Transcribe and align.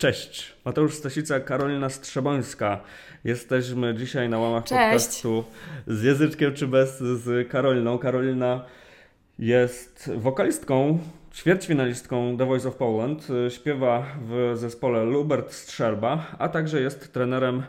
Cześć, 0.00 0.52
Mateusz 0.64 0.94
Stasica, 0.94 1.40
Karolina 1.40 1.88
Strzebońska. 1.88 2.80
Jesteśmy 3.24 3.94
dzisiaj 3.94 4.28
na 4.28 4.38
łamach 4.38 4.64
Cześć. 4.64 4.80
podcastu 4.80 5.44
z 5.86 6.02
Języczkiem 6.02 6.54
czy 6.54 6.66
bez 6.66 6.98
z 6.98 7.48
Karoliną. 7.48 7.98
Karolina 7.98 8.64
jest 9.38 10.10
wokalistką, 10.16 10.98
ćwierćfinalistką 11.34 12.36
The 12.36 12.46
Voice 12.46 12.68
of 12.68 12.76
Poland. 12.76 13.28
Śpiewa 13.48 14.06
w 14.22 14.52
zespole 14.54 15.04
Lubert 15.04 15.52
Strzelba, 15.52 16.26
a 16.38 16.48
także 16.48 16.80
jest 16.80 17.12
trenerem 17.12 17.62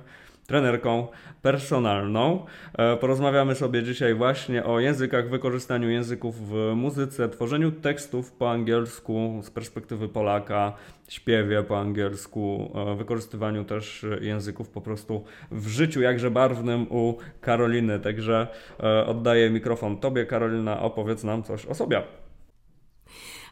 trenerką 0.51 1.07
personalną. 1.41 2.45
E, 2.77 2.97
porozmawiamy 2.97 3.55
sobie 3.55 3.83
dzisiaj 3.83 4.13
właśnie 4.13 4.63
o 4.65 4.79
językach, 4.79 5.29
wykorzystaniu 5.29 5.89
języków 5.89 6.49
w 6.49 6.73
muzyce, 6.75 7.29
tworzeniu 7.29 7.71
tekstów 7.71 8.31
po 8.31 8.51
angielsku 8.51 9.39
z 9.43 9.49
perspektywy 9.49 10.09
Polaka, 10.09 10.73
śpiewie 11.09 11.63
po 11.63 11.79
angielsku, 11.79 12.71
e, 12.75 12.95
wykorzystywaniu 12.95 13.63
też 13.63 14.05
języków 14.21 14.69
po 14.69 14.81
prostu 14.81 15.23
w 15.51 15.67
życiu 15.67 16.01
jakże 16.01 16.31
barwnym 16.31 16.87
u 16.89 17.17
Karoliny. 17.41 17.99
Także 17.99 18.47
e, 18.79 19.05
oddaję 19.05 19.49
mikrofon 19.49 19.97
Tobie, 19.97 20.25
Karolina, 20.25 20.81
opowiedz 20.81 21.23
nam 21.23 21.43
coś 21.43 21.65
o 21.65 21.75
sobie. 21.75 22.01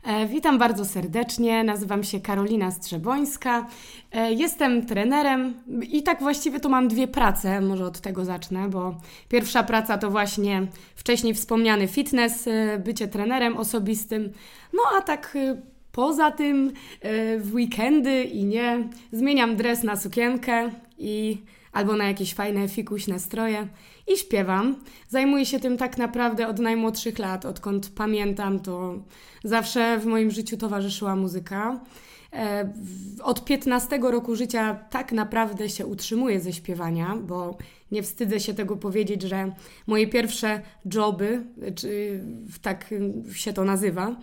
E, 0.04 0.28
witam 0.28 0.58
bardzo 0.58 0.86
serdecznie, 0.86 1.64
nazywam 1.64 2.04
się 2.04 2.20
Karolina 2.20 2.72
Strzebońska, 2.72 3.68
e, 4.12 4.34
jestem 4.34 4.86
trenerem 4.86 5.54
i 5.92 6.04
tak 6.04 6.20
właściwie 6.20 6.60
to 6.60 6.70
mam 6.70 6.88
dwie 6.88 7.08
prace, 7.08 7.62
może 7.62 7.86
od 7.86 8.00
tego 8.00 8.26
zacznę, 8.26 8.70
bo 8.70 8.96
pierwsza 9.30 9.64
praca 9.64 9.98
to 9.98 10.12
właśnie 10.12 10.68
wcześniej 10.96 11.34
wspomniany 11.34 11.88
fitness, 11.88 12.48
e, 12.48 12.80
bycie 12.86 13.08
trenerem 13.08 13.58
osobistym, 13.58 14.34
no 14.74 14.84
a 14.98 15.02
tak 15.02 15.38
poza 15.92 16.32
tym 16.32 16.72
w 17.40 17.50
weekendy 17.54 18.24
i 18.24 18.46
nie, 18.46 18.90
zmieniam 19.12 19.56
dres 19.56 19.84
na 19.84 19.96
sukienkę 19.96 20.70
i 20.98 21.38
albo 21.72 21.96
na 21.96 22.08
jakieś 22.08 22.34
fajne 22.34 22.68
fikuśne 22.68 23.20
stroje 23.20 23.68
i 24.08 24.18
śpiewam. 24.18 24.76
Zajmuję 25.08 25.46
się 25.46 25.60
tym 25.60 25.78
tak 25.78 25.98
naprawdę 25.98 26.48
od 26.48 26.60
najmłodszych 26.60 27.20
lat, 27.20 27.46
odkąd 27.46 27.90
pamiętam, 27.96 28.60
to 28.60 28.96
zawsze 29.44 30.00
w 30.00 30.06
moim 30.06 30.32
życiu 30.32 30.58
towarzyszyła 30.58 31.16
muzyka. 31.16 31.80
E, 32.34 32.74
od 33.24 33.46
15 33.46 34.00
roku 34.02 34.36
życia 34.36 34.80
tak 34.90 35.12
naprawdę 35.12 35.70
się 35.70 35.86
utrzymuję 35.86 36.40
ze 36.40 36.54
śpiewania, 36.54 37.16
bo 37.22 37.58
nie 37.92 38.04
wstydzę 38.04 38.40
się 38.40 38.54
tego 38.54 38.78
powiedzieć, 38.78 39.22
że 39.22 39.52
moje 39.88 40.08
pierwsze 40.08 40.62
joby, 40.94 41.44
czy 41.76 42.24
tak 42.62 42.94
się 43.34 43.54
to 43.54 43.64
nazywa, 43.64 44.16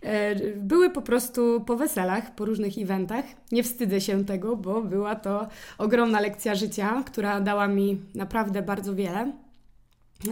e, 0.00 0.34
były 0.56 0.90
po 0.90 1.02
prostu 1.02 1.60
po 1.66 1.76
weselach, 1.76 2.34
po 2.34 2.44
różnych 2.44 2.78
eventach. 2.78 3.24
Nie 3.52 3.62
wstydzę 3.62 4.00
się 4.00 4.24
tego, 4.24 4.56
bo 4.56 4.82
była 4.82 5.14
to 5.14 5.48
ogromna 5.78 6.20
lekcja 6.20 6.54
życia, 6.54 7.02
która 7.06 7.40
dała 7.40 7.68
mi 7.68 8.00
naprawdę 8.14 8.62
bardzo 8.62 8.94
wiele. 8.94 9.32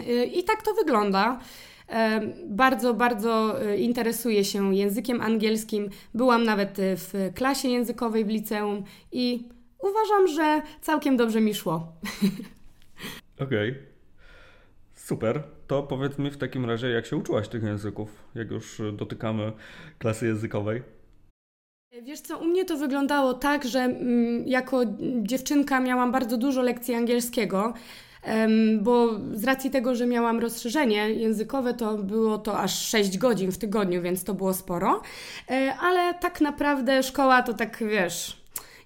E, 0.08 0.24
I 0.24 0.44
tak 0.44 0.62
to 0.62 0.74
wygląda. 0.74 1.40
Bardzo, 2.46 2.94
bardzo 2.94 3.62
e, 3.62 3.76
interesuję 3.76 4.44
się 4.44 4.74
językiem 4.74 5.20
angielskim. 5.20 5.88
Byłam 6.14 6.44
nawet 6.44 6.78
e, 6.78 6.96
w 6.96 7.14
klasie 7.34 7.68
językowej 7.68 8.24
w 8.24 8.28
liceum 8.28 8.84
i 9.12 9.48
uważam, 9.78 10.28
że 10.28 10.62
całkiem 10.80 11.16
dobrze 11.16 11.40
mi 11.40 11.54
szło. 11.54 11.74
Okej. 13.44 13.70
Okay. 13.70 13.90
Super. 14.94 15.42
To 15.66 15.82
powiedz 15.82 16.18
mi 16.18 16.30
w 16.30 16.36
takim 16.36 16.64
razie, 16.64 16.88
jak 16.88 17.06
się 17.06 17.16
uczyłaś 17.16 17.48
tych 17.48 17.62
języków, 17.62 18.24
jak 18.34 18.50
już 18.50 18.82
dotykamy 18.92 19.52
klasy 19.98 20.26
językowej? 20.26 20.82
Wiesz 22.02 22.20
co, 22.20 22.38
u 22.38 22.44
mnie 22.44 22.64
to 22.64 22.76
wyglądało 22.76 23.34
tak, 23.34 23.64
że 23.64 23.80
mm, 23.80 24.48
jako 24.48 24.82
dziewczynka 25.22 25.80
miałam 25.80 26.12
bardzo 26.12 26.36
dużo 26.36 26.62
lekcji 26.62 26.94
angielskiego 26.94 27.74
bo 28.80 29.08
z 29.34 29.44
racji 29.44 29.70
tego, 29.70 29.94
że 29.94 30.06
miałam 30.06 30.40
rozszerzenie 30.40 31.10
językowe, 31.10 31.74
to 31.74 31.98
było 31.98 32.38
to 32.38 32.58
aż 32.58 32.88
6 32.88 33.18
godzin 33.18 33.52
w 33.52 33.58
tygodniu, 33.58 34.02
więc 34.02 34.24
to 34.24 34.34
było 34.34 34.54
sporo. 34.54 35.02
E, 35.50 35.74
ale 35.80 36.14
tak 36.14 36.40
naprawdę 36.40 37.02
szkoła 37.02 37.42
to 37.42 37.54
tak, 37.54 37.78
wiesz, 37.90 38.39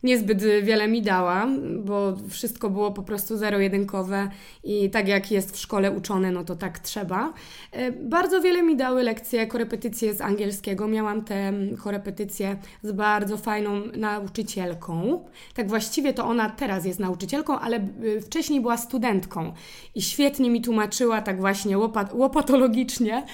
niezbyt 0.05 0.43
wiele 0.63 0.89
mi 0.89 1.03
dała, 1.03 1.47
bo 1.85 2.17
wszystko 2.29 2.71
było 2.71 2.93
po 2.93 3.03
prostu 3.03 3.37
zero-jedynkowe 3.37 4.29
i 4.65 4.91
tak 4.91 5.09
jak 5.09 5.31
jest 5.31 5.57
w 5.57 5.59
szkole 5.59 5.91
uczone, 5.91 6.33
no 6.33 6.45
to 6.45 6.57
tak 6.57 6.79
trzeba. 6.79 7.33
E, 7.73 7.93
bardzo 7.93 8.41
wiele 8.41 8.63
mi 8.63 8.77
dały 8.77 9.03
lekcje, 9.03 9.47
korepetycje 9.47 10.15
z 10.15 10.21
angielskiego. 10.21 10.89
Miałam 10.89 11.25
te 11.25 11.53
korepetycje 11.83 12.57
z 12.83 12.93
bardzo 12.93 13.37
fajną 13.37 13.83
nauczycielką. 13.97 15.25
Tak 15.55 15.69
właściwie 15.69 16.15
to 16.15 16.25
ona 16.25 16.51
teraz 16.51 16.85
jest 16.85 17.01
nauczycielką, 17.01 17.59
ale 17.59 17.77
e, 17.77 18.21
wcześniej 18.21 18.61
była 18.61 18.77
studentką 18.77 19.53
i 19.95 20.03
świetnie 20.03 20.51
mi 20.51 20.63
tłumaczyła 20.63 21.23
tak 21.23 21.41
właśnie 21.41 21.79
łopat, 21.79 22.15
łopatologicznie 22.15 23.17
e, 23.17 23.25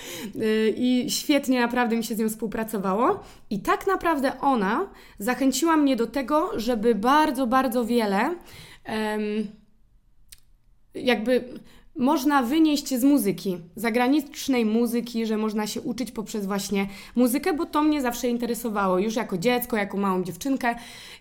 i 0.69 1.11
świetnie 1.11 1.61
naprawdę 1.61 1.97
mi 1.97 2.05
się 2.05 2.15
z 2.15 2.19
nią 2.19 2.29
współpracowało. 2.29 3.21
I 3.51 3.61
tak 3.61 3.87
naprawdę 3.87 4.41
ona 4.41 4.87
zachęciła 5.19 5.77
mnie 5.77 5.97
do 5.97 6.07
tego, 6.07 6.60
żeby 6.61 6.95
bardzo, 6.95 7.47
bardzo 7.47 7.85
wiele 7.85 8.35
jakby 10.95 11.45
można 11.97 12.43
wynieść 12.43 12.95
z 12.95 13.05
muzyki, 13.05 13.59
zagranicznej 13.77 14.65
muzyki, 14.65 15.27
że 15.27 15.37
można 15.37 15.67
się 15.67 15.81
uczyć 15.81 16.13
poprzez 16.13 16.47
właśnie 16.47 16.87
muzykę, 17.17 17.53
bo 17.53 17.67
to 17.67 17.83
mnie 17.83 18.03
zawsze 18.03 18.29
interesowało. 18.29 18.99
Już 18.99 19.17
jako 19.17 19.39
dziecko, 19.39 19.77
jako 19.77 19.97
małą 19.97 20.25
dziewczynkę, 20.25 20.75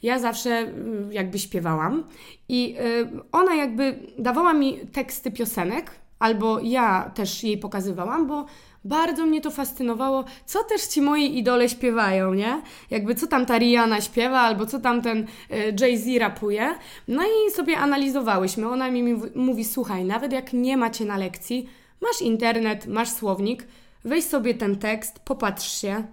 ja 0.03 0.19
zawsze 0.19 0.49
mm, 0.49 1.13
jakby 1.13 1.39
śpiewałam 1.39 2.03
i 2.49 2.75
y, 2.79 3.07
ona 3.31 3.55
jakby 3.55 3.99
dawała 4.19 4.53
mi 4.53 4.77
teksty 4.79 5.31
piosenek, 5.31 5.91
albo 6.19 6.59
ja 6.59 7.11
też 7.15 7.43
jej 7.43 7.57
pokazywałam, 7.57 8.27
bo 8.27 8.45
bardzo 8.83 9.25
mnie 9.25 9.41
to 9.41 9.51
fascynowało, 9.51 10.25
co 10.45 10.63
też 10.63 10.81
ci 10.81 11.01
moi 11.01 11.37
idole 11.37 11.69
śpiewają, 11.69 12.33
nie? 12.33 12.61
Jakby 12.89 13.15
co 13.15 13.27
tam 13.27 13.45
ta 13.45 13.57
Rihanna 13.57 14.01
śpiewa, 14.01 14.39
albo 14.39 14.65
co 14.65 14.79
tam 14.79 15.01
ten 15.01 15.27
e, 15.49 15.71
Jay-Z 15.79 16.19
rapuje. 16.19 16.75
No 17.07 17.23
i 17.23 17.51
sobie 17.51 17.77
analizowałyśmy. 17.77 18.69
Ona 18.69 18.91
mi 18.91 19.03
mówi, 19.35 19.65
słuchaj, 19.65 20.05
nawet 20.05 20.31
jak 20.31 20.53
nie 20.53 20.77
macie 20.77 21.05
na 21.05 21.17
lekcji, 21.17 21.69
masz 22.01 22.21
internet, 22.21 22.87
masz 22.87 23.09
słownik, 23.09 23.67
weź 24.03 24.23
sobie 24.23 24.53
ten 24.53 24.75
tekst, 24.75 25.19
popatrz 25.19 25.81
się, 25.81 26.03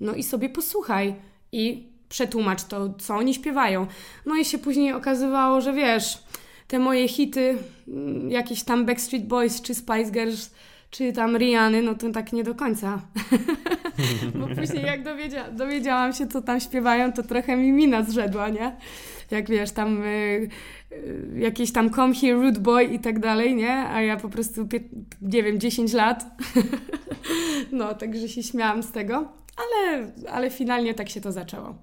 no 0.00 0.14
i 0.14 0.22
sobie 0.22 0.48
posłuchaj 0.48 1.14
i 1.52 1.88
przetłumacz 2.08 2.64
to, 2.64 2.94
co 2.98 3.14
oni 3.14 3.34
śpiewają. 3.34 3.86
No 4.26 4.36
i 4.36 4.44
się 4.44 4.58
później 4.58 4.92
okazywało, 4.92 5.60
że 5.60 5.72
wiesz, 5.72 6.18
te 6.68 6.78
moje 6.78 7.08
hity, 7.08 7.58
mm, 7.88 8.30
jakieś 8.30 8.62
tam 8.62 8.86
Backstreet 8.86 9.26
Boys 9.26 9.62
czy 9.62 9.74
Spice 9.74 10.10
Girls, 10.10 10.50
czy 10.90 11.12
tam 11.12 11.36
Riany, 11.36 11.82
no 11.82 11.94
to 11.94 12.10
tak 12.10 12.32
nie 12.32 12.44
do 12.44 12.54
końca. 12.54 13.00
Bo 14.34 14.46
później 14.46 14.84
jak 14.84 15.02
dowiedzia 15.02 15.50
dowiedziałam 15.50 16.12
się, 16.12 16.26
co 16.26 16.42
tam 16.42 16.60
śpiewają, 16.60 17.12
to 17.12 17.22
trochę 17.22 17.56
mi 17.56 17.72
mina 17.72 18.02
zrzedła, 18.02 18.48
nie? 18.48 18.76
Jak 19.30 19.48
wiesz, 19.48 19.70
tam 19.70 20.02
y, 20.02 20.48
y, 20.92 21.28
jakieś 21.38 21.72
tam 21.72 21.90
Come 21.90 22.14
Here, 22.14 22.34
Rude 22.34 22.60
Boy 22.60 22.84
i 22.84 22.98
tak 22.98 23.18
dalej, 23.18 23.54
nie? 23.54 23.72
A 23.72 24.02
ja 24.02 24.16
po 24.16 24.28
prostu, 24.28 24.68
nie 25.22 25.42
wiem, 25.42 25.60
10 25.60 25.92
lat. 25.92 26.24
no, 27.72 27.94
także 27.94 28.28
się 28.28 28.42
śmiałam 28.42 28.82
z 28.82 28.92
tego. 28.92 29.28
Ale, 29.56 30.12
ale 30.30 30.50
finalnie 30.50 30.94
tak 30.94 31.08
się 31.08 31.20
to 31.20 31.32
zaczęło. 31.32 31.74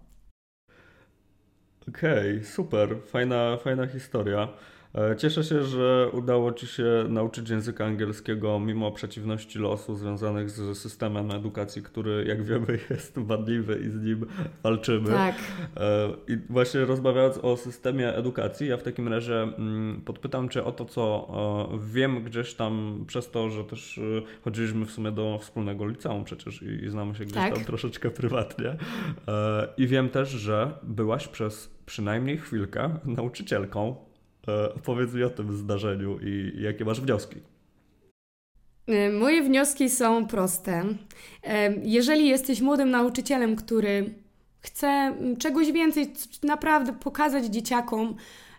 Okej, 1.90 2.38
okay, 2.38 2.44
super. 2.46 2.96
Fajna, 3.08 3.58
fajna 3.58 3.88
historia. 3.88 4.48
E, 4.96 5.16
cieszę 5.16 5.44
się, 5.44 5.64
że 5.64 6.10
udało 6.14 6.52
Ci 6.52 6.68
się 6.68 7.06
nauczyć 7.10 7.50
języka 7.50 7.86
angielskiego 7.86 8.60
mimo 8.60 8.92
przeciwności 8.92 9.60
losu 9.60 9.96
związanych 9.96 10.50
z 10.50 10.78
systemem 10.78 11.32
edukacji, 11.32 11.82
który 11.82 12.26
jak 12.28 12.44
wiemy 12.44 12.80
jest 12.90 13.20
wadliwy 13.20 13.82
i 13.88 13.90
z 13.90 14.02
nim 14.02 14.26
walczymy. 14.64 15.10
Tak. 15.10 15.36
E, 15.78 16.10
I 16.28 16.38
właśnie 16.50 16.86
rozmawiając 16.86 17.38
o 17.38 17.58
systemie 17.58 18.16
edukacji, 18.16 18.68
ja 18.68 18.78
w 18.78 18.84
takim 18.84 19.08
razie 19.08 19.42
mm, 19.42 20.02
podpytam 20.06 20.50
Cię 20.50 20.64
o 20.64 20.72
to, 20.72 20.86
co 20.86 21.28
e, 21.74 21.80
wiem 21.94 22.24
gdzieś 22.24 22.54
tam 22.54 23.04
przez 23.08 23.32
to, 23.32 23.50
że 23.50 23.64
też 23.64 24.00
chodziliśmy 24.44 24.86
w 24.86 24.92
sumie 24.92 25.12
do 25.12 25.40
wspólnego 25.42 25.88
liceum 25.88 26.24
przecież 26.24 26.62
i 26.62 26.90
znamy 26.90 27.16
się 27.16 27.24
gdzieś 27.24 27.36
tak. 27.36 27.54
tam 27.54 27.64
troszeczkę 27.64 28.10
prywatnie. 28.10 28.76
I 29.78 29.88
wiem 29.88 30.10
też, 30.10 30.30
że 30.30 30.72
byłaś 30.84 31.28
przez 31.28 31.70
przynajmniej 31.86 32.38
chwilkę 32.38 33.00
nauczycielką 33.06 33.96
opowiedz 34.76 35.14
mi 35.14 35.24
o 35.24 35.30
tym 35.30 35.58
zdarzeniu 35.58 36.20
i 36.22 36.62
jakie 36.62 36.86
masz 36.86 37.02
wnioski. 37.02 37.36
E, 38.88 39.12
moje 39.12 39.44
wnioski 39.44 39.90
są 39.90 40.28
proste. 40.28 40.84
E, 41.44 41.76
jeżeli 41.84 42.28
jesteś 42.28 42.62
młodym 42.62 42.90
nauczycielem, 42.90 43.56
który 43.56 44.14
chce 44.62 45.16
czegoś 45.40 45.72
więcej, 45.72 46.14
naprawdę 46.44 46.94
pokazać 46.94 47.46
dzieciakom 47.46 48.16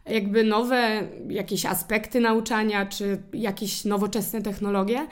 jakby 0.07 0.45
nowe 0.45 1.09
jakieś 1.29 1.67
aspekty 1.67 2.21
nauczania, 2.21 2.87
czy 2.87 3.23
jakieś 3.33 3.85
nowoczesne 3.85 4.43
technologie, 4.43 5.07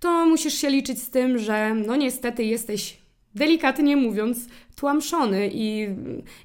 to 0.00 0.26
musisz 0.26 0.54
się 0.54 0.70
liczyć 0.70 1.02
z 1.02 1.10
tym, 1.10 1.38
że 1.38 1.74
no 1.74 1.96
niestety 1.96 2.44
jesteś 2.44 3.05
delikatnie 3.36 3.96
mówiąc, 3.96 4.48
tłamszony 4.76 5.50
i 5.52 5.88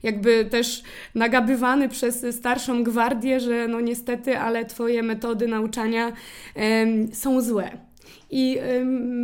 jakby 0.04 0.46
też 0.46 0.84
nagabywany 1.16 1.90
przez 1.90 2.26
starszą 2.36 2.84
gwardię, 2.84 3.40
że 3.40 3.68
no 3.68 3.82
niestety, 3.82 4.38
ale 4.38 4.66
twoje 4.66 5.04
metody 5.04 5.48
nauczania 5.48 6.12
są 7.14 7.42
złe. 7.42 7.78
I 8.34 8.58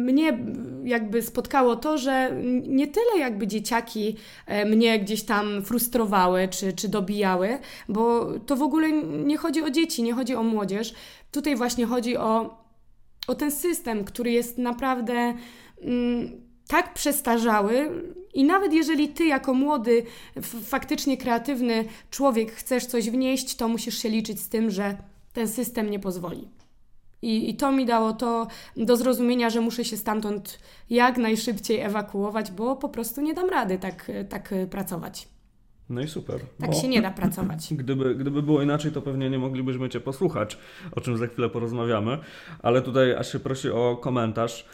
mnie 0.05 0.37
jakby 0.83 1.21
spotkało 1.21 1.75
to, 1.75 1.97
że 1.97 2.31
nie 2.67 2.87
tyle 2.87 3.19
jakby 3.19 3.47
dzieciaki 3.47 4.15
e, 4.45 4.65
mnie 4.65 4.99
gdzieś 4.99 5.23
tam 5.23 5.63
frustrowały 5.63 6.47
czy, 6.47 6.73
czy 6.73 6.89
dobijały, 6.89 7.59
bo 7.89 8.33
to 8.39 8.55
w 8.55 8.61
ogóle 8.61 8.91
nie 9.25 9.37
chodzi 9.37 9.61
o 9.61 9.69
dzieci, 9.69 10.03
nie 10.03 10.13
chodzi 10.13 10.35
o 10.35 10.43
młodzież. 10.43 10.93
Tutaj 11.31 11.55
właśnie 11.55 11.85
chodzi 11.85 12.17
o, 12.17 12.57
o 13.27 13.35
ten 13.35 13.51
system, 13.51 14.03
który 14.03 14.31
jest 14.31 14.57
naprawdę 14.57 15.33
mm, 15.81 16.46
tak 16.67 16.93
przestarzały. 16.93 17.89
I 18.33 18.43
nawet 18.43 18.73
jeżeli 18.73 19.09
ty, 19.09 19.25
jako 19.25 19.53
młody, 19.53 20.03
faktycznie 20.65 21.17
kreatywny 21.17 21.85
człowiek, 22.11 22.51
chcesz 22.51 22.85
coś 22.85 23.09
wnieść, 23.09 23.55
to 23.55 23.67
musisz 23.67 23.97
się 23.97 24.09
liczyć 24.09 24.39
z 24.39 24.49
tym, 24.49 24.71
że 24.71 24.97
ten 25.33 25.47
system 25.47 25.89
nie 25.89 25.99
pozwoli. 25.99 26.47
I, 27.21 27.49
I 27.49 27.55
to 27.55 27.71
mi 27.71 27.85
dało 27.85 28.13
to 28.13 28.47
do 28.77 28.97
zrozumienia, 28.97 29.49
że 29.49 29.61
muszę 29.61 29.85
się 29.85 29.97
stamtąd 29.97 30.59
jak 30.89 31.17
najszybciej 31.17 31.79
ewakuować, 31.79 32.51
bo 32.51 32.75
po 32.75 32.89
prostu 32.89 33.21
nie 33.21 33.33
dam 33.33 33.49
rady 33.49 33.77
tak, 33.77 34.11
tak 34.29 34.53
pracować. 34.69 35.27
No 35.89 36.01
i 36.01 36.07
super. 36.07 36.39
Tak 36.59 36.73
się 36.73 36.87
nie 36.87 37.01
da 37.01 37.11
pracować. 37.11 37.67
Gdyby, 37.81 38.15
gdyby 38.15 38.41
było 38.41 38.61
inaczej, 38.61 38.91
to 38.91 39.01
pewnie 39.01 39.29
nie 39.29 39.39
moglibyśmy 39.39 39.89
Cię 39.89 39.99
posłuchać, 39.99 40.57
o 40.91 41.01
czym 41.01 41.17
za 41.17 41.27
chwilę 41.27 41.49
porozmawiamy. 41.49 42.17
Ale 42.61 42.81
tutaj 42.81 43.15
aż 43.15 43.31
się 43.31 43.39
prosi 43.39 43.69
o 43.69 43.97
komentarz 44.01 44.65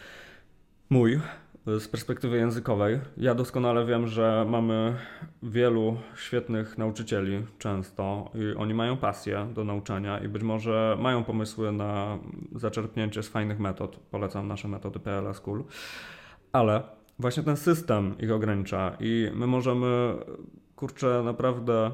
mój 0.89 1.19
z 1.65 1.87
perspektywy 1.87 2.37
językowej. 2.37 2.99
Ja 3.17 3.35
doskonale 3.35 3.85
wiem, 3.85 4.07
że 4.07 4.45
mamy 4.49 4.95
wielu 5.43 5.97
świetnych 6.15 6.77
nauczycieli 6.77 7.45
często 7.59 8.31
i 8.35 8.57
oni 8.57 8.73
mają 8.73 8.97
pasję 8.97 9.47
do 9.53 9.63
nauczania 9.63 10.19
i 10.19 10.27
być 10.27 10.43
może 10.43 10.97
mają 10.99 11.23
pomysły 11.23 11.71
na 11.71 12.17
zaczerpnięcie 12.55 13.23
z 13.23 13.27
fajnych 13.27 13.59
metod. 13.59 13.99
Polecam 14.11 14.47
nasze 14.47 14.67
metody 14.67 14.99
PLS 14.99 15.37
School. 15.37 15.63
Ale 16.51 16.83
właśnie 17.19 17.43
ten 17.43 17.57
system 17.57 18.15
ich 18.19 18.31
ogranicza 18.31 18.97
i 18.99 19.31
my 19.33 19.47
możemy, 19.47 20.13
kurczę, 20.75 21.21
naprawdę 21.25 21.91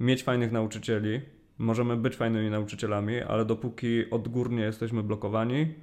mieć 0.00 0.22
fajnych 0.22 0.52
nauczycieli, 0.52 1.20
możemy 1.58 1.96
być 1.96 2.16
fajnymi 2.16 2.50
nauczycielami, 2.50 3.20
ale 3.22 3.44
dopóki 3.44 4.10
odgórnie 4.10 4.62
jesteśmy 4.62 5.02
blokowani, 5.02 5.74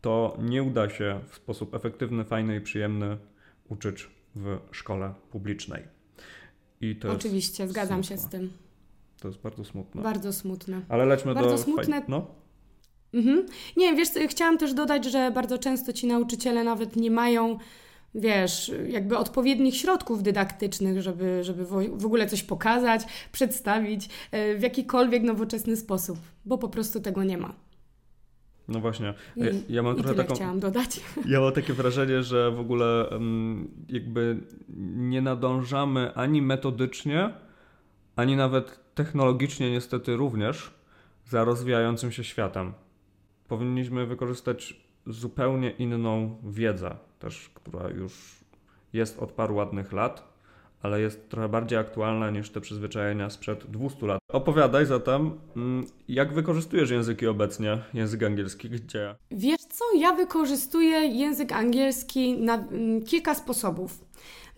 to 0.00 0.36
nie 0.38 0.62
uda 0.62 0.90
się 0.90 1.20
w 1.28 1.34
sposób 1.34 1.74
efektywny, 1.74 2.24
fajny 2.24 2.56
i 2.56 2.60
przyjemny 2.60 3.16
uczyć 3.68 4.08
w 4.34 4.58
szkole 4.70 5.14
publicznej. 5.30 5.82
I 6.80 6.96
to 6.96 7.12
Oczywiście, 7.12 7.68
zgadzam 7.68 8.04
smutne. 8.04 8.16
się 8.16 8.22
z 8.22 8.28
tym. 8.28 8.52
To 9.20 9.28
jest 9.28 9.40
bardzo 9.40 9.64
smutne. 9.64 10.02
Bardzo 10.02 10.32
smutne. 10.32 10.80
Ale 10.88 11.06
lećmy 11.06 11.34
bardzo 11.34 11.50
do... 11.50 11.58
smutne. 11.58 12.02
No? 12.08 12.26
Mhm. 13.14 13.46
Nie, 13.76 13.96
wiesz, 13.96 14.08
chciałam 14.28 14.58
też 14.58 14.74
dodać, 14.74 15.04
że 15.04 15.30
bardzo 15.30 15.58
często 15.58 15.92
ci 15.92 16.06
nauczyciele 16.06 16.64
nawet 16.64 16.96
nie 16.96 17.10
mają 17.10 17.58
wiesz, 18.14 18.72
jakby 18.88 19.18
odpowiednich 19.18 19.76
środków 19.76 20.22
dydaktycznych, 20.22 21.02
żeby, 21.02 21.44
żeby 21.44 21.66
w 21.96 22.06
ogóle 22.06 22.26
coś 22.26 22.42
pokazać, 22.42 23.02
przedstawić 23.32 24.08
e, 24.30 24.56
w 24.56 24.62
jakikolwiek 24.62 25.22
nowoczesny 25.22 25.76
sposób, 25.76 26.18
bo 26.44 26.58
po 26.58 26.68
prostu 26.68 27.00
tego 27.00 27.24
nie 27.24 27.38
ma. 27.38 27.54
No 28.70 28.80
właśnie. 28.80 29.14
I, 29.36 29.42
ja 29.68 29.82
mam 29.82 29.96
trochę 29.96 30.14
taką. 30.14 30.34
chciałam 30.34 30.60
dodać. 30.60 31.00
Ja 31.26 31.40
mam 31.40 31.52
takie 31.52 31.72
wrażenie, 31.72 32.22
że 32.22 32.50
w 32.50 32.60
ogóle 32.60 33.10
jakby 33.88 34.36
nie 34.96 35.22
nadążamy 35.22 36.14
ani 36.14 36.42
metodycznie, 36.42 37.34
ani 38.16 38.36
nawet 38.36 38.80
technologicznie, 38.94 39.70
niestety 39.70 40.16
również, 40.16 40.70
za 41.24 41.44
rozwijającym 41.44 42.12
się 42.12 42.24
światem. 42.24 42.72
Powinniśmy 43.48 44.06
wykorzystać 44.06 44.80
zupełnie 45.06 45.70
inną 45.70 46.36
wiedzę, 46.44 46.96
też, 47.18 47.50
która 47.54 47.88
już 47.88 48.40
jest 48.92 49.18
od 49.18 49.32
paru 49.32 49.54
ładnych 49.54 49.92
lat, 49.92 50.29
ale 50.82 51.00
jest 51.00 51.28
trochę 51.28 51.48
bardziej 51.48 51.78
aktualna 51.78 52.30
niż 52.30 52.50
te 52.50 52.60
przyzwyczajenia 52.60 53.30
sprzed 53.30 53.66
200 53.70 54.06
lat. 54.06 54.20
Opowiadaj 54.32 54.86
zatem, 54.86 55.30
mm, 55.56 55.86
jak 56.08 56.32
wykorzystujesz 56.32 56.90
języki 56.90 57.26
obecnie, 57.26 57.78
język 57.94 58.22
angielski, 58.22 58.70
gdzie? 58.70 59.14
Wiesz 59.30 59.60
co, 59.60 59.84
ja 59.98 60.12
wykorzystuję 60.12 60.96
język 60.98 61.52
angielski 61.52 62.38
na 62.38 62.54
mm, 62.54 63.02
kilka 63.04 63.34
sposobów. 63.34 64.04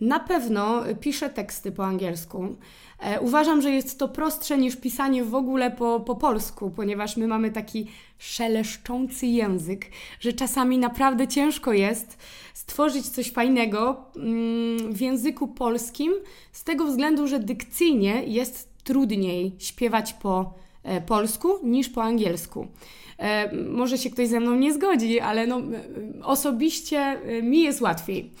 Na 0.01 0.19
pewno 0.19 0.83
piszę 0.99 1.29
teksty 1.29 1.71
po 1.71 1.85
angielsku. 1.85 2.55
E, 2.99 3.21
uważam, 3.21 3.61
że 3.61 3.71
jest 3.71 3.99
to 3.99 4.07
prostsze 4.07 4.57
niż 4.57 4.75
pisanie 4.75 5.23
w 5.23 5.35
ogóle 5.35 5.71
po, 5.71 5.99
po 5.99 6.15
polsku, 6.15 6.71
ponieważ 6.71 7.17
my 7.17 7.27
mamy 7.27 7.51
taki 7.51 7.87
szeleszczący 8.23 9.27
język, 9.27 9.85
że 10.19 10.33
czasami 10.33 10.77
naprawdę 10.77 11.27
ciężko 11.27 11.73
jest 11.73 12.17
stworzyć 12.53 13.07
coś 13.07 13.31
fajnego 13.31 14.05
mm, 14.15 14.93
w 14.93 15.01
języku 15.01 15.47
polskim, 15.47 16.13
z 16.51 16.63
tego 16.63 16.85
względu, 16.85 17.27
że 17.27 17.39
dykcyjnie 17.39 18.23
jest 18.23 18.69
trudniej 18.83 19.51
śpiewać 19.59 20.13
po 20.13 20.53
e, 20.83 21.01
polsku 21.01 21.59
niż 21.63 21.89
po 21.89 22.03
angielsku. 22.03 22.67
E, 23.17 23.55
może 23.55 23.97
się 23.97 24.09
ktoś 24.09 24.27
ze 24.27 24.39
mną 24.39 24.55
nie 24.55 24.73
zgodzi, 24.73 25.19
ale 25.19 25.47
no, 25.47 25.61
osobiście 26.23 27.19
mi 27.41 27.61
jest 27.61 27.81
łatwiej. 27.81 28.31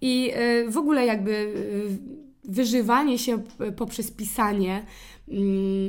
I 0.00 0.32
w 0.68 0.76
ogóle 0.76 1.06
jakby 1.06 1.54
wyżywanie 2.44 3.18
się 3.18 3.42
poprzez 3.76 4.10
pisanie, 4.10 4.86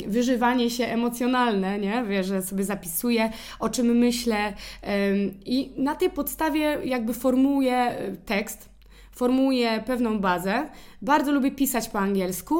wyżywanie 0.07 0.69
się 0.69 0.85
emocjonalne, 0.85 1.80
nie? 1.80 2.03
Wiesz, 2.09 2.27
że 2.27 2.41
sobie 2.41 2.63
zapisuję, 2.63 3.30
o 3.59 3.69
czym 3.69 3.97
myślę 3.97 4.53
i 5.45 5.71
na 5.77 5.95
tej 5.95 6.09
podstawie 6.09 6.77
jakby 6.83 7.13
formułuję 7.13 7.75
e, 7.75 8.15
tekst, 8.25 8.69
formułuję 9.12 9.83
pewną 9.85 10.19
bazę. 10.19 10.69
Bardzo 11.01 11.31
lubię 11.31 11.51
pisać 11.51 11.89
po 11.89 12.00
angielsku 12.00 12.56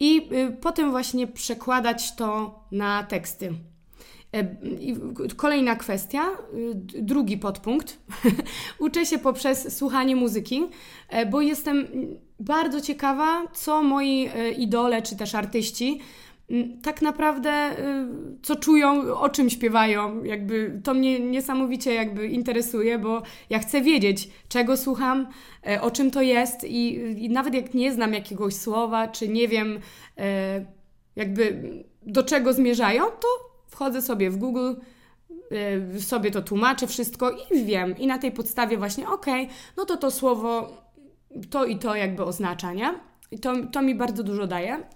i 0.00 0.28
y, 0.32 0.56
potem 0.60 0.90
właśnie 0.90 1.26
przekładać 1.26 2.16
to 2.16 2.60
na 2.72 3.02
teksty. 3.02 3.54
E, 4.32 4.56
kolejna 5.36 5.76
kwestia, 5.76 6.24
y, 6.54 7.02
drugi 7.02 7.38
podpunkt. 7.38 7.98
Uczę 8.78 9.06
się 9.06 9.18
poprzez 9.18 9.78
słuchanie 9.78 10.16
muzyki, 10.16 10.62
e, 11.08 11.26
bo 11.26 11.40
jestem 11.40 11.86
bardzo 12.40 12.80
ciekawa, 12.80 13.46
co 13.52 13.82
moi 13.82 14.28
e, 14.34 14.50
idole 14.50 15.02
czy 15.02 15.16
też 15.16 15.34
artyści 15.34 16.00
tak 16.82 17.02
naprawdę 17.02 17.76
co 18.42 18.56
czują, 18.56 19.14
o 19.14 19.28
czym 19.28 19.50
śpiewają. 19.50 20.24
Jakby 20.24 20.80
to 20.84 20.94
mnie 20.94 21.20
niesamowicie 21.20 21.94
jakby 21.94 22.28
interesuje, 22.28 22.98
bo 22.98 23.22
ja 23.50 23.58
chcę 23.58 23.80
wiedzieć, 23.80 24.28
czego 24.48 24.76
słucham, 24.76 25.26
o 25.80 25.90
czym 25.90 26.10
to 26.10 26.22
jest 26.22 26.64
i, 26.64 26.94
i 27.24 27.30
nawet 27.30 27.54
jak 27.54 27.74
nie 27.74 27.92
znam 27.92 28.14
jakiegoś 28.14 28.54
słowa, 28.54 29.08
czy 29.08 29.28
nie 29.28 29.48
wiem 29.48 29.80
jakby 31.16 31.62
do 32.02 32.22
czego 32.22 32.52
zmierzają, 32.52 33.04
to 33.04 33.28
wchodzę 33.66 34.02
sobie 34.02 34.30
w 34.30 34.36
Google, 34.36 34.72
sobie 35.98 36.30
to 36.30 36.42
tłumaczę 36.42 36.86
wszystko 36.86 37.30
i 37.30 37.64
wiem. 37.64 37.98
I 37.98 38.06
na 38.06 38.18
tej 38.18 38.32
podstawie 38.32 38.78
właśnie, 38.78 39.08
okej, 39.08 39.44
okay, 39.44 39.56
no 39.76 39.84
to 39.84 39.96
to 39.96 40.10
słowo 40.10 40.76
to 41.50 41.64
i 41.64 41.78
to 41.78 41.94
jakby 41.94 42.24
oznacza, 42.24 42.72
nie? 42.72 43.00
I 43.30 43.38
to, 43.38 43.52
to 43.72 43.82
mi 43.82 43.94
bardzo 43.94 44.22
dużo 44.22 44.46
daje. 44.46 44.88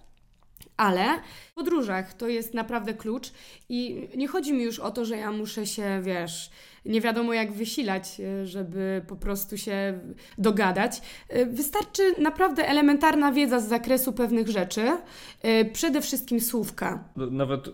Ale 0.81 1.05
w 1.51 1.55
podróżach 1.55 2.15
to 2.15 2.29
jest 2.29 2.55
naprawdę 2.55 2.95
klucz 2.95 3.33
i 3.69 4.09
nie 4.17 4.29
chodzi 4.29 4.53
mi 4.53 4.63
już 4.63 4.79
o 4.79 4.91
to, 4.91 5.05
że 5.05 5.17
ja 5.17 5.33
muszę 5.33 5.67
się, 5.67 6.01
wiesz, 6.03 6.51
nie 6.85 7.01
wiadomo 7.01 7.33
jak 7.33 7.53
wysilać, 7.53 8.21
e, 8.21 8.47
żeby 8.47 9.05
po 9.09 9.17
prostu 9.17 9.59
się 9.59 10.01
dogadać. 10.39 11.03
E, 11.29 11.47
wystarczy 11.47 12.03
naprawdę 12.19 12.69
elementarna 12.69 13.33
wiedza 13.33 13.61
z 13.61 13.69
zakresu 13.69 14.13
pewnych 14.13 14.49
rzeczy, 14.49 14.99
e, 15.43 15.65
przede 15.65 16.01
wszystkim 16.01 16.41
słówka. 16.41 17.05
Nawet 17.17 17.69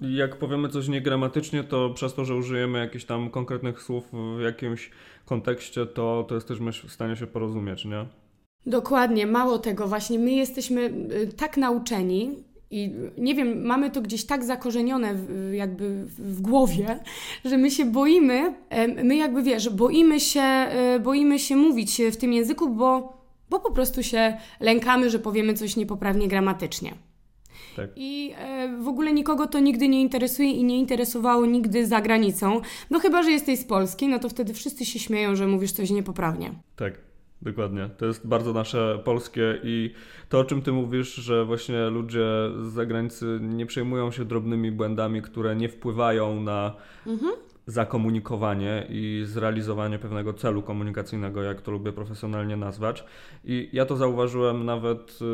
jak 0.00 0.36
powiemy 0.36 0.68
coś 0.68 0.88
niegramatycznie, 0.88 1.64
to 1.64 1.90
przez 1.90 2.14
to, 2.14 2.24
że 2.24 2.34
użyjemy 2.34 2.78
jakichś 2.78 3.04
tam 3.04 3.30
konkretnych 3.30 3.82
słów 3.82 4.04
w 4.38 4.42
jakimś 4.42 4.90
kontekście, 5.24 5.86
to, 5.86 6.24
to 6.28 6.34
jesteśmy 6.34 6.72
w 6.72 6.92
stanie 6.92 7.16
się 7.16 7.26
porozumieć, 7.26 7.84
nie? 7.84 8.06
Dokładnie, 8.66 9.26
mało 9.26 9.58
tego, 9.58 9.88
właśnie 9.88 10.18
my 10.18 10.32
jesteśmy 10.32 10.90
tak 11.36 11.56
nauczeni, 11.56 12.44
i 12.74 12.90
nie 13.18 13.34
wiem, 13.34 13.64
mamy 13.64 13.90
to 13.90 14.02
gdzieś 14.02 14.24
tak 14.24 14.44
zakorzenione 14.44 15.14
w, 15.14 15.52
jakby 15.52 16.04
w 16.06 16.40
głowie, 16.40 16.98
że 17.44 17.58
my 17.58 17.70
się 17.70 17.84
boimy, 17.84 18.54
my 19.04 19.16
jakby 19.16 19.42
wiesz, 19.42 19.70
boimy 19.70 20.20
się, 20.20 20.40
e, 20.40 21.00
boimy 21.00 21.38
się 21.38 21.56
mówić 21.56 22.02
w 22.12 22.16
tym 22.16 22.32
języku, 22.32 22.70
bo, 22.70 23.18
bo 23.50 23.60
po 23.60 23.70
prostu 23.70 24.02
się 24.02 24.36
lękamy, 24.60 25.10
że 25.10 25.18
powiemy 25.18 25.54
coś 25.54 25.76
niepoprawnie 25.76 26.28
gramatycznie. 26.28 26.94
Tak. 27.76 27.90
I 27.96 28.34
e, 28.38 28.76
w 28.78 28.88
ogóle 28.88 29.12
nikogo 29.12 29.46
to 29.46 29.60
nigdy 29.60 29.88
nie 29.88 30.00
interesuje 30.00 30.50
i 30.50 30.64
nie 30.64 30.78
interesowało 30.78 31.46
nigdy 31.46 31.86
za 31.86 32.00
granicą. 32.00 32.60
No 32.90 32.98
chyba, 32.98 33.22
że 33.22 33.30
jesteś 33.30 33.58
z 33.58 33.64
Polski, 33.64 34.08
no 34.08 34.18
to 34.18 34.28
wtedy 34.28 34.54
wszyscy 34.54 34.84
się 34.84 34.98
śmieją, 34.98 35.36
że 35.36 35.46
mówisz 35.46 35.72
coś 35.72 35.90
niepoprawnie. 35.90 36.52
Tak. 36.76 37.13
Dokładnie. 37.44 37.90
To 37.96 38.06
jest 38.06 38.26
bardzo 38.26 38.52
nasze 38.52 39.00
polskie 39.04 39.60
i 39.62 39.94
to, 40.28 40.38
o 40.38 40.44
czym 40.44 40.62
ty 40.62 40.72
mówisz, 40.72 41.14
że 41.14 41.44
właśnie 41.44 41.90
ludzie 41.90 42.26
z 42.60 42.72
zagranicy 42.72 43.38
nie 43.42 43.66
przejmują 43.66 44.10
się 44.10 44.24
drobnymi 44.24 44.72
błędami, 44.72 45.22
które 45.22 45.56
nie 45.56 45.68
wpływają 45.68 46.40
na 46.40 46.74
mhm. 47.06 47.32
zakomunikowanie 47.66 48.86
i 48.88 49.22
zrealizowanie 49.26 49.98
pewnego 49.98 50.32
celu 50.32 50.62
komunikacyjnego, 50.62 51.42
jak 51.42 51.60
to 51.60 51.70
lubię 51.70 51.92
profesjonalnie 51.92 52.56
nazwać. 52.56 53.04
I 53.44 53.68
ja 53.72 53.86
to 53.86 53.96
zauważyłem 53.96 54.64
nawet, 54.64 55.18
y, 55.22 55.24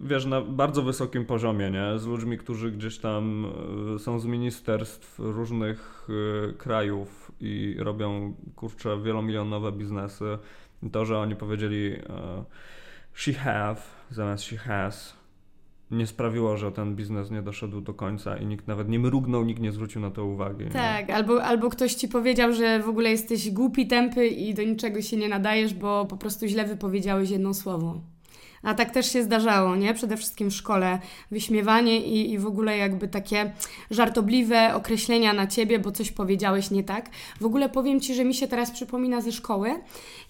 wiesz, 0.00 0.26
na 0.26 0.40
bardzo 0.40 0.82
wysokim 0.82 1.24
poziomie, 1.24 1.70
nie? 1.70 1.98
Z 1.98 2.06
ludźmi, 2.06 2.38
którzy 2.38 2.72
gdzieś 2.72 2.98
tam 2.98 3.46
y, 3.96 3.98
są 3.98 4.18
z 4.18 4.26
ministerstw 4.26 5.18
różnych 5.18 6.08
y, 6.50 6.52
krajów 6.52 7.32
i 7.40 7.76
robią, 7.78 8.34
kurczę, 8.56 9.02
wielomilionowe 9.02 9.72
biznesy 9.72 10.38
to, 10.90 11.04
że 11.04 11.18
oni 11.18 11.36
powiedzieli 11.36 11.92
uh, 11.92 12.44
she 13.14 13.32
have 13.32 13.76
zamiast 14.10 14.44
she 14.44 14.56
has, 14.56 15.16
nie 15.90 16.06
sprawiło, 16.06 16.56
że 16.56 16.72
ten 16.72 16.96
biznes 16.96 17.30
nie 17.30 17.42
doszedł 17.42 17.80
do 17.80 17.94
końca 17.94 18.36
i 18.36 18.46
nikt 18.46 18.68
nawet 18.68 18.88
nie 18.88 18.98
mrugnął, 18.98 19.44
nikt 19.44 19.60
nie 19.60 19.72
zwrócił 19.72 20.00
na 20.00 20.10
to 20.10 20.24
uwagi. 20.24 20.64
Tak, 20.72 21.10
albo, 21.10 21.44
albo 21.44 21.70
ktoś 21.70 21.94
ci 21.94 22.08
powiedział, 22.08 22.52
że 22.52 22.80
w 22.80 22.88
ogóle 22.88 23.10
jesteś 23.10 23.50
głupi, 23.50 23.86
tępy 23.86 24.26
i 24.26 24.54
do 24.54 24.62
niczego 24.62 25.02
się 25.02 25.16
nie 25.16 25.28
nadajesz, 25.28 25.74
bo 25.74 26.06
po 26.06 26.16
prostu 26.16 26.46
źle 26.46 26.64
wypowiedziałeś 26.64 27.30
jedno 27.30 27.54
słowo. 27.54 28.00
A 28.62 28.74
tak 28.74 28.90
też 28.90 29.12
się 29.12 29.22
zdarzało, 29.22 29.76
nie? 29.76 29.94
Przede 29.94 30.16
wszystkim 30.16 30.50
w 30.50 30.54
szkole. 30.54 30.98
Wyśmiewanie 31.30 32.00
i, 32.00 32.32
i 32.32 32.38
w 32.38 32.46
ogóle 32.46 32.76
jakby 32.76 33.08
takie 33.08 33.52
żartobliwe 33.90 34.74
określenia 34.74 35.32
na 35.32 35.46
ciebie, 35.46 35.78
bo 35.78 35.92
coś 35.92 36.12
powiedziałeś 36.12 36.70
nie 36.70 36.84
tak. 36.84 37.10
W 37.40 37.44
ogóle 37.44 37.68
powiem 37.68 38.00
ci, 38.00 38.14
że 38.14 38.24
mi 38.24 38.34
się 38.34 38.48
teraz 38.48 38.70
przypomina 38.70 39.20
ze 39.20 39.32
szkoły, 39.32 39.70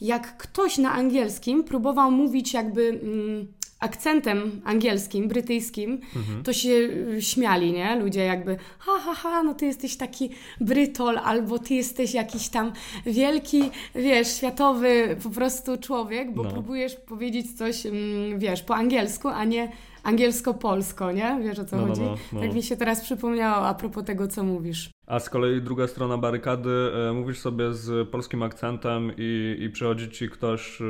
jak 0.00 0.36
ktoś 0.36 0.78
na 0.78 0.92
angielskim 0.92 1.64
próbował 1.64 2.10
mówić 2.10 2.54
jakby. 2.54 3.00
Mm, 3.02 3.61
akcentem 3.82 4.60
angielskim, 4.64 5.28
brytyjskim, 5.28 6.00
mhm. 6.16 6.42
to 6.42 6.52
się 6.52 6.70
y, 6.70 7.22
śmiali, 7.22 7.72
nie? 7.72 8.00
Ludzie 8.00 8.24
jakby, 8.24 8.56
ha, 8.78 8.92
ha, 9.04 9.14
ha, 9.14 9.42
no 9.42 9.54
ty 9.54 9.66
jesteś 9.66 9.96
taki 9.96 10.30
Brytol, 10.60 11.18
albo 11.18 11.58
ty 11.58 11.74
jesteś 11.74 12.14
jakiś 12.14 12.48
tam 12.48 12.72
wielki, 13.06 13.70
wiesz, 13.94 14.36
światowy 14.36 15.16
po 15.22 15.30
prostu 15.30 15.76
człowiek, 15.76 16.34
bo 16.34 16.42
no. 16.42 16.50
próbujesz 16.50 16.96
powiedzieć 16.96 17.52
coś, 17.58 17.86
mm, 17.86 18.38
wiesz, 18.38 18.62
po 18.62 18.74
angielsku, 18.74 19.28
a 19.28 19.44
nie 19.44 19.72
angielsko-polsko, 20.02 21.12
nie? 21.12 21.40
Wiesz 21.42 21.58
o 21.58 21.64
co 21.64 21.76
no, 21.76 21.82
no 21.82 21.88
chodzi? 21.88 22.00
No, 22.02 22.16
no, 22.32 22.40
tak 22.40 22.54
mi 22.54 22.62
się 22.62 22.76
teraz 22.76 23.00
przypomniało 23.00 23.66
a 23.66 23.74
propos 23.74 24.04
tego, 24.04 24.28
co 24.28 24.44
mówisz. 24.44 24.90
A 25.06 25.20
z 25.20 25.30
kolei 25.30 25.62
druga 25.62 25.88
strona 25.88 26.18
barykady, 26.18 26.70
e, 27.10 27.12
mówisz 27.12 27.38
sobie 27.38 27.72
z 27.72 28.08
polskim 28.08 28.42
akcentem 28.42 29.12
i, 29.18 29.56
i 29.60 29.70
przychodzi 29.70 30.10
ci 30.10 30.28
ktoś 30.28 30.80
e, 30.80 30.84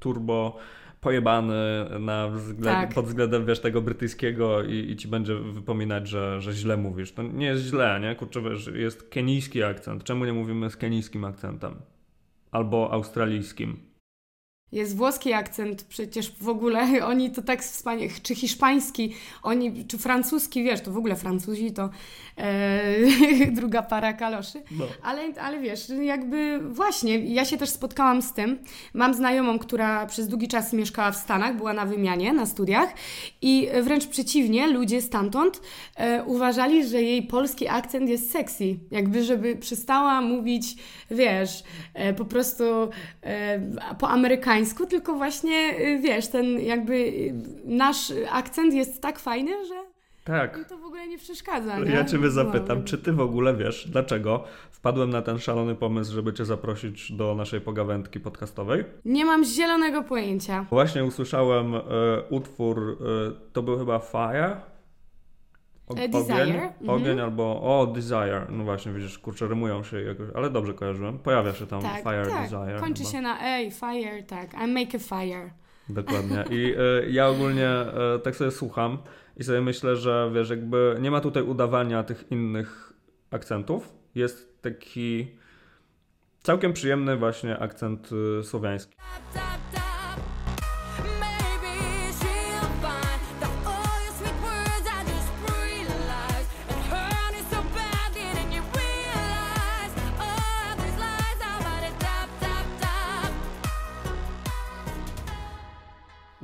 turbo 0.00 0.56
pojebany 1.00 1.54
na 2.00 2.28
względ, 2.28 2.78
tak. 2.78 2.94
pod 2.94 3.06
względem, 3.06 3.46
wiesz, 3.46 3.60
tego 3.60 3.82
brytyjskiego 3.82 4.62
i, 4.62 4.90
i 4.90 4.96
ci 4.96 5.08
będzie 5.08 5.34
wypominać, 5.34 6.08
że, 6.08 6.40
że 6.40 6.52
źle 6.52 6.76
mówisz. 6.76 7.12
To 7.12 7.22
nie 7.22 7.46
jest 7.46 7.62
źle, 7.62 8.00
nie? 8.02 8.14
Kurczę, 8.14 8.42
wiesz, 8.42 8.70
jest 8.74 9.08
kenijski 9.08 9.62
akcent. 9.62 10.04
Czemu 10.04 10.24
nie 10.24 10.32
mówimy 10.32 10.70
z 10.70 10.76
kenijskim 10.76 11.24
akcentem? 11.24 11.74
Albo 12.50 12.92
australijskim. 12.92 13.87
Jest 14.72 14.96
włoski 14.96 15.32
akcent, 15.32 15.84
przecież 15.84 16.32
w 16.40 16.48
ogóle 16.48 16.88
oni 17.12 17.30
to 17.30 17.42
tak 17.42 17.62
wspaniale, 17.62 18.10
czy 18.22 18.34
hiszpański, 18.34 19.14
oni, 19.42 19.84
czy 19.84 19.98
francuski, 19.98 20.64
wiesz, 20.64 20.80
to 20.80 20.92
w 20.92 20.96
ogóle 20.96 21.16
Francuzi 21.16 21.72
to 21.72 21.90
e, 22.36 23.50
druga 23.58 23.82
para 23.82 24.12
kaloszy. 24.12 24.62
No. 24.70 24.84
Ale, 25.02 25.22
ale 25.40 25.60
wiesz, 25.60 25.88
jakby 26.02 26.58
właśnie, 26.58 27.18
ja 27.18 27.44
się 27.44 27.56
też 27.56 27.70
spotkałam 27.70 28.22
z 28.22 28.32
tym. 28.32 28.58
Mam 28.94 29.14
znajomą, 29.14 29.58
która 29.58 30.06
przez 30.06 30.28
długi 30.28 30.48
czas 30.48 30.72
mieszkała 30.72 31.10
w 31.10 31.16
Stanach, 31.16 31.56
była 31.56 31.72
na 31.72 31.86
wymianie, 31.86 32.32
na 32.32 32.46
studiach 32.46 32.88
i 33.42 33.68
wręcz 33.82 34.06
przeciwnie, 34.06 34.66
ludzie 34.66 35.02
stamtąd 35.02 35.60
e, 35.96 36.24
uważali, 36.24 36.88
że 36.88 37.02
jej 37.02 37.22
polski 37.22 37.68
akcent 37.68 38.08
jest 38.08 38.32
sexy. 38.32 38.76
Jakby, 38.90 39.24
żeby 39.24 39.56
przestała 39.56 40.20
mówić, 40.20 40.76
wiesz, 41.10 41.64
e, 41.94 42.14
po 42.14 42.24
prostu 42.24 42.64
e, 43.22 43.60
po 43.98 44.08
amerykańsku, 44.08 44.57
tylko 44.88 45.14
właśnie, 45.14 45.56
e, 45.56 45.98
wiesz, 45.98 46.28
ten 46.28 46.60
jakby 46.60 46.94
e, 46.94 47.70
nasz 47.76 48.12
akcent 48.30 48.74
jest 48.74 49.02
tak 49.02 49.18
fajny, 49.18 49.66
że 49.66 49.74
tak. 50.28 50.58
I 50.62 50.68
to 50.68 50.78
w 50.78 50.84
ogóle 50.84 51.08
nie 51.08 51.18
przeszkadza. 51.18 51.78
Nie? 51.78 51.90
Ja 51.90 52.04
Ciebie 52.04 52.30
zapytam, 52.30 52.84
czy 52.84 52.98
Ty 52.98 53.12
w 53.12 53.20
ogóle 53.20 53.56
wiesz, 53.56 53.88
dlaczego 53.88 54.44
wpadłem 54.70 55.10
na 55.10 55.22
ten 55.22 55.38
szalony 55.38 55.74
pomysł, 55.74 56.12
żeby 56.12 56.32
Cię 56.32 56.44
zaprosić 56.44 57.12
do 57.12 57.34
naszej 57.34 57.60
pogawędki 57.60 58.20
podcastowej? 58.20 58.84
Nie 59.04 59.24
mam 59.24 59.44
zielonego 59.44 60.02
pojęcia. 60.02 60.66
Właśnie 60.70 61.04
usłyszałem 61.04 61.74
e, 61.74 61.80
utwór, 62.30 62.98
e, 63.00 63.52
to 63.52 63.62
był 63.62 63.78
chyba 63.78 63.98
Fire. 63.98 64.56
E, 65.96 66.08
desire. 66.08 66.42
Ogień, 66.42 66.56
mhm. 66.56 66.90
ogień 66.90 67.20
albo 67.20 67.62
o 67.62 67.86
Desire. 67.86 68.46
No 68.50 68.64
właśnie, 68.64 68.92
widzisz, 68.92 69.18
kurczę, 69.18 69.46
rymują 69.48 69.82
się 69.82 70.02
jakoś, 70.02 70.28
ale 70.34 70.50
dobrze 70.50 70.74
kojarzyłem. 70.74 71.18
Pojawia 71.18 71.54
się 71.54 71.66
tam 71.66 71.82
tak, 71.82 72.02
Fire 72.02 72.26
tak. 72.26 72.42
Desire. 72.42 72.80
Kończy 72.80 73.02
chyba. 73.02 73.12
się 73.12 73.20
na 73.20 73.38
A, 73.40 73.70
Fire, 73.70 74.22
tak. 74.22 74.54
I 74.54 74.66
make 74.66 74.94
a 74.94 74.98
fire. 74.98 75.50
Dokładnie. 75.88 76.44
I 76.50 76.74
y, 77.06 77.10
ja 77.10 77.28
ogólnie 77.28 77.70
y, 78.16 78.20
tak 78.20 78.36
sobie 78.36 78.50
słucham 78.50 78.98
i 79.36 79.44
sobie 79.44 79.60
myślę, 79.60 79.96
że 79.96 80.30
wiesz, 80.34 80.50
jakby 80.50 80.96
nie 81.00 81.10
ma 81.10 81.20
tutaj 81.20 81.42
udawania 81.42 82.02
tych 82.02 82.30
innych 82.30 82.92
akcentów. 83.30 83.92
Jest 84.14 84.62
taki 84.62 85.28
całkiem 86.42 86.72
przyjemny 86.72 87.16
właśnie 87.16 87.58
akcent 87.58 88.10
y, 88.40 88.44
słowiański. 88.44 88.96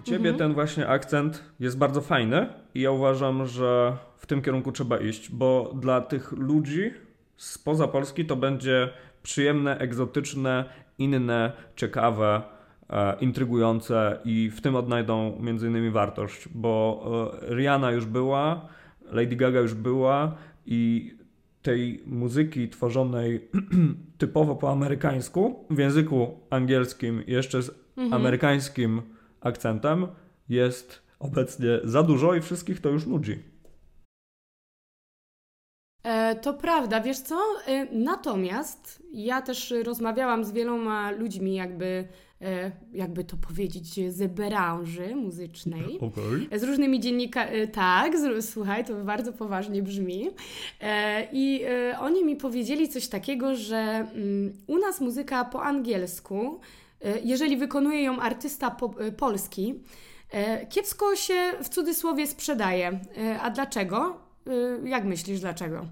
Ciebie 0.04 0.30
mhm. 0.30 0.36
ten 0.38 0.54
właśnie 0.54 0.88
akcent 0.88 1.44
jest 1.60 1.78
bardzo 1.78 2.00
fajny 2.00 2.46
i 2.74 2.80
ja 2.80 2.90
uważam, 2.90 3.46
że 3.46 3.96
w 4.16 4.26
tym 4.26 4.42
kierunku 4.42 4.72
trzeba 4.72 4.98
iść, 4.98 5.30
bo 5.30 5.72
dla 5.80 6.00
tych 6.00 6.32
ludzi 6.32 6.90
spoza 7.36 7.88
Polski 7.88 8.24
to 8.24 8.36
będzie 8.36 8.88
przyjemne, 9.22 9.78
egzotyczne, 9.78 10.64
inne, 10.98 11.52
ciekawe, 11.76 12.42
e, 12.90 13.16
intrygujące 13.20 14.18
i 14.24 14.50
w 14.50 14.60
tym 14.60 14.76
odnajdą 14.76 15.38
między 15.40 15.68
innymi 15.68 15.90
wartość, 15.90 16.48
bo 16.54 17.04
e, 17.42 17.54
Rihanna 17.54 17.90
już 17.92 18.06
była, 18.06 18.68
Lady 19.12 19.36
Gaga 19.36 19.60
już 19.60 19.74
była 19.74 20.34
i 20.66 21.12
tej 21.62 22.02
muzyki 22.06 22.68
tworzonej 22.68 23.48
typowo 24.18 24.56
po 24.56 24.72
amerykańsku, 24.72 25.64
w 25.70 25.78
języku 25.78 26.40
angielskim, 26.50 27.22
jeszcze 27.26 27.62
z 27.62 27.70
mhm. 27.96 28.12
amerykańskim 28.14 29.02
akcentem 29.44 30.06
jest 30.48 31.02
obecnie 31.18 31.80
za 31.84 32.02
dużo 32.02 32.34
i 32.34 32.40
wszystkich 32.40 32.80
to 32.80 32.88
już 32.88 33.06
nudzi. 33.06 33.54
E, 36.04 36.34
to 36.34 36.54
prawda, 36.54 37.00
wiesz 37.00 37.18
co? 37.18 37.36
E, 37.66 37.86
natomiast 37.92 39.02
ja 39.12 39.42
też 39.42 39.74
rozmawiałam 39.84 40.44
z 40.44 40.52
wieloma 40.52 41.10
ludźmi, 41.10 41.54
jakby, 41.54 42.08
e, 42.40 42.72
jakby 42.92 43.24
to 43.24 43.36
powiedzieć, 43.36 44.12
z 44.12 44.32
branży 44.32 45.14
muzycznej. 45.16 45.98
Okay. 46.04 46.58
Z 46.58 46.62
różnymi 46.62 47.00
dziennikarzami. 47.00 47.68
Tak, 47.68 48.18
z, 48.18 48.50
słuchaj, 48.50 48.84
to 48.84 49.04
bardzo 49.04 49.32
poważnie 49.32 49.82
brzmi. 49.82 50.30
I 51.32 51.64
oni 52.00 52.24
mi 52.24 52.36
powiedzieli 52.36 52.88
coś 52.88 53.08
takiego, 53.08 53.56
że 53.56 53.76
mm, 54.14 54.52
u 54.66 54.78
nas 54.78 55.00
muzyka 55.00 55.44
po 55.44 55.62
angielsku 55.62 56.60
jeżeli 57.24 57.56
wykonuje 57.56 58.02
ją 58.02 58.20
artysta 58.20 58.70
po, 58.70 58.94
e, 58.98 59.12
polski, 59.12 59.74
e, 60.30 60.66
kiepsko 60.66 61.16
się 61.16 61.52
w 61.62 61.68
cudzysłowie 61.68 62.26
sprzedaje. 62.26 63.00
A 63.42 63.50
dlaczego? 63.50 64.16
Jak 64.84 65.04
myślisz, 65.04 65.40
dlaczego? 65.40 65.86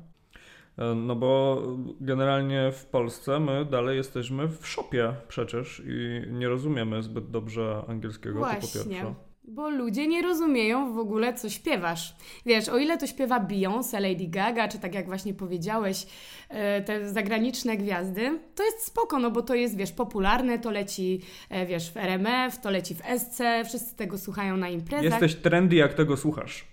No 0.97 1.17
bo 1.17 1.63
generalnie 2.01 2.73
w 2.73 2.87
Polsce 2.87 3.41
my 3.41 3.65
dalej 3.65 3.97
jesteśmy 3.97 4.49
w 4.49 4.67
szopie 4.67 5.15
przecież 5.29 5.83
i 5.87 6.23
nie 6.33 6.49
rozumiemy 6.49 7.03
zbyt 7.03 7.31
dobrze 7.31 7.85
angielskiego, 7.89 8.39
Właśnie. 8.39 8.61
to 8.61 8.85
po 8.85 8.91
pierwsze. 8.91 9.15
Bo 9.45 9.71
ludzie 9.71 10.09
nie 10.09 10.23
rozumieją 10.23 10.95
w 10.95 10.99
ogóle, 10.99 11.35
co 11.35 11.51
śpiewasz. 11.51 12.15
Wiesz, 12.47 12.69
o 12.69 12.79
ile 12.79 12.99
to 12.99 13.07
śpiewa 13.07 13.41
Beyoncé, 13.41 14.01
Lady 14.01 14.27
Gaga, 14.29 14.69
czy 14.69 14.79
tak 14.79 14.95
jak 14.95 15.07
właśnie 15.07 15.35
powiedziałeś, 15.35 16.07
e, 16.49 16.83
te 16.83 17.09
zagraniczne 17.09 17.77
gwiazdy, 17.77 18.39
to 18.55 18.65
jest 18.65 18.87
spoko, 18.87 19.19
no 19.19 19.31
bo 19.31 19.43
to 19.43 19.55
jest, 19.55 19.77
wiesz, 19.77 19.93
popularne, 19.93 20.59
to 20.59 20.71
leci, 20.71 21.21
e, 21.51 21.67
wiesz, 21.67 21.91
w 21.91 21.97
RMF, 21.97 22.61
to 22.61 22.71
leci 22.71 22.95
w 22.95 23.03
SC, 23.19 23.41
wszyscy 23.69 23.97
tego 23.97 24.19
słuchają 24.19 24.57
na 24.57 24.69
imprezach. 24.69 25.05
Jesteś 25.05 25.35
trendy, 25.35 25.77
jak 25.77 25.95
tego 25.95 26.17
słuchasz. 26.17 26.65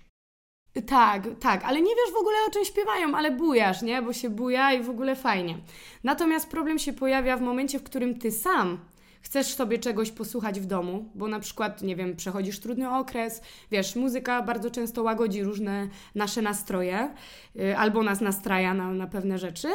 Tak, 0.87 1.27
tak, 1.39 1.63
ale 1.63 1.81
nie 1.81 1.95
wiesz 1.95 2.13
w 2.13 2.17
ogóle 2.17 2.35
o 2.47 2.51
czym 2.51 2.65
śpiewają, 2.65 3.15
ale 3.15 3.31
bujasz, 3.31 3.81
nie? 3.81 4.01
Bo 4.01 4.13
się 4.13 4.29
buja 4.29 4.73
i 4.73 4.83
w 4.83 4.89
ogóle 4.89 5.15
fajnie. 5.15 5.57
Natomiast 6.03 6.49
problem 6.49 6.79
się 6.79 6.93
pojawia 6.93 7.37
w 7.37 7.41
momencie, 7.41 7.79
w 7.79 7.83
którym 7.83 8.19
ty 8.19 8.31
sam 8.31 8.77
chcesz 9.21 9.53
sobie 9.53 9.79
czegoś 9.79 10.11
posłuchać 10.11 10.59
w 10.59 10.65
domu, 10.65 11.11
bo 11.15 11.27
na 11.27 11.39
przykład, 11.39 11.81
nie 11.81 11.95
wiem, 11.95 12.15
przechodzisz 12.15 12.59
trudny 12.59 12.89
okres, 12.89 13.41
wiesz, 13.71 13.95
muzyka 13.95 14.41
bardzo 14.41 14.71
często 14.71 15.03
łagodzi 15.03 15.43
różne 15.43 15.87
nasze 16.15 16.41
nastroje 16.41 17.15
y, 17.55 17.77
albo 17.77 18.03
nas 18.03 18.21
nastraja 18.21 18.73
na, 18.73 18.93
na 18.93 19.07
pewne 19.07 19.37
rzeczy 19.37 19.67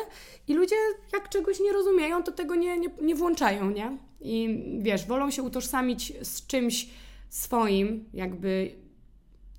i 0.49 0.55
ludzie 0.55 0.77
jak 1.13 1.29
czegoś 1.29 1.61
nie 1.61 1.73
rozumieją, 1.73 2.23
to 2.23 2.33
tego 2.33 2.55
nie, 2.55 2.79
nie, 2.79 2.89
nie 3.03 3.15
włączają, 3.15 3.71
nie? 3.71 3.99
I 4.21 4.65
wiesz, 4.79 5.07
wolą 5.07 5.31
się 5.31 5.43
utożsamić 5.43 6.13
z 6.23 6.47
czymś 6.47 6.89
swoim, 7.29 8.05
jakby 8.15 8.75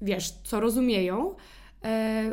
wiesz, 0.02 0.32
co 0.44 0.60
rozumieją, 0.60 1.36
E, 1.86 2.32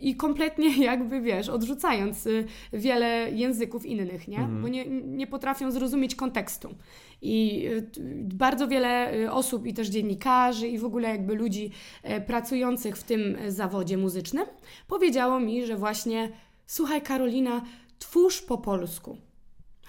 i 0.00 0.16
kompletnie 0.16 0.76
jakby, 0.90 1.20
wiesz, 1.20 1.48
odrzucając 1.48 2.26
y, 2.26 2.44
wiele 2.72 3.30
języków 3.30 3.86
innych, 3.86 4.28
nie? 4.28 4.38
Mhm. 4.38 4.62
Bo 4.62 4.68
nie, 4.68 4.86
nie 4.90 5.26
potrafią 5.26 5.70
zrozumieć 5.70 6.14
kontekstu. 6.14 6.74
I 7.22 7.66
y, 7.66 7.90
bardzo 8.34 8.68
wiele 8.68 9.14
y, 9.14 9.32
osób 9.32 9.66
i 9.66 9.74
też 9.74 9.88
dziennikarzy 9.88 10.68
i 10.68 10.78
w 10.78 10.84
ogóle 10.84 11.08
jakby 11.08 11.34
ludzi 11.34 11.70
e, 12.02 12.20
pracujących 12.20 12.96
w 12.96 13.02
tym 13.02 13.36
zawodzie 13.48 13.96
muzycznym 13.96 14.46
powiedziało 14.86 15.40
mi, 15.40 15.66
że 15.66 15.76
właśnie 15.76 16.28
słuchaj 16.66 17.02
Karolina, 17.02 17.62
twórz 17.98 18.42
po 18.42 18.58
polsku. 18.58 19.16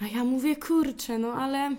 A 0.00 0.06
ja 0.06 0.24
mówię, 0.24 0.56
kurczę, 0.56 1.18
no 1.18 1.32
ale 1.32 1.76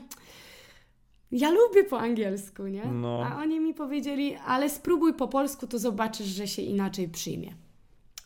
ja 1.32 1.52
lubię 1.52 1.84
po 1.84 2.00
angielsku, 2.00 2.68
nie? 2.68 2.86
No. 2.86 3.26
A 3.26 3.38
oni 3.38 3.60
mi 3.60 3.74
powiedzieli, 3.74 4.36
ale 4.46 4.70
spróbuj 4.70 5.14
po 5.14 5.28
polsku, 5.28 5.68
to 5.68 5.80
zobaczysz, 5.80 6.28
że 6.28 6.48
się 6.48 6.62
inaczej 6.62 7.10
przyjmie. 7.10 7.54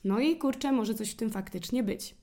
No 0.08 0.20
i 0.20 0.38
kurczę, 0.38 0.72
może 0.72 0.94
coś 0.94 1.12
w 1.12 1.16
tym 1.16 1.30
faktycznie 1.30 1.84
być. 1.84 2.16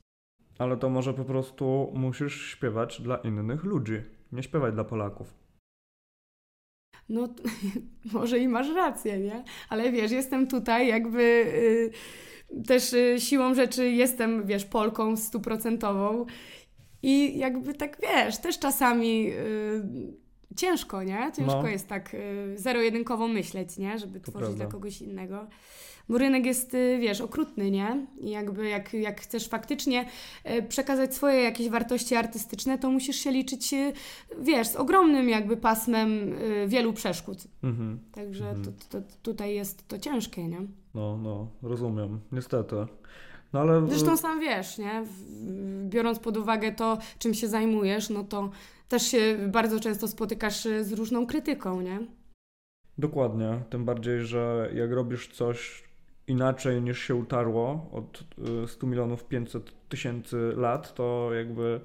Ale 0.59 0.77
to 0.77 0.89
może 0.89 1.13
po 1.13 1.25
prostu 1.25 1.91
musisz 1.95 2.51
śpiewać 2.51 3.01
dla 3.01 3.17
innych 3.17 3.63
ludzi, 3.63 4.01
nie 4.31 4.43
śpiewać 4.43 4.73
dla 4.73 4.83
Polaków. 4.83 5.33
No, 7.09 7.27
może 8.13 8.39
i 8.39 8.47
masz 8.47 8.69
rację, 8.69 9.19
nie? 9.19 9.43
Ale 9.69 9.91
wiesz, 9.91 10.11
jestem 10.11 10.47
tutaj 10.47 10.87
jakby 10.87 11.21
y, 11.21 12.63
też 12.67 12.93
y, 12.93 13.15
siłą 13.19 13.53
rzeczy 13.53 13.89
jestem, 13.89 14.45
wiesz, 14.45 14.65
Polką 14.65 15.17
stuprocentową 15.17 16.25
i 17.03 17.37
jakby 17.37 17.73
tak, 17.73 17.97
wiesz, 18.01 18.37
też 18.37 18.59
czasami 18.59 19.31
y, 19.31 20.24
ciężko, 20.55 21.03
nie? 21.03 21.31
Ciężko 21.37 21.61
no. 21.61 21.67
jest 21.67 21.87
tak 21.87 22.13
y, 22.13 22.53
zero-jedynkowo 22.57 23.27
myśleć, 23.27 23.77
nie? 23.77 23.99
Żeby 23.99 24.19
to 24.19 24.31
tworzyć 24.31 24.47
prawda. 24.47 24.63
dla 24.65 24.71
kogoś 24.71 25.01
innego. 25.01 25.47
Bo 26.09 26.17
rynek 26.17 26.45
jest, 26.45 26.73
y, 26.73 26.97
wiesz, 27.01 27.21
okrutny, 27.21 27.71
nie? 27.71 28.07
I 28.17 28.29
jakby 28.29 28.67
jak, 28.69 28.93
jak 28.93 29.21
chcesz 29.21 29.47
faktycznie 29.47 30.05
y, 30.49 30.63
przekazać 30.63 31.15
swoje 31.15 31.41
jakieś 31.41 31.69
wartości 31.69 32.15
artystyczne, 32.15 32.77
to 32.77 32.89
musisz 32.89 33.15
się 33.15 33.31
liczyć, 33.31 33.73
y, 33.73 33.93
wiesz, 34.39 34.67
z 34.67 34.75
ogromnym 34.75 35.29
jakby 35.29 35.57
pasmem 35.57 36.33
y, 36.33 36.67
wielu 36.67 36.93
przeszkód. 36.93 37.37
Mhm. 37.63 37.99
Także 38.11 38.49
mhm. 38.49 38.65
To, 38.65 38.71
to, 39.01 39.07
tutaj 39.23 39.55
jest 39.55 39.87
to 39.87 39.99
ciężkie, 39.99 40.47
nie? 40.47 40.61
No, 40.95 41.17
no, 41.17 41.47
rozumiem. 41.61 42.19
Niestety. 42.31 42.75
No 43.53 43.61
ale... 43.61 43.87
Zresztą 43.87 44.17
sam 44.17 44.39
wiesz, 44.39 44.77
nie? 44.77 45.03
Biorąc 45.89 46.19
pod 46.19 46.37
uwagę 46.37 46.71
to, 46.71 46.97
czym 47.19 47.33
się 47.33 47.47
zajmujesz, 47.47 48.09
no 48.09 48.23
to 48.23 48.49
też 48.87 49.03
się 49.03 49.37
bardzo 49.47 49.79
często 49.79 50.07
spotykasz 50.07 50.63
z 50.81 50.93
różną 50.93 51.27
krytyką, 51.27 51.81
nie? 51.81 51.99
Dokładnie. 52.97 53.59
Tym 53.69 53.85
bardziej, 53.85 54.21
że 54.21 54.69
jak 54.73 54.91
robisz 54.91 55.27
coś 55.27 55.83
inaczej 56.27 56.81
niż 56.81 56.99
się 56.99 57.15
utarło 57.15 57.89
od 57.91 58.23
100 58.67 58.87
y, 58.87 58.89
milionów 58.89 59.25
500 59.25 59.71
tysięcy 59.89 60.53
lat, 60.55 60.93
to 60.93 61.29
jakby 61.33 61.81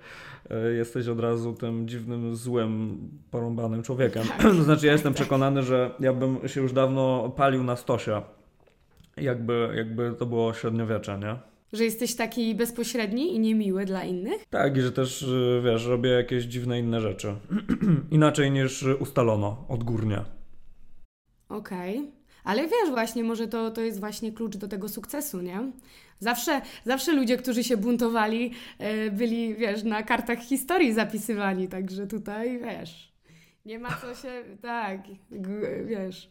y, 0.51 0.75
jesteś 0.75 1.09
od 1.09 1.21
razu 1.21 1.53
tym 1.55 1.89
dziwnym, 1.89 2.37
złym, 2.37 2.99
porąbanym 3.31 3.83
człowiekiem. 3.83 4.23
Tak, 4.39 4.55
znaczy 4.65 4.87
ja 4.87 4.93
jestem 4.93 5.13
tak, 5.13 5.23
przekonany, 5.23 5.63
że 5.63 5.95
ja 6.01 6.13
bym 6.13 6.49
się 6.49 6.61
już 6.61 6.73
dawno 6.73 7.33
palił 7.37 7.63
na 7.65 7.77
stosie, 7.77 8.23
jakby, 9.17 9.73
jakby 9.77 10.15
to 10.19 10.27
było 10.27 10.55
średniowiecze, 10.55 11.19
nie? 11.19 11.50
Że 11.73 11.85
jesteś 11.85 12.15
taki 12.15 12.55
bezpośredni 12.55 13.35
i 13.35 13.39
niemiły 13.39 13.85
dla 13.85 14.05
innych? 14.05 14.45
Tak, 14.51 14.77
i 14.77 14.81
że 14.81 14.93
też, 14.93 15.23
y, 15.23 15.63
wiesz, 15.65 15.87
robię 15.87 16.11
jakieś 16.11 16.45
dziwne 16.45 16.79
inne 16.79 17.01
rzeczy. 17.01 17.35
Inaczej 18.11 18.51
niż 18.51 18.83
ustalono 18.83 19.65
odgórnie. 19.69 20.25
Okej. 21.49 21.99
Okay. 21.99 22.13
Ale 22.45 22.63
wiesz, 22.63 22.91
właśnie, 22.91 23.25
może 23.25 23.49
to, 23.49 23.71
to 23.71 23.81
jest 23.81 24.01
właśnie 24.01 24.33
klucz 24.33 24.57
do 24.57 24.69
tego 24.69 24.89
sukcesu, 24.89 25.41
nie? 25.41 25.73
Zawsze, 26.19 26.61
zawsze 26.85 27.13
ludzie, 27.13 27.37
którzy 27.37 27.65
się 27.65 27.77
buntowali, 27.77 28.53
yy, 28.79 29.11
byli, 29.11 29.55
wiesz, 29.55 29.83
na 29.83 30.03
kartach 30.03 30.39
historii 30.39 30.93
zapisywani, 30.93 31.69
także 31.69 32.07
tutaj, 32.07 32.59
wiesz, 32.59 33.13
nie 33.65 33.79
ma 33.79 33.89
co 33.89 34.15
się, 34.15 34.45
tak, 34.63 35.01
wiesz, 35.87 36.31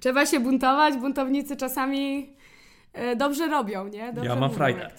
trzeba 0.00 0.26
się 0.26 0.40
buntować, 0.40 0.96
buntownicy 0.96 1.56
czasami 1.56 2.37
E, 2.37 2.37
dobrze 3.16 3.48
robią, 3.48 3.88
nie? 3.88 4.12
Dobrze 4.12 4.30
ja 4.30 4.36
mam 4.36 4.50
frajdę. 4.50 4.90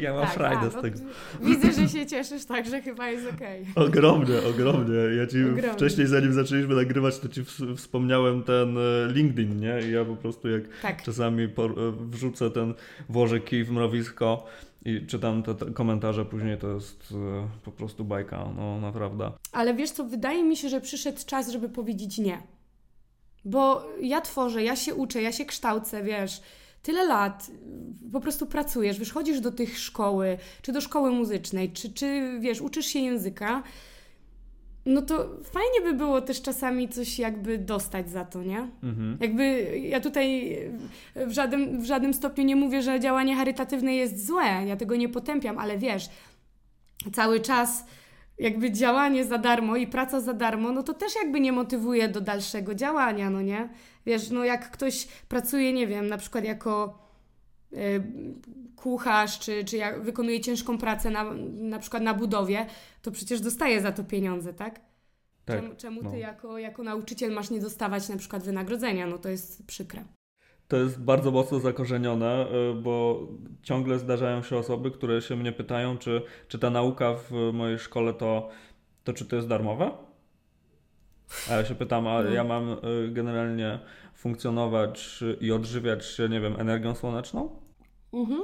Ja 0.00 0.14
mam 0.14 0.22
tak, 0.22 0.34
frajdę 0.34 0.66
a, 0.66 0.70
z 0.70 0.74
no, 0.74 0.82
tego. 0.82 0.98
Widzę, 1.40 1.72
że 1.72 1.88
się 1.88 2.06
cieszysz, 2.06 2.44
także 2.44 2.82
chyba 2.82 3.08
jest 3.08 3.26
okej. 3.34 3.66
Okay. 3.72 3.84
Ogromnie, 3.84 4.34
ogromnie. 4.50 4.94
Ja 5.16 5.26
ci 5.26 5.44
ogromnie. 5.44 5.72
wcześniej, 5.72 6.06
zanim 6.06 6.32
zaczęliśmy 6.32 6.74
nagrywać, 6.74 7.18
to 7.18 7.28
ci 7.28 7.44
wspomniałem 7.76 8.42
ten 8.42 8.78
e, 8.78 9.12
LinkedIn, 9.12 9.60
nie? 9.60 9.80
I 9.88 9.92
ja 9.92 10.04
po 10.04 10.16
prostu 10.16 10.48
jak 10.48 10.62
tak. 10.82 11.02
czasami 11.02 11.44
e, 11.44 11.48
wrzucę 12.10 12.50
ten, 12.50 12.74
włożę 13.08 13.40
kij 13.40 13.64
w 13.64 13.70
mrowisko 13.70 14.46
i 14.84 15.06
czytam 15.06 15.42
te, 15.42 15.54
te, 15.54 15.66
komentarze 15.66 16.24
później, 16.24 16.58
to 16.58 16.74
jest 16.74 17.14
po 17.64 17.72
prostu 17.72 18.04
bajka, 18.04 18.48
no 18.56 18.80
naprawdę. 18.80 19.32
Ale 19.52 19.74
wiesz 19.74 19.90
co, 19.90 20.04
wydaje 20.04 20.44
mi 20.44 20.56
się, 20.56 20.68
że 20.68 20.80
przyszedł 20.80 21.18
czas, 21.26 21.50
żeby 21.50 21.68
powiedzieć 21.68 22.18
nie. 22.18 22.42
Bo 23.44 23.86
ja 24.00 24.20
tworzę, 24.20 24.62
ja 24.62 24.76
się 24.76 24.94
uczę, 24.94 25.22
ja 25.22 25.32
się 25.32 25.44
kształcę, 25.44 26.02
wiesz 26.02 26.40
tyle 26.82 27.04
lat 27.04 27.50
po 28.12 28.20
prostu 28.20 28.46
pracujesz, 28.46 28.98
wiesz, 28.98 29.12
chodzisz 29.12 29.40
do 29.40 29.52
tych 29.52 29.78
szkoły, 29.78 30.38
czy 30.62 30.72
do 30.72 30.80
szkoły 30.80 31.10
muzycznej, 31.10 31.72
czy, 31.72 31.92
czy 31.92 32.38
wiesz, 32.40 32.60
uczysz 32.60 32.86
się 32.86 32.98
języka, 32.98 33.62
no 34.86 35.02
to 35.02 35.28
fajnie 35.44 35.80
by 35.82 35.94
było 35.94 36.20
też 36.20 36.42
czasami 36.42 36.88
coś 36.88 37.18
jakby 37.18 37.58
dostać 37.58 38.10
za 38.10 38.24
to, 38.24 38.42
nie? 38.42 38.68
Mhm. 38.82 39.18
Jakby 39.20 39.78
ja 39.78 40.00
tutaj 40.00 40.56
w 41.16 41.32
żadnym, 41.32 41.80
w 41.80 41.84
żadnym 41.84 42.14
stopniu 42.14 42.44
nie 42.44 42.56
mówię, 42.56 42.82
że 42.82 43.00
działanie 43.00 43.36
charytatywne 43.36 43.94
jest 43.94 44.26
złe, 44.26 44.66
ja 44.66 44.76
tego 44.76 44.96
nie 44.96 45.08
potępiam, 45.08 45.58
ale 45.58 45.78
wiesz, 45.78 46.08
cały 47.12 47.40
czas 47.40 47.84
jakby 48.38 48.72
działanie 48.72 49.24
za 49.24 49.38
darmo 49.38 49.76
i 49.76 49.86
praca 49.86 50.20
za 50.20 50.32
darmo, 50.32 50.72
no 50.72 50.82
to 50.82 50.94
też 50.94 51.14
jakby 51.22 51.40
nie 51.40 51.52
motywuje 51.52 52.08
do 52.08 52.20
dalszego 52.20 52.74
działania, 52.74 53.30
no 53.30 53.42
nie? 53.42 53.68
Wiesz, 54.08 54.30
no 54.30 54.44
jak 54.44 54.70
ktoś 54.70 55.06
pracuje, 55.06 55.72
nie 55.72 55.86
wiem, 55.86 56.06
na 56.06 56.18
przykład 56.18 56.44
jako 56.44 56.98
y, 57.72 58.02
kucharz, 58.76 59.38
czy, 59.38 59.64
czy 59.64 59.76
jak 59.76 60.02
wykonuje 60.02 60.40
ciężką 60.40 60.78
pracę 60.78 61.10
na, 61.10 61.24
na 61.52 61.78
przykład 61.78 62.02
na 62.02 62.14
budowie, 62.14 62.66
to 63.02 63.10
przecież 63.10 63.40
dostaje 63.40 63.80
za 63.80 63.92
to 63.92 64.04
pieniądze, 64.04 64.54
tak? 64.54 64.80
tak 65.44 65.60
czemu, 65.60 65.74
czemu 65.74 66.00
ty 66.00 66.08
no. 66.08 66.16
jako, 66.16 66.58
jako 66.58 66.82
nauczyciel 66.82 67.32
masz 67.32 67.50
nie 67.50 67.60
dostawać 67.60 68.08
na 68.08 68.16
przykład 68.16 68.42
wynagrodzenia? 68.42 69.06
No 69.06 69.18
to 69.18 69.28
jest 69.28 69.66
przykre. 69.66 70.04
To 70.68 70.76
jest 70.76 71.00
bardzo 71.00 71.30
mocno 71.30 71.60
zakorzenione, 71.60 72.46
y, 72.70 72.74
bo 72.74 73.26
ciągle 73.62 73.98
zdarzają 73.98 74.42
się 74.42 74.56
osoby, 74.56 74.90
które 74.90 75.22
się 75.22 75.36
mnie 75.36 75.52
pytają, 75.52 75.98
czy, 75.98 76.22
czy 76.48 76.58
ta 76.58 76.70
nauka 76.70 77.14
w 77.14 77.52
mojej 77.52 77.78
szkole 77.78 78.14
to, 78.14 78.48
to 79.04 79.12
czy 79.12 79.24
to 79.24 79.36
jest 79.36 79.48
darmowe? 79.48 80.07
A 81.50 81.54
ja 81.54 81.64
się 81.64 81.74
pytam, 81.74 82.06
a 82.06 82.22
no. 82.22 82.30
ja 82.30 82.44
mam 82.44 82.72
y, 82.72 82.76
generalnie 83.12 83.78
funkcjonować 84.14 85.24
i 85.40 85.52
odżywiać 85.52 86.06
się, 86.06 86.28
nie 86.28 86.40
wiem, 86.40 86.60
energią 86.60 86.94
słoneczną? 86.94 87.60
Mhm. 88.12 88.40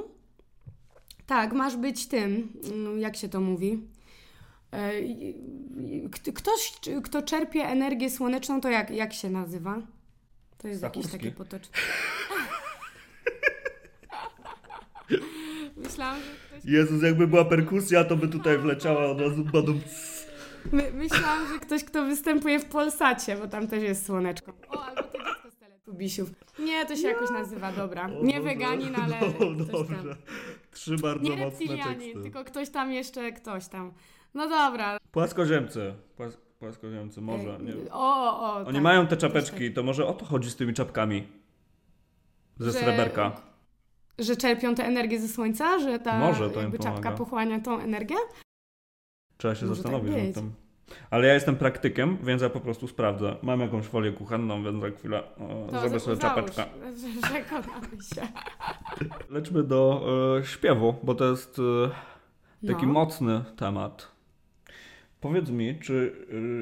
Tak, 1.25 1.53
masz 1.53 1.77
być 1.77 2.07
tym, 2.07 2.53
mm, 2.73 2.99
jak 2.99 3.15
się 3.15 3.29
to 3.29 3.41
mówi. 3.41 3.87
E, 4.71 4.91
ktoś, 6.33 6.73
kto 7.03 7.21
czerpie 7.21 7.61
energię 7.63 8.09
słoneczną, 8.09 8.61
to 8.61 8.69
jak, 8.69 8.89
jak 8.91 9.13
się 9.13 9.29
nazywa? 9.29 9.81
To 10.57 10.67
jest 10.67 10.83
jakiś 10.83 11.11
taki 11.11 11.31
potoczny. 11.31 11.77
Myślałam, 15.77 16.19
że 16.19 16.57
ktoś... 16.57 16.65
Jezus, 16.71 17.03
jakby 17.03 17.27
była 17.27 17.45
perkusja, 17.45 18.03
to 18.03 18.15
by 18.15 18.27
tutaj 18.27 18.57
wleciała 18.57 19.05
od 19.05 19.21
razu 19.21 19.43
badum. 19.43 19.81
My, 20.71 20.91
myślałam, 20.93 21.47
że 21.53 21.59
ktoś, 21.59 21.83
kto 21.83 22.05
występuje 22.05 22.59
w 22.59 22.65
Polsacie, 22.65 23.37
bo 23.37 23.47
tam 23.47 23.67
też 23.67 23.83
jest 23.83 24.05
słoneczko. 24.05 24.53
O, 24.69 24.85
albo 24.85 25.03
to 25.03 25.17
dziecko 25.17 25.51
z 25.51 25.55
Teletubisiów. 25.55 26.29
Nie, 26.59 26.85
to 26.85 26.95
się 26.95 27.07
jakoś 27.07 27.29
nazywa, 27.29 27.71
dobra. 27.71 28.09
Nie 28.21 28.41
weganin, 28.41 28.95
ale 28.95 29.19
no, 29.39 29.65
dobrze. 29.65 30.15
Trzy 30.71 30.95
bardzo 30.95 31.29
Nie 31.29 31.35
reptilianin, 31.35 32.23
tylko 32.23 32.43
ktoś 32.43 32.69
tam 32.69 32.91
jeszcze, 32.91 33.31
ktoś 33.31 33.67
tam. 33.67 33.93
No 34.33 34.49
dobra. 34.49 34.97
Płaskoziemcy. 35.11 35.93
Płas 36.17 36.37
płaskoziemcy, 36.59 37.21
może, 37.21 37.59
nie 37.61 37.91
O, 37.91 38.39
o, 38.39 38.55
Oni 38.55 38.73
tak, 38.73 38.83
mają 38.83 39.07
te 39.07 39.17
czapeczki, 39.17 39.65
tak. 39.65 39.75
to 39.75 39.83
może 39.83 40.07
o 40.07 40.13
to 40.13 40.25
chodzi 40.25 40.51
z 40.51 40.55
tymi 40.55 40.73
czapkami. 40.73 41.27
Ze 42.59 42.71
że, 42.71 42.79
sreberka. 42.79 43.41
Że 44.19 44.35
czerpią 44.35 44.75
tę 44.75 44.85
energię 44.85 45.19
ze 45.19 45.27
słońca? 45.27 45.79
Że 45.79 45.99
ta 45.99 46.19
może 46.19 46.49
to 46.49 46.61
jakby 46.61 46.79
czapka 46.79 47.11
pochłania 47.11 47.59
tą 47.59 47.79
energię? 47.79 48.15
Trzeba 49.37 49.55
się 49.55 49.65
może 49.65 49.83
tak 49.83 49.91
zastanowić 49.91 50.15
tak 50.15 50.25
nad 50.25 50.35
tym. 50.35 50.53
Ale 51.09 51.27
ja 51.27 51.33
jestem 51.33 51.55
praktykiem, 51.55 52.17
więc 52.23 52.41
ja 52.41 52.49
po 52.49 52.59
prostu 52.59 52.87
sprawdzę. 52.87 53.35
Mam 53.43 53.59
jakąś 53.59 53.85
folię 53.85 54.11
kuchenną, 54.11 54.63
więc 54.63 54.81
za 54.81 54.89
chwilę 54.89 55.23
o, 55.37 55.67
To 55.71 55.79
zrobię 55.79 55.99
sobie 55.99 56.17
czapeczkę. 56.17 56.63
Przekonamy 57.23 57.87
się. 58.15 58.27
Lećmy 59.29 59.63
do 59.63 60.05
e, 60.39 60.45
śpiewu, 60.45 60.95
bo 61.03 61.15
to 61.15 61.25
jest 61.31 61.59
e, 62.63 62.67
taki 62.67 62.87
No. 62.87 62.93
mocny 62.93 63.43
temat. 63.57 64.11
Powiedz 65.21 65.49
mi, 65.49 65.79
czy 65.79 66.15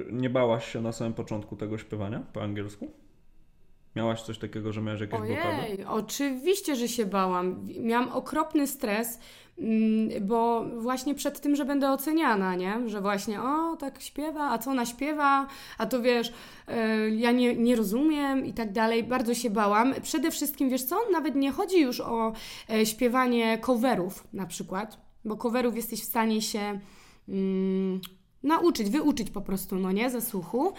e, 0.09 0.13
nie 0.13 0.29
bałaś 0.29 0.71
się 0.71 0.81
na 0.81 0.91
samym 0.91 1.13
początku 1.13 1.55
tego 1.55 1.77
śpiewania 1.77 2.21
po 2.33 2.43
angielsku? 2.43 2.91
Miałaś 3.95 4.21
coś 4.21 4.37
takiego, 4.37 4.73
że 4.73 4.81
miałaś 4.81 5.01
jakieś 5.01 5.19
blokady? 5.19 5.61
Ojej, 5.61 5.85
oczywiście, 5.85 6.75
że 6.75 6.87
się 6.87 7.05
bałam. 7.05 7.67
Miałam 7.79 8.09
okropny 8.09 8.67
stres, 8.67 9.19
mm, 9.57 10.27
bo 10.27 10.65
właśnie 10.77 11.15
przed 11.15 11.41
tym, 11.41 11.55
że 11.55 11.65
będę 11.65 11.91
oceniana, 11.91 12.55
nie? 12.55 12.89
Że 12.89 13.01
właśnie, 13.01 13.41
o, 13.41 13.77
tak 13.79 14.01
śpiewa, 14.01 14.49
a 14.49 14.57
co 14.57 14.71
ona 14.71 14.85
śpiewa, 14.85 15.47
a 15.77 15.85
to 15.85 16.01
wiesz, 16.01 16.33
e, 16.67 17.09
ja 17.09 17.31
nie, 17.31 17.55
nie 17.55 17.75
rozumiem 17.75 18.45
i 18.45 18.53
tak 18.53 18.71
dalej. 18.71 19.03
Bardzo 19.03 19.33
się 19.33 19.49
bałam. 19.49 19.93
Przede 20.01 20.31
wszystkim, 20.31 20.69
wiesz 20.69 20.83
co, 20.83 20.99
nawet 21.11 21.35
nie 21.35 21.51
chodzi 21.51 21.81
już 21.81 22.01
o 22.01 22.33
e, 22.69 22.85
śpiewanie 22.85 23.57
coverów 23.57 24.27
na 24.33 24.45
przykład, 24.45 24.97
bo 25.25 25.37
coverów 25.37 25.75
jesteś 25.75 26.01
w 26.01 26.05
stanie 26.05 26.41
się... 26.41 26.79
Nauczyć, 28.43 28.89
wyuczyć 28.89 29.29
po 29.29 29.41
prostu, 29.41 29.75
no 29.75 29.91
nie, 29.91 30.09
ze 30.09 30.21
słuchu. 30.21 30.73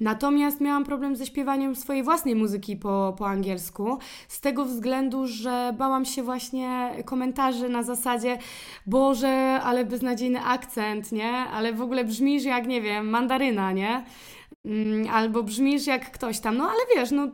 Natomiast 0.00 0.60
miałam 0.60 0.84
problem 0.84 1.16
ze 1.16 1.26
śpiewaniem 1.26 1.76
swojej 1.76 2.02
własnej 2.02 2.34
muzyki 2.34 2.76
po, 2.76 3.14
po 3.18 3.28
angielsku, 3.28 3.98
z 4.28 4.40
tego 4.40 4.64
względu, 4.64 5.26
że 5.26 5.74
bałam 5.78 6.04
się 6.04 6.22
właśnie 6.22 6.90
komentarzy 7.04 7.68
na 7.68 7.82
zasadzie 7.82 8.38
Boże, 8.86 9.60
ale 9.64 9.84
beznadziejny 9.84 10.44
akcent, 10.44 11.12
nie? 11.12 11.32
Ale 11.32 11.72
w 11.72 11.82
ogóle 11.82 12.04
brzmisz 12.04 12.44
jak, 12.44 12.66
nie 12.66 12.82
wiem, 12.82 13.10
mandaryna, 13.10 13.72
nie? 13.72 14.04
Mm, 14.64 15.08
Albo 15.08 15.42
brzmisz 15.42 15.86
jak 15.86 16.10
ktoś 16.10 16.40
tam, 16.40 16.56
no 16.56 16.64
ale 16.64 16.80
wiesz, 16.96 17.10
no 17.10 17.28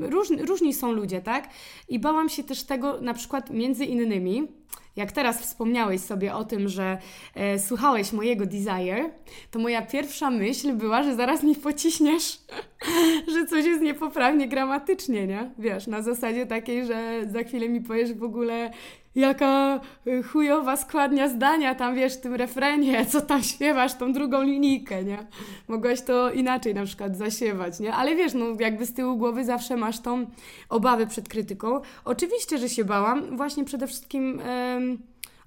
różni, 0.00 0.36
różni 0.36 0.74
są 0.74 0.92
ludzie, 0.92 1.20
tak? 1.20 1.48
I 1.88 1.98
bałam 1.98 2.28
się 2.28 2.44
też 2.44 2.64
tego, 2.64 3.00
na 3.00 3.14
przykład 3.14 3.50
między 3.50 3.84
innymi, 3.84 4.48
jak 4.96 5.12
teraz 5.12 5.40
wspomniałeś 5.40 6.00
sobie 6.00 6.34
o 6.34 6.44
tym, 6.44 6.68
że 6.68 6.98
e, 7.34 7.58
słuchałeś 7.58 8.12
mojego 8.12 8.46
Desire, 8.46 9.10
to 9.50 9.58
moja 9.58 9.82
pierwsza 9.82 10.30
myśl 10.30 10.72
była, 10.72 11.02
że 11.02 11.14
zaraz 11.14 11.42
mi 11.42 11.56
pociśniesz, 11.56 12.40
że 13.34 13.46
coś 13.46 13.64
jest 13.64 13.82
niepoprawnie 13.82 14.48
gramatycznie, 14.48 15.26
nie? 15.26 15.50
Wiesz, 15.58 15.86
na 15.86 16.02
zasadzie 16.02 16.46
takiej, 16.46 16.86
że 16.86 17.22
za 17.32 17.42
chwilę 17.42 17.68
mi 17.68 17.80
powiesz 17.80 18.14
w 18.14 18.22
ogóle 18.22 18.70
jaka 19.16 19.80
y, 20.06 20.22
chujowa 20.22 20.76
składnia 20.76 21.28
zdania 21.28 21.74
tam, 21.74 21.94
wiesz, 21.94 22.14
w 22.14 22.20
tym 22.20 22.34
refrenie, 22.34 23.06
co 23.12 23.20
tam 23.20 23.42
śpiewasz, 23.42 23.94
tą 23.94 24.12
drugą 24.12 24.42
linijkę, 24.42 25.04
nie? 25.04 25.26
Mogłaś 25.68 26.02
to 26.02 26.30
inaczej 26.30 26.74
na 26.74 26.84
przykład 26.84 27.16
zaśpiewać, 27.16 27.80
nie? 27.80 27.94
Ale 27.94 28.16
wiesz, 28.16 28.34
no 28.34 28.46
jakby 28.60 28.86
z 28.86 28.94
tyłu 28.94 29.16
głowy 29.16 29.44
zawsze 29.44 29.76
masz 29.76 30.00
tą 30.00 30.26
obawę 30.68 31.06
przed 31.06 31.28
krytyką. 31.28 31.80
Oczywiście, 32.04 32.58
że 32.58 32.68
się 32.68 32.84
bałam, 32.84 33.36
właśnie 33.36 33.64
przede 33.64 33.86
wszystkim 33.86 34.40
em, 34.40 34.98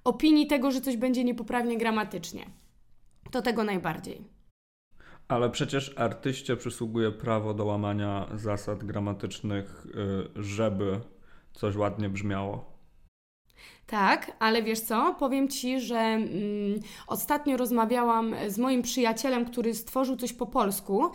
opinii 0.04 0.48
tego, 0.48 0.72
że 0.72 0.82
coś 0.82 0.98
będzie 0.98 1.24
niepoprawnie 1.24 1.78
gramatycznie. 1.78 2.46
To 3.32 3.42
tego 3.42 3.64
najbardziej. 3.64 4.22
Ale 5.28 5.50
przecież 5.50 5.94
artyście 5.98 6.56
przysługuje 6.56 7.12
prawo 7.12 7.54
do 7.54 7.66
łamania 7.66 8.28
zasad 8.36 8.84
gramatycznych, 8.84 9.86
y, 10.36 10.44
żeby 10.44 11.00
coś 11.54 11.76
ładnie 11.76 12.10
brzmiało. 12.10 12.79
Tak, 13.90 14.32
ale 14.40 14.64
wiesz 14.64 14.80
co? 14.80 15.16
Powiem 15.20 15.48
ci, 15.48 15.80
że 15.80 16.00
mm, 16.00 16.30
ostatnio 17.08 17.58
rozmawiałam 17.58 18.36
z 18.48 18.58
moim 18.58 18.82
przyjacielem, 18.82 19.46
który 19.46 19.74
stworzył 19.74 20.16
coś 20.16 20.34
po 20.34 20.46
polsku 20.46 21.12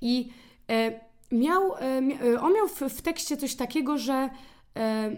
i 0.00 0.28
e, 0.70 1.00
miał, 1.32 1.74
e, 1.74 1.78
e, 1.80 2.40
on 2.40 2.54
miał 2.54 2.68
w, 2.68 2.80
w 2.80 3.02
tekście 3.02 3.36
coś 3.36 3.54
takiego, 3.54 3.98
że 3.98 4.30
e, 4.76 5.16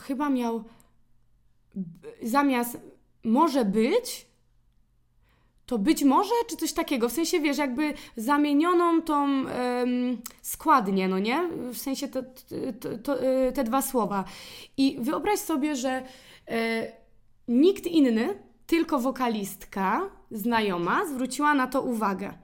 chyba 0.00 0.30
miał 0.30 0.64
zamiast 2.22 2.78
może 3.24 3.64
być, 3.64 4.26
to 5.72 5.78
być 5.78 6.04
może, 6.04 6.34
czy 6.48 6.56
coś 6.56 6.72
takiego. 6.72 7.08
W 7.08 7.12
sensie, 7.12 7.40
wiesz, 7.40 7.58
jakby 7.58 7.94
zamienioną 8.16 9.02
tą 9.02 9.24
em, 9.48 10.18
składnię, 10.42 11.08
no 11.08 11.18
nie? 11.18 11.48
W 11.72 11.78
sensie 11.78 12.08
to, 12.08 12.22
to, 12.80 12.98
to, 13.02 13.22
e, 13.22 13.52
te 13.52 13.64
dwa 13.64 13.82
słowa. 13.82 14.24
I 14.76 14.96
wyobraź 15.00 15.38
sobie, 15.38 15.76
że 15.76 16.02
e, 16.48 16.92
nikt 17.48 17.86
inny, 17.86 18.38
tylko 18.66 18.98
wokalistka 18.98 20.10
znajoma 20.30 21.06
zwróciła 21.06 21.54
na 21.54 21.66
to 21.66 21.82
uwagę. 21.82 22.34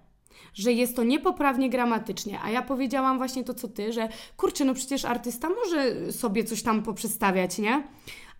Że 0.54 0.72
jest 0.72 0.96
to 0.96 1.04
niepoprawnie 1.04 1.70
gramatycznie, 1.70 2.40
a 2.42 2.50
ja 2.50 2.62
powiedziałam 2.62 3.18
właśnie 3.18 3.44
to, 3.44 3.54
co 3.54 3.68
ty, 3.68 3.92
że 3.92 4.08
kurczę, 4.36 4.64
no 4.64 4.74
przecież 4.74 5.04
artysta 5.04 5.48
może 5.48 6.12
sobie 6.12 6.44
coś 6.44 6.62
tam 6.62 6.82
poprzestawiać, 6.82 7.58
nie? 7.58 7.82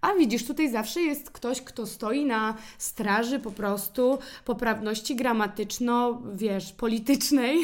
A 0.00 0.14
widzisz, 0.14 0.46
tutaj 0.46 0.70
zawsze 0.70 1.00
jest 1.00 1.30
ktoś, 1.30 1.62
kto 1.62 1.86
stoi 1.86 2.24
na 2.24 2.54
straży 2.78 3.38
po 3.38 3.50
prostu 3.50 4.18
poprawności 4.44 5.16
gramatyczno, 5.16 6.22
wiesz, 6.34 6.72
politycznej 6.72 7.58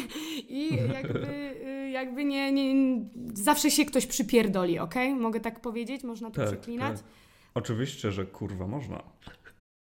i 0.48 0.76
jakby, 1.02 1.26
y, 1.66 1.90
jakby 1.90 2.24
nie, 2.24 2.52
nie, 2.52 3.00
zawsze 3.34 3.70
się 3.70 3.84
ktoś 3.84 4.06
przypierdoli, 4.06 4.78
okej? 4.78 5.14
Mogę 5.14 5.40
tak 5.40 5.60
powiedzieć? 5.60 6.04
Można 6.04 6.30
to 6.30 6.46
przeklinać? 6.46 6.96
tak. 6.96 7.06
Oczywiście, 7.54 8.12
że 8.12 8.26
kurwa 8.26 8.66
można. 8.66 9.02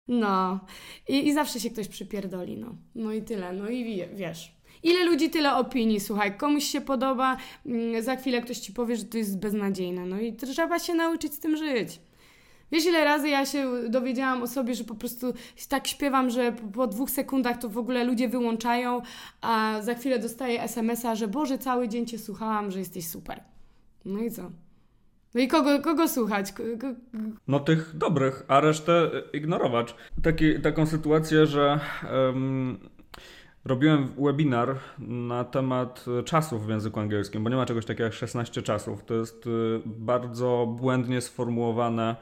No. 0.07 0.59
I, 1.07 1.27
I 1.27 1.33
zawsze 1.33 1.59
się 1.59 1.69
ktoś 1.69 1.87
przypierdoli, 1.87 2.57
no. 2.57 2.75
No 2.95 3.13
i 3.13 3.21
tyle, 3.21 3.53
no 3.53 3.69
i 3.69 3.83
wie, 3.83 4.07
wiesz. 4.15 4.57
Ile 4.83 5.05
ludzi, 5.05 5.29
tyle 5.29 5.55
opinii, 5.55 5.99
słuchaj, 5.99 6.37
komuś 6.37 6.63
się 6.63 6.81
podoba, 6.81 7.37
mm, 7.65 8.03
za 8.03 8.15
chwilę 8.15 8.41
ktoś 8.41 8.57
ci 8.57 8.73
powie, 8.73 8.95
że 8.95 9.05
to 9.05 9.17
jest 9.17 9.39
beznadziejne, 9.39 10.05
no 10.05 10.19
i 10.19 10.33
trzeba 10.33 10.79
się 10.79 10.93
nauczyć 10.93 11.33
z 11.33 11.39
tym 11.39 11.57
żyć. 11.57 11.99
Wiesz, 12.71 12.85
ile 12.85 13.05
razy 13.05 13.29
ja 13.29 13.45
się 13.45 13.89
dowiedziałam 13.89 14.43
o 14.43 14.47
sobie, 14.47 14.75
że 14.75 14.83
po 14.83 14.95
prostu 14.95 15.33
tak 15.69 15.87
śpiewam, 15.87 16.29
że 16.29 16.51
po, 16.73 16.87
dwóch 16.87 17.11
sekundach 17.11 17.57
to 17.57 17.69
w 17.69 17.77
ogóle 17.77 18.03
ludzie 18.03 18.29
wyłączają, 18.29 19.01
a 19.41 19.81
za 19.81 19.93
chwilę 19.93 20.19
dostaję 20.19 20.61
SMS-a, 20.61 21.15
że 21.15 21.27
Boże, 21.27 21.57
cały 21.57 21.87
dzień 21.87 22.05
Cię 22.05 22.19
słuchałam, 22.19 22.71
że 22.71 22.79
jesteś 22.79 23.07
super. 23.07 23.43
No 24.05 24.19
i 24.19 24.31
co? 24.31 24.51
No 25.35 25.41
i 25.41 25.47
kogo, 25.47 25.81
kogo 25.81 26.07
słuchać? 26.07 26.53
No 27.47 27.59
tych 27.59 27.97
dobrych, 27.97 28.43
a 28.47 28.59
resztę 28.59 29.11
y, 29.33 29.37
ignorować. 29.37 29.95
Taki, 30.23 30.61
taką 30.61 30.85
sytuację, 30.85 31.45
że 31.45 31.79
em, 32.03 32.77
robiłem 33.65 34.07
webinar 34.17 34.75
na 34.99 35.43
temat 35.43 36.05
czasów 36.25 36.65
w 36.65 36.69
języku 36.69 36.99
angielskim, 36.99 37.43
bo 37.43 37.49
nie 37.49 37.55
ma 37.55 37.65
czegoś 37.65 37.85
takiego 37.85 38.03
jak 38.03 38.13
16 38.13 38.61
czasów. 38.61 39.03
To 39.05 39.13
jest 39.13 39.47
y, 39.47 39.49
bardzo 39.85 40.75
błędnie 40.79 41.21
sformułowane. 41.21 42.15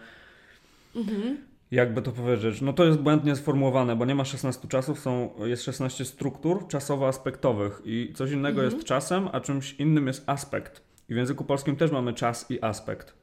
Jakby 1.72 2.02
to 2.02 2.12
powiedzieć? 2.12 2.62
No 2.62 2.74
to 2.74 2.86
jest 2.86 3.00
błędnie 3.00 3.36
sformułowane, 3.36 3.96
bo 3.96 4.06
nie 4.06 4.16
ma 4.16 4.26
16 4.26 4.68
czasów, 4.68 5.00
są, 5.00 5.30
jest 5.46 5.64
16 5.64 6.06
struktur 6.06 6.68
czasowo-aspektowych 6.68 7.82
i 7.86 8.14
coś 8.16 8.32
innego 8.32 8.64
jest 8.64 8.84
czasem, 8.84 9.30
a 9.32 9.40
czymś 9.40 9.74
innym 9.74 10.08
jest 10.08 10.24
aspekt. 10.30 10.82
I 11.10 11.14
w 11.14 11.18
języku 11.18 11.44
polskim 11.44 11.76
też 11.76 11.92
mamy 11.92 12.14
czas 12.14 12.52
i 12.52 12.64
aspekt. 12.64 13.14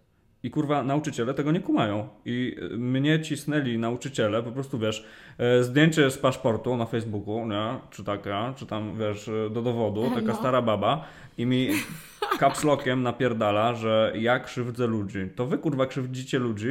I 0.45 0.51
kurwa, 0.51 0.83
nauczyciele 0.83 1.35
tego 1.35 1.53
nie 1.53 1.61
kumają. 1.61 2.09
I 2.25 2.57
y, 2.73 2.79
mnie 2.79 3.21
cisnęli 3.21 3.79
nauczyciele, 3.79 4.43
po 4.43 4.53
prostu 4.53 4.79
wiesz, 4.79 5.07
e, 5.39 5.63
zdjęcie 5.65 6.11
z 6.11 6.19
paszportu 6.19 6.77
na 6.77 6.87
Facebooku, 6.87 7.47
nie? 7.47 7.75
Czy 7.91 8.05
taka, 8.05 8.55
czy 8.57 8.67
tam 8.67 8.99
wiesz, 8.99 9.29
e, 9.29 9.51
do 9.51 9.63
dowodu, 9.63 10.11
taka 10.15 10.27
No. 10.27 10.35
stara 10.35 10.63
baba 10.63 11.05
i 11.39 11.47
mi 11.47 11.69
kapslokiem 12.39 13.03
napierdala, 13.03 13.75
że 13.75 14.13
ja 14.17 14.41
krzywdzę 14.41 14.87
ludzi. 14.87 15.19
To 15.37 15.47
wy 15.47 15.59
kurwa 15.59 15.87
krzywdzicie 15.87 16.39
ludzi, 16.39 16.69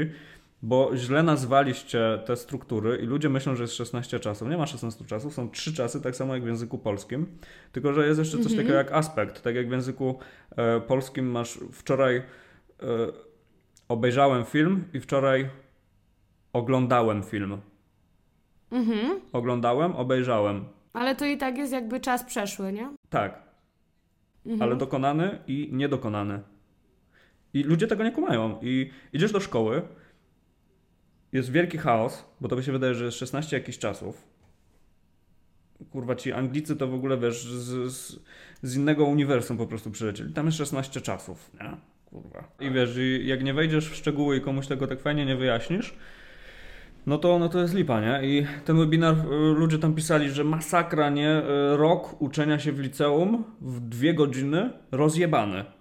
bo 0.64 0.92
źle 0.98 1.24
nazwaliście 1.24 2.20
te 2.26 2.36
struktury 2.36 2.98
i 2.98 3.06
ludzie 3.06 3.30
myślą, 3.30 3.56
że 3.56 3.64
jest 3.64 3.74
16 3.76 4.20
czasów. 4.20 4.50
Nie 4.50 4.58
ma 4.58 4.66
16 4.68 5.06
czasów, 5.06 5.34
są 5.34 5.50
3 5.50 5.74
czasy, 5.74 6.02
tak 6.02 6.16
samo 6.16 6.34
jak 6.34 6.44
w 6.44 6.48
języku 6.48 6.78
polskim. 6.78 7.38
Tylko, 7.72 7.94
że 7.94 8.08
jest 8.08 8.20
jeszcze 8.20 8.38
coś 8.40 8.56
takiego 8.56 8.74
jak 8.74 8.92
aspekt. 8.92 9.42
Tak 9.42 9.56
jak 9.56 9.68
w 9.68 9.72
języku 9.72 10.20
e, 10.58 10.82
polskim 10.82 11.32
masz 11.32 11.60
wczoraj 11.72 12.16
e, 12.18 12.24
obejrzałem 13.88 14.46
film 14.46 14.84
i 14.94 15.00
wczoraj 15.00 15.50
oglądałem 16.54 17.24
film. 17.24 17.58
Mhm. 18.72 19.22
Oglądałem, 19.34 19.96
obejrzałem. 19.96 20.66
Ale 20.94 21.16
to 21.16 21.26
i 21.26 21.38
tak 21.38 21.58
jest 21.58 21.74
jakby 21.74 22.00
czas 22.00 22.24
przeszły, 22.24 22.72
nie? 22.74 22.90
Tak, 23.10 23.42
Mhm. 24.46 24.62
ale 24.62 24.76
dokonany 24.76 25.40
i 25.48 25.70
niedokonany. 25.72 26.40
I 27.54 27.64
ludzie 27.64 27.88
tego 27.88 28.04
nie 28.04 28.12
kumają. 28.12 28.60
I 28.62 28.92
idziesz 29.14 29.32
do 29.32 29.40
szkoły, 29.40 29.82
jest 31.32 31.52
wielki 31.52 31.78
chaos, 31.78 32.26
bo 32.42 32.48
to 32.48 32.56
by 32.56 32.64
się 32.64 32.72
wydaje, 32.72 32.96
że 32.96 33.06
jest 33.06 33.18
16 33.18 33.58
jakichś 33.58 33.78
czasów. 33.78 34.28
Kurwa, 35.92 36.16
ci 36.16 36.32
Anglicy 36.34 36.76
to 36.76 36.88
w 36.88 36.94
ogóle, 36.94 37.18
wiesz, 37.18 37.46
z, 37.46 37.92
z, 37.94 38.20
z 38.62 38.76
innego 38.76 39.06
uniwersum 39.06 39.58
po 39.58 39.68
prostu 39.68 39.92
przylecieli. 39.92 40.34
Tam 40.34 40.46
jest 40.46 40.58
16 40.58 41.02
czasów, 41.02 41.52
nie? 41.62 41.78
Kurwa. 42.06 42.52
I 42.60 42.72
wiesz, 42.72 42.98
i 42.98 43.28
jak 43.28 43.44
nie 43.44 43.54
wejdziesz 43.54 43.90
w 43.90 43.96
szczegóły 43.96 44.38
i 44.38 44.42
komuś 44.42 44.68
tego 44.68 44.88
tak 44.88 45.02
fajnie 45.02 45.26
nie 45.26 45.36
wyjaśnisz, 45.36 45.96
no 47.06 47.18
to, 47.18 47.40
no 47.40 47.50
to 47.50 47.60
jest 47.60 47.74
lipa, 47.74 48.02
nie? 48.02 48.28
I 48.28 48.46
ten 48.66 48.78
webinar, 48.78 49.16
y, 49.16 49.60
ludzie 49.60 49.80
tam 49.80 49.96
pisali, 49.96 50.30
że 50.30 50.44
masakra, 50.44 51.10
nie? 51.10 51.38
Y, 51.38 51.78
rok 51.78 52.22
uczenia 52.22 52.60
się 52.60 52.72
w 52.72 52.80
liceum 52.80 53.44
w 53.62 53.80
dwie 53.80 54.14
godziny 54.14 54.70
rozjebane. 54.92 55.81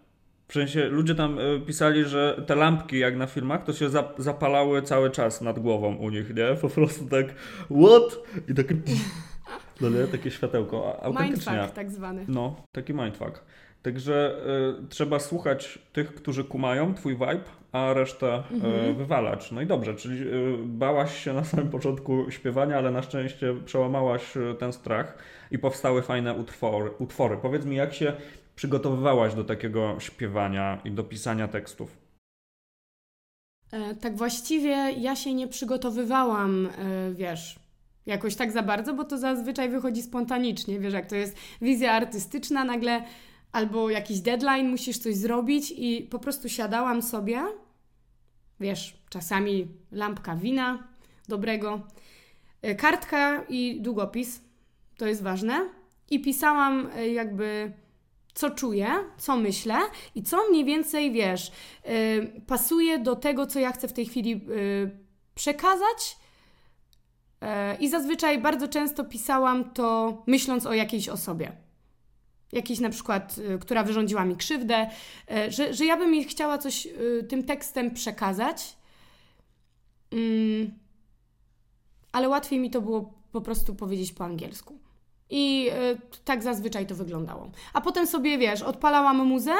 W 0.51 0.53
sensie 0.53 0.89
ludzie 0.89 1.15
tam 1.15 1.39
y, 1.39 1.61
pisali, 1.67 2.05
że 2.05 2.43
te 2.47 2.55
lampki 2.55 2.99
jak 2.99 3.17
na 3.17 3.27
filmach 3.27 3.65
to 3.65 3.73
się 3.73 3.89
zapalały 4.19 4.83
cały 4.83 5.11
czas 5.11 5.41
nad 5.41 5.59
głową 5.59 5.97
u 5.97 6.11
nich, 6.11 6.35
nie? 6.35 6.55
Po 6.61 6.69
prostu 6.69 7.05
tak 7.05 7.27
what? 7.71 8.19
I 8.49 8.55
takie 8.55 8.75
no 9.81 9.91
nie? 9.91 10.07
takie 10.07 10.31
światełko. 10.31 11.03
Autentycznie. 11.03 11.53
Mindfuck 11.53 11.75
tak 11.75 11.91
zwany. 11.91 12.25
No, 12.29 12.57
taki 12.73 12.95
mindfuck. 12.95 13.45
Także 13.83 14.37
y, 14.85 14.89
trzeba 14.89 15.19
słuchać 15.19 15.79
tych, 15.93 16.15
którzy 16.15 16.45
kumają 16.45 16.95
twój 16.95 17.13
vibe, 17.13 17.45
a 17.73 17.93
resztę 17.93 18.43
y, 18.91 18.95
wywalać. 18.95 19.53
No 19.53 19.63
i 19.63 19.67
dobrze, 19.67 19.95
czyli 19.95 20.21
y, 20.21 20.57
bałaś 20.65 21.25
się 21.25 21.33
na 21.33 21.45
samym 21.45 21.69
początku 21.69 22.31
śpiewania, 22.31 22.79
ale 22.79 22.91
na 22.91 23.03
szczęście 23.03 23.55
przełamałaś 23.65 24.23
ten 24.59 24.73
strach 24.73 25.19
i 25.51 25.59
powstały 25.59 26.03
fajne 26.03 26.35
utwory. 26.35 26.91
utwory. 26.99 27.37
Powiedz 27.43 27.65
mi, 27.65 27.77
jak 27.77 27.95
się 27.95 28.13
przygotowywałaś 28.61 29.35
do 29.35 29.44
takiego 29.44 29.96
śpiewania 30.01 30.81
i 30.85 30.90
do 30.90 31.05
pisania 31.05 31.49
tekstów? 31.49 31.96
E, 33.73 33.94
tak 33.94 34.16
właściwie 34.16 34.92
ja 34.92 35.16
się 35.16 35.35
nie 35.35 35.49
przygotowywałam, 35.49 36.66
e, 36.66 36.70
wiesz, 37.14 37.59
jakoś 38.07 38.37
tak 38.37 38.53
za 38.53 38.62
bardzo, 38.62 38.94
bo 38.94 39.05
to 39.05 39.18
zazwyczaj 39.18 39.68
wychodzi 39.68 40.03
spontanicznie. 40.03 40.81
Wiesz, 40.81 40.92
jak 40.92 41.07
to 41.07 41.16
jest 41.16 41.37
wizja 41.62 41.92
artystyczna, 41.92 42.64
nagle 42.64 43.05
albo 43.53 43.90
jakiś 43.90 44.20
deadline, 44.20 44.68
musisz 44.68 44.99
coś 44.99 45.16
zrobić 45.16 45.75
i 45.77 46.03
po 46.11 46.18
prostu 46.18 46.49
siadałam 46.49 47.03
sobie, 47.03 47.42
wiesz, 48.61 49.03
czasami 49.11 49.68
lampka 49.92 50.37
wina 50.37 50.88
dobrego, 51.29 51.81
e, 52.62 52.75
kartka 52.75 53.44
i 53.49 53.81
długopis, 53.81 54.40
to 54.96 55.07
jest 55.07 55.23
ważne, 55.23 55.68
i 56.11 56.23
pisałam 56.23 56.90
jakby 57.12 57.73
co 58.35 58.51
czuję, 58.51 58.88
co 59.19 59.37
myślę 59.37 59.79
i 60.14 60.23
co 60.23 60.49
mniej 60.51 60.64
więcej, 60.64 61.12
wiesz, 61.12 61.53
yy, 61.85 62.40
pasuje 62.47 62.99
do 62.99 63.16
tego, 63.16 63.47
co 63.47 63.59
ja 63.59 63.73
chcę 63.73 63.88
w 63.88 63.93
tej 63.93 64.07
chwili 64.07 64.31
yy, 64.31 64.99
przekazać. 65.35 66.16
Yy, 67.43 67.49
I 67.81 67.88
zazwyczaj 67.88 68.38
bardzo 68.38 68.69
często 68.69 69.05
pisałam 69.05 69.71
to 69.71 70.23
myśląc 70.27 70.66
o 70.66 70.75
jakiejś 70.75 71.09
osobie 71.09 71.53
jakiś 72.53 72.81
na 72.81 72.90
przykład, 72.90 73.38
y, 73.38 73.59
która 73.59 73.85
wyrządziła 73.85 74.25
mi 74.25 74.37
krzywdę, 74.37 74.90
y, 75.31 75.53
że, 75.53 75.75
że 75.75 75.85
ja 75.85 75.97
bym 75.97 76.14
jej 76.14 76.25
chciała 76.25 76.59
coś 76.59 76.87
y, 76.87 77.27
tym 77.29 77.45
tekstem 77.45 77.90
przekazać. 77.90 78.77
Mm, 80.12 80.71
ale 82.12 82.29
łatwiej 82.29 82.59
mi 82.59 82.71
to 82.71 82.81
było 82.81 83.14
po 83.33 83.40
prostu 83.40 83.75
powiedzieć 83.75 84.12
po 84.12 84.25
angielsku. 84.25 84.79
I 85.31 85.71
tak 86.25 86.43
zazwyczaj 86.43 86.87
to 86.87 86.95
wyglądało. 86.95 87.51
A 87.73 87.81
potem 87.81 88.07
sobie, 88.07 88.38
wiesz, 88.38 88.62
odpalałam 88.62 89.27
muzę 89.27 89.55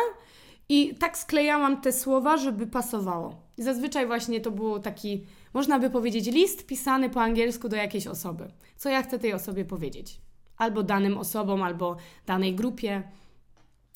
i 0.69 0.95
tak 0.95 1.19
sklejałam 1.19 1.81
te 1.81 1.93
słowa, 1.93 2.37
żeby 2.37 2.67
pasowało. 2.67 3.43
I 3.59 3.63
zazwyczaj 3.63 4.07
właśnie 4.07 4.41
to 4.41 4.51
było 4.51 4.79
taki, 4.79 5.27
można 5.55 5.79
by 5.79 5.91
powiedzieć, 5.91 6.27
list 6.27 6.67
pisany 6.67 7.11
po 7.11 7.23
angielsku 7.23 7.69
do 7.69 7.77
jakiejś 7.77 8.07
osoby. 8.07 8.53
Co 8.77 8.89
ja 8.89 9.03
chcę 9.03 9.19
tej 9.19 9.33
osobie 9.33 9.65
powiedzieć 9.65 10.21
albo 10.57 10.83
danym 10.83 11.19
osobom, 11.19 11.63
albo 11.63 11.97
danej 12.27 12.55
grupie. 12.55 13.03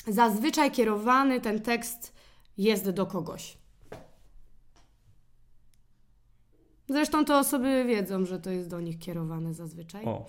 Zazwyczaj 0.07 0.71
kierowany 0.71 1.41
ten 1.41 1.61
tekst 1.61 2.15
jest 2.59 2.91
do 2.91 3.07
kogoś. 3.07 3.59
Zresztą 6.88 7.25
te 7.25 7.37
osoby 7.37 7.85
wiedzą, 7.85 8.25
że 8.25 8.40
to 8.40 8.51
jest 8.51 8.70
do 8.70 8.81
nich 8.81 8.99
kierowane 8.99 9.55
zazwyczaj. 9.55 10.05
O, 10.05 10.27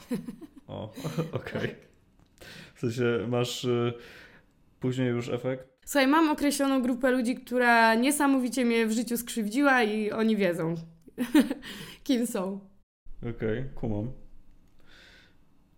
o 0.68 0.84
okej. 1.32 1.62
Okay. 1.62 1.76
W 2.76 2.80
sensie 2.80 3.28
masz 3.28 3.64
y, 3.64 3.94
później 4.80 5.08
już 5.08 5.30
efekt? 5.30 5.76
Słuchaj, 5.86 6.08
mam 6.08 6.30
określoną 6.30 6.82
grupę 6.82 7.12
ludzi, 7.12 7.36
która 7.36 7.96
niesamowicie 7.96 8.66
mnie 8.66 8.88
w 8.88 8.92
życiu 8.92 9.18
skrzywdziła 9.18 9.84
i 9.84 10.12
oni 10.12 10.38
wiedzą, 10.38 10.76
kim 12.04 12.28
są. 12.28 12.60
Okej, 13.20 13.32
okay, 13.60 13.70
kumam. 13.76 14.12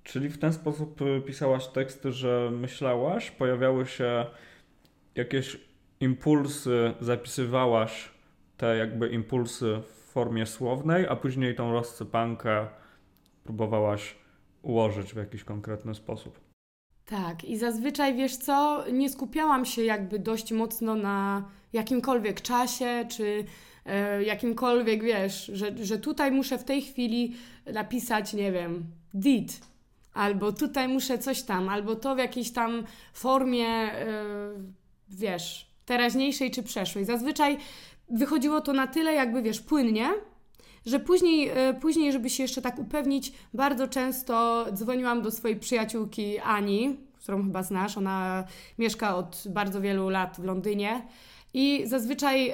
Czyli 0.03 0.29
w 0.29 0.37
ten 0.37 0.53
sposób 0.53 1.01
y, 1.01 1.21
pisałaś 1.21 1.67
teksty, 1.67 2.11
że 2.11 2.51
myślałaś, 2.51 3.31
pojawiały 3.31 3.85
się 3.85 4.25
jakieś 5.15 5.57
impulsy, 5.99 6.93
zapisywałaś 7.01 8.11
te 8.57 8.77
jakby 8.77 9.09
impulsy 9.09 9.81
w 9.87 9.96
formie 10.17 10.45
słownej, 10.45 11.07
a 11.07 11.15
później 11.15 11.55
tą 11.55 11.71
rozsypankę 11.71 12.67
próbowałaś 13.43 14.15
ułożyć 14.61 15.13
w 15.13 15.17
jakiś 15.17 15.43
konkretny 15.43 15.95
sposób. 15.95 16.39
Tak, 17.05 17.43
i 17.43 17.57
zazwyczaj 17.57 18.15
wiesz 18.15 18.37
co, 18.37 18.83
nie 18.91 19.09
skupiałam 19.09 19.65
się 19.65 19.83
jakby 19.83 20.19
dość 20.19 20.51
mocno 20.51 20.95
na 20.95 21.45
jakimkolwiek 21.73 22.41
czasie, 22.41 23.05
czy 23.09 23.45
e, 23.85 24.23
jakimkolwiek 24.23 25.03
wiesz, 25.03 25.45
że, 25.53 25.85
że 25.85 25.97
tutaj 25.97 26.31
muszę 26.31 26.57
w 26.57 26.63
tej 26.63 26.81
chwili 26.81 27.35
napisać, 27.73 28.33
nie 28.33 28.51
wiem, 28.51 28.85
did, 29.13 29.61
albo 30.13 30.51
tutaj 30.51 30.87
muszę 30.87 31.17
coś 31.17 31.41
tam, 31.43 31.69
albo 31.69 31.95
to 31.95 32.15
w 32.15 32.17
jakiejś 32.17 32.51
tam 32.51 32.83
formie, 33.13 33.67
yy, 33.67 33.91
wiesz, 35.09 35.71
teraźniejszej 35.85 36.51
czy 36.51 36.63
przeszłej. 36.63 37.05
Zazwyczaj 37.05 37.57
wychodziło 38.09 38.61
to 38.61 38.73
na 38.73 38.87
tyle, 38.87 39.13
jakby 39.13 39.41
wiesz, 39.41 39.61
płynnie, 39.61 40.09
że 40.85 40.99
później, 40.99 41.47
yy, 41.47 41.73
później, 41.81 42.11
żeby 42.11 42.29
się 42.29 42.43
jeszcze 42.43 42.61
tak 42.61 42.79
upewnić, 42.79 43.33
bardzo 43.53 43.87
często 43.87 44.65
dzwoniłam 44.73 45.21
do 45.21 45.31
swojej 45.31 45.57
przyjaciółki 45.59 46.39
Ani, 46.39 46.97
którą 47.21 47.43
chyba 47.43 47.63
znasz. 47.63 47.97
Ona 47.97 48.43
mieszka 48.77 49.15
od 49.15 49.43
bardzo 49.49 49.81
wielu 49.81 50.09
lat 50.09 50.37
w 50.37 50.43
Londynie. 50.43 51.07
I 51.53 51.83
zazwyczaj 51.85 52.47
yy, 52.47 52.53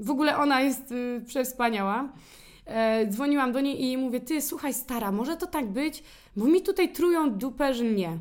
w 0.00 0.10
ogóle 0.10 0.36
ona 0.36 0.60
jest 0.60 0.90
yy, 0.90 1.22
przewspaniała 1.26 2.08
e, 2.66 3.06
dzwoniłam 3.06 3.52
do 3.52 3.60
niej 3.60 3.84
i 3.84 3.96
mówię, 3.96 4.20
ty 4.20 4.42
słuchaj 4.42 4.74
stara, 4.74 5.12
może 5.12 5.36
to 5.36 5.46
tak 5.46 5.70
być, 5.70 6.02
bo 6.36 6.44
mi 6.44 6.62
tutaj 6.62 6.92
trują 6.92 7.30
dupę, 7.30 7.74
że 7.74 7.84
nie. 7.84 8.18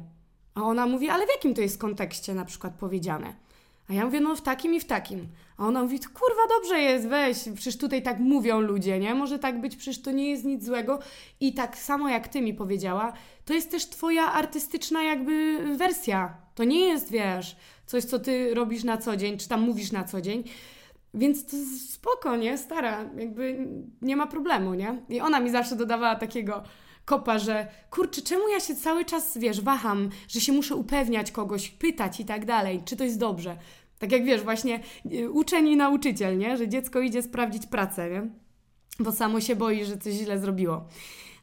A 0.55 0.61
ona 0.61 0.87
mówi, 0.87 1.09
ale 1.09 1.25
w 1.25 1.29
jakim 1.29 1.53
to 1.53 1.61
jest 1.61 1.77
kontekście 1.77 2.33
na 2.33 2.45
przykład 2.45 2.73
powiedziane? 2.73 3.33
A 3.91 3.93
ja 3.93 4.05
mówię, 4.05 4.19
no 4.19 4.35
w 4.35 4.41
takim 4.41 4.73
i 4.73 4.79
w 4.79 4.85
takim. 4.85 5.27
A 5.57 5.67
ona 5.67 5.83
mówi, 5.83 5.99
kurwa, 5.99 6.41
dobrze 6.49 6.79
jest, 6.79 7.07
weź, 7.07 7.37
przecież 7.55 7.77
tutaj 7.77 8.03
tak 8.03 8.19
mówią 8.19 8.61
ludzie, 8.61 8.99
nie? 8.99 9.15
Może 9.15 9.39
tak 9.39 9.61
być, 9.61 9.75
przecież 9.75 10.01
to 10.01 10.11
nie 10.11 10.29
jest 10.29 10.45
nic 10.45 10.65
złego. 10.65 10.99
I 11.39 11.53
tak 11.53 11.77
samo 11.77 12.09
jak 12.09 12.27
ty 12.27 12.41
mi 12.41 12.53
powiedziała, 12.53 13.13
to 13.45 13.53
jest 13.53 13.71
też 13.71 13.89
twoja 13.89 14.31
artystyczna 14.31 15.03
jakby 15.03 15.59
wersja. 15.77 16.37
To 16.55 16.63
nie 16.63 16.79
jest, 16.79 17.11
wiesz, 17.11 17.55
coś, 17.85 18.03
co 18.03 18.19
ty 18.19 18.53
robisz 18.53 18.83
na 18.83 18.97
co 18.97 19.17
dzień, 19.17 19.37
czy 19.37 19.49
tam 19.49 19.61
mówisz 19.61 19.91
na 19.91 20.03
co 20.03 20.21
dzień. 20.21 20.43
Więc 21.13 21.45
to 21.45 21.57
spoko, 21.89 22.35
nie? 22.35 22.57
Stara, 22.57 23.05
jakby 23.17 23.67
nie 24.01 24.15
ma 24.15 24.27
problemu, 24.27 24.73
nie? 24.73 25.01
I 25.09 25.21
ona 25.21 25.39
mi 25.39 25.49
zawsze 25.49 25.75
dodawała 25.75 26.15
takiego 26.15 26.63
kopa, 27.05 27.39
że 27.39 27.67
kurczę, 27.89 28.21
czemu 28.21 28.47
ja 28.47 28.59
się 28.59 28.75
cały 28.75 29.05
czas, 29.05 29.37
wiesz, 29.37 29.61
waham, 29.61 30.09
że 30.27 30.41
się 30.41 30.51
muszę 30.51 30.75
upewniać 30.75 31.31
kogoś, 31.31 31.69
pytać 31.69 32.19
i 32.19 32.25
tak 32.25 32.45
dalej, 32.45 32.81
czy 32.85 32.95
to 32.95 33.03
jest 33.03 33.19
dobrze. 33.19 33.57
Tak 34.01 34.11
jak 34.11 34.23
wiesz, 34.23 34.41
właśnie 34.41 34.79
y, 35.13 35.29
uczeń 35.29 35.67
i 35.67 35.75
nauczyciel, 35.75 36.37
nie? 36.37 36.57
Że 36.57 36.67
dziecko 36.67 37.01
idzie 37.01 37.21
sprawdzić 37.21 37.67
pracę, 37.67 38.09
nie? 38.09 38.29
Bo 38.99 39.11
samo 39.11 39.41
się 39.41 39.55
boi, 39.55 39.85
że 39.85 39.97
coś 39.97 40.13
źle 40.13 40.39
zrobiło. 40.39 40.87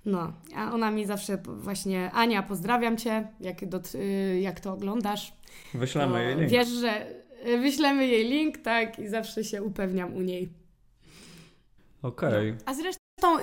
No, 0.06 0.32
a 0.56 0.72
ona 0.72 0.90
mi 0.90 1.06
zawsze 1.06 1.38
właśnie, 1.46 2.10
Ania, 2.10 2.42
pozdrawiam 2.42 2.96
Cię, 2.96 3.28
jak, 3.40 3.68
do, 3.68 3.80
y, 3.94 4.40
jak 4.40 4.60
to 4.60 4.72
oglądasz. 4.72 5.32
Wyślemy 5.74 6.24
jej 6.24 6.36
link. 6.36 6.50
Wiesz, 6.50 6.68
że 6.68 7.06
wyślemy 7.44 8.06
jej 8.06 8.28
link, 8.28 8.58
tak, 8.58 8.98
i 8.98 9.08
zawsze 9.08 9.44
się 9.44 9.62
upewniam 9.62 10.14
u 10.14 10.20
niej. 10.20 10.48
Okej. 12.02 12.28
Okay. 12.28 12.52
No. 12.52 12.58
A 12.66 12.74
zresztą, 12.74 13.38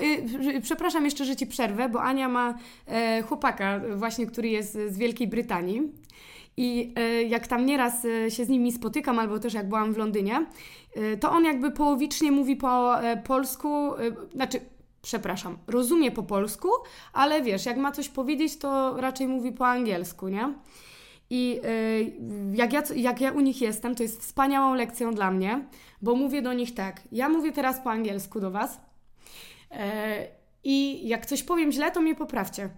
y, 0.56 0.60
przepraszam 0.62 1.04
jeszcze, 1.04 1.24
że 1.24 1.36
Ci 1.36 1.46
przerwę, 1.46 1.88
bo 1.88 2.02
Ania 2.02 2.28
ma 2.28 2.58
e, 2.86 3.22
chłopaka 3.22 3.80
właśnie, 3.96 4.26
który 4.26 4.48
jest 4.48 4.72
z 4.72 4.98
Wielkiej 4.98 5.28
Brytanii. 5.28 5.92
I 6.56 6.92
e, 6.96 7.22
jak 7.22 7.46
tam 7.46 7.66
nieraz 7.66 8.04
e, 8.04 8.30
się 8.30 8.44
z 8.44 8.48
nimi 8.48 8.72
spotykam, 8.72 9.18
albo 9.18 9.38
też 9.38 9.54
jak 9.54 9.68
byłam 9.68 9.92
w 9.92 9.96
Londynie, 9.96 10.46
e, 10.94 11.16
to 11.16 11.30
on 11.30 11.44
jakby 11.44 11.70
połowicznie 11.70 12.32
mówi 12.32 12.56
po 12.56 12.96
polsku, 13.24 13.92
znaczy 14.34 14.60
przepraszam, 15.02 15.58
rozumie 15.66 16.10
po 16.10 16.22
polsku, 16.22 16.68
ale 17.12 17.42
wiesz, 17.42 17.66
jak 17.66 17.76
ma 17.76 17.92
coś 17.92 18.08
powiedzieć, 18.08 18.58
to 18.58 19.00
raczej 19.00 19.28
mówi 19.28 19.52
po 19.52 19.66
angielsku, 19.66 20.28
nie? 20.28 20.54
I 21.30 21.60
jak 22.52 22.72
ja, 22.72 22.82
jak 22.96 23.20
ja 23.20 23.32
u 23.32 23.40
nich 23.40 23.60
jestem, 23.60 23.94
to 23.94 24.02
jest 24.02 24.20
wspaniałą 24.20 24.74
lekcją 24.74 25.14
dla 25.14 25.30
mnie, 25.30 25.64
bo 26.02 26.14
mówię 26.14 26.42
do 26.42 26.52
nich 26.52 26.74
tak. 26.74 27.00
Ja 27.12 27.28
mówię 27.28 27.52
teraz 27.52 27.80
po 27.80 27.90
angielsku 27.90 28.40
do 28.40 28.50
Was. 28.50 28.80
I 30.64 31.08
jak 31.08 31.26
coś 31.26 31.42
powiem 31.42 31.72
źle, 31.72 31.90
to 31.90 32.00
mnie 32.00 32.14
poprawcie. 32.14 32.70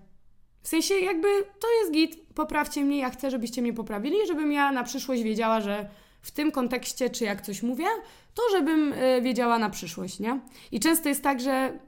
W 0.62 0.68
sensie, 0.68 0.94
jakby 0.94 1.28
to 1.60 1.68
jest 1.80 1.92
git, 1.92 2.16
poprawcie 2.34 2.84
mnie, 2.84 2.98
ja 2.98 3.10
chcę, 3.10 3.30
żebyście 3.30 3.62
mnie 3.62 3.72
poprawili, 3.72 4.16
żebym 4.26 4.52
ja 4.52 4.72
na 4.72 4.84
przyszłość 4.84 5.22
wiedziała, 5.22 5.60
że 5.60 5.88
w 6.22 6.30
tym 6.30 6.52
kontekście, 6.52 7.10
czy 7.10 7.24
jak 7.24 7.42
coś 7.42 7.62
mówię, 7.62 7.86
to 8.34 8.42
żebym 8.50 8.92
e, 8.92 9.22
wiedziała 9.22 9.58
na 9.58 9.70
przyszłość, 9.70 10.20
nie? 10.20 10.40
I 10.72 10.80
często 10.80 11.08
jest 11.08 11.22
tak, 11.22 11.40
że 11.40 11.78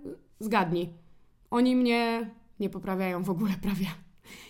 Zgadnij. 0.40 0.88
Oni 1.50 1.76
mnie 1.76 2.30
nie 2.60 2.70
poprawiają 2.70 3.22
w 3.22 3.30
ogóle 3.30 3.52
prawie. 3.62 3.86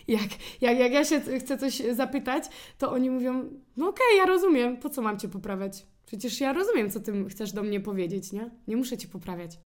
Jak, 0.07 0.29
jak, 0.61 0.79
jak 0.79 0.91
ja 0.91 1.05
się 1.05 1.21
chcę 1.39 1.57
coś 1.57 1.81
zapytać, 1.91 2.43
to 2.77 2.91
oni 2.91 3.09
mówią, 3.09 3.33
no 3.77 3.89
okej, 3.89 4.05
okay, 4.07 4.17
ja 4.17 4.25
rozumiem, 4.25 4.77
po 4.77 4.89
co 4.89 5.01
mam 5.01 5.19
cię 5.19 5.27
poprawiać? 5.29 5.85
Przecież 6.05 6.39
ja 6.39 6.53
rozumiem, 6.53 6.91
co 6.91 6.99
ty 6.99 7.25
chcesz 7.29 7.51
do 7.51 7.63
mnie 7.63 7.79
powiedzieć, 7.79 8.31
nie? 8.31 8.49
Nie 8.67 8.77
muszę 8.77 8.97
cię 8.97 9.07
poprawiać. 9.07 9.59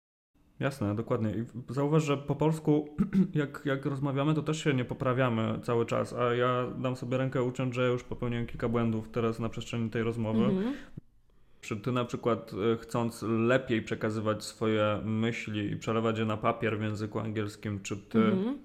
Jasne, 0.63 0.95
dokładnie. 0.95 1.31
I 1.31 1.73
zauważ, 1.73 2.05
że 2.05 2.17
po 2.17 2.35
polsku, 2.35 2.89
jak, 3.35 3.63
jak 3.65 3.87
rozmawiamy, 3.87 4.35
to 4.35 4.43
też 4.43 4.65
się 4.65 4.75
nie 4.75 4.85
poprawiamy 4.85 5.61
cały 5.63 5.87
czas, 5.87 6.13
a 6.13 6.35
ja 6.35 6.67
dam 6.79 6.97
sobie 6.97 7.19
rękę 7.19 7.43
uciąć, 7.43 7.75
że 7.75 7.89
już 7.89 8.05
popełniłem 8.05 8.47
kilka 8.47 8.69
błędów 8.69 9.09
teraz 9.09 9.39
na 9.39 9.49
przestrzeni 9.49 9.91
tej 9.91 10.03
rozmowy. 10.03 10.45
Mhm. 10.45 10.75
Czy 11.61 11.77
ty 11.77 11.93
na 11.93 12.05
przykład 12.05 12.53
e, 12.73 12.77
chcąc 12.77 13.23
lepiej 13.23 13.83
przekazywać 13.83 14.45
swoje 14.45 15.01
myśli 15.05 15.71
i 15.71 15.77
przelewać 15.77 16.19
je 16.19 16.25
na 16.25 16.37
papier 16.37 16.79
w 16.79 16.83
języku 16.83 17.19
angielskim, 17.19 17.81
czy 17.81 17.97
ty 17.97 18.19
mhm 18.19 18.59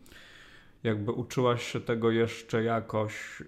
jakby 0.84 1.12
uczyłaś 1.12 1.64
się 1.72 1.80
tego 1.80 2.12
jeszcze 2.12 2.64
jakoś 2.64 3.44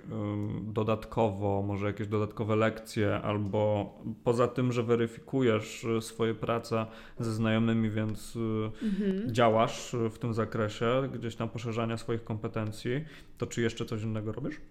dodatkowo, 0.62 1.64
może 1.68 1.88
jakieś 1.88 2.08
dodatkowe 2.08 2.56
lekcje, 2.56 3.16
albo 3.16 3.94
poza 4.24 4.48
tym, 4.48 4.72
że 4.72 4.84
weryfikujesz 4.84 5.84
y, 5.84 6.02
swoje 6.02 6.36
prace 6.36 6.86
ze 7.20 7.34
znajomymi, 7.34 7.90
więc 7.90 8.36
y, 8.36 8.40
mhm. 8.84 9.34
działasz 9.34 9.96
w 10.12 10.18
tym 10.18 10.34
zakresie, 10.34 11.10
gdzieś 11.14 11.36
tam 11.36 11.50
poszerzania 11.50 11.98
swoich 11.98 12.24
kompetencji, 12.24 13.06
to 13.38 13.48
czy 13.48 13.62
jeszcze 13.62 13.86
coś 13.86 14.04
innego 14.04 14.32
robisz? 14.32 14.62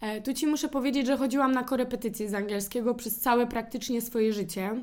E, 0.00 0.22
tu 0.22 0.34
ci 0.34 0.46
muszę 0.46 0.68
powiedzieć, 0.68 1.06
że 1.06 1.16
chodziłam 1.16 1.52
na 1.52 1.64
korepetycje 1.64 2.28
z 2.28 2.34
angielskiego 2.34 2.94
przez 2.94 3.20
całe 3.20 3.46
praktycznie 3.46 4.02
swoje 4.02 4.32
życie. 4.32 4.82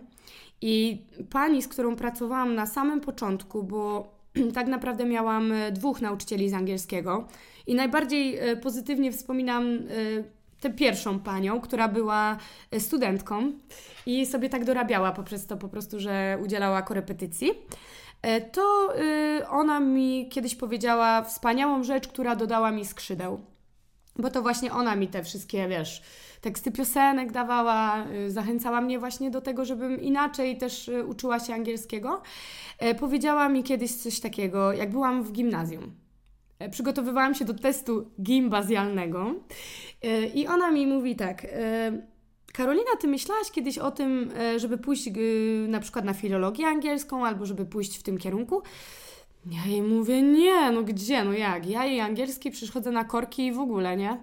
I 0.62 1.06
pani, 1.30 1.62
z 1.62 1.68
którą 1.68 1.96
pracowałam 1.96 2.56
na 2.56 2.66
samym 2.66 3.02
początku, 3.02 3.64
bo 3.64 4.14
tak 4.54 4.68
naprawdę 4.68 5.06
miałam 5.06 5.52
e, 5.52 5.72
dwóch 5.72 6.02
nauczycieli 6.02 6.50
z 6.50 6.54
angielskiego 6.54 7.28
i 7.68 7.76
najbardziej 7.76 8.38
e, 8.38 8.58
pozytywnie 8.58 9.12
wspominam 9.12 9.66
e, 9.76 9.80
tę 10.60 10.70
pierwszą 10.70 11.20
panią, 11.20 11.62
która 11.62 11.88
była 11.88 12.38
studentką 12.80 13.52
i 14.06 14.26
sobie 14.26 14.50
tak 14.50 14.66
dorabiała 14.66 15.12
poprzez 15.12 15.48
to 15.48 15.58
po 15.58 15.70
prostu, 15.70 16.00
że 16.00 16.38
udzielała 16.44 16.82
korepetycji. 16.82 17.52
To 18.52 18.94
ona 19.50 19.80
mi 19.80 20.30
kiedyś 20.30 20.56
powiedziała 20.56 21.22
wspaniałą 21.22 21.84
rzecz, 21.84 22.08
która 22.08 22.36
dodała 22.36 22.72
mi 22.72 22.86
skrzydeł. 22.86 23.40
Bo 24.16 24.30
to 24.30 24.42
właśnie 24.42 24.74
ona 24.74 24.96
mi 24.96 25.08
te 25.08 25.24
wszystkie, 25.24 25.68
wiesz, 25.68 26.02
teksty 26.44 26.72
piosenek 26.72 27.32
dawała, 27.32 28.06
y, 28.28 28.32
zachęcała 28.32 28.82
mnie 28.82 29.00
właśnie 29.00 29.32
do 29.32 29.42
tego, 29.42 29.66
żebym 29.66 30.02
inaczej 30.02 30.58
też 30.58 30.88
y, 30.88 31.06
uczyła 31.06 31.40
się 31.40 31.54
angielskiego. 31.54 32.22
E, 32.80 32.96
powiedziała 32.96 33.50
mi 33.50 33.64
kiedyś 33.64 33.96
coś 33.96 34.20
takiego, 34.20 34.74
jak 34.74 34.92
byłam 34.92 35.24
w 35.24 35.32
gimnazjum. 35.32 35.92
E, 36.60 36.70
przygotowywałam 36.70 37.36
się 37.36 37.46
do 37.46 37.54
testu 37.54 38.12
gimbazjalnego 38.22 39.34
e, 40.02 40.26
i 40.26 40.48
ona 40.48 40.72
mi 40.72 40.88
mówi 40.88 41.16
tak. 41.16 41.48
Karolina, 42.54 42.92
ty 43.02 43.08
myślałaś 43.08 43.52
kiedyś 43.52 43.78
o 43.78 43.92
tym, 43.92 44.32
żeby 44.58 44.78
pójść 44.78 45.10
na 45.68 45.80
przykład 45.80 46.06
na 46.06 46.14
filologię 46.14 46.68
angielską 46.68 47.26
albo 47.26 47.46
żeby 47.46 47.66
pójść 47.66 47.98
w 47.98 48.04
tym 48.04 48.18
kierunku? 48.18 48.62
Ja 49.52 49.72
jej 49.72 49.82
mówię, 49.82 50.22
nie, 50.22 50.72
no 50.72 50.84
gdzie, 50.84 51.24
no 51.24 51.34
jak? 51.34 51.66
Ja 51.66 51.86
jej 51.86 52.00
angielski 52.00 52.52
przychodzę 52.52 52.92
na 52.92 53.04
korki 53.04 53.46
i 53.46 53.52
w 53.52 53.60
ogóle, 53.60 53.98
nie? 53.98 54.18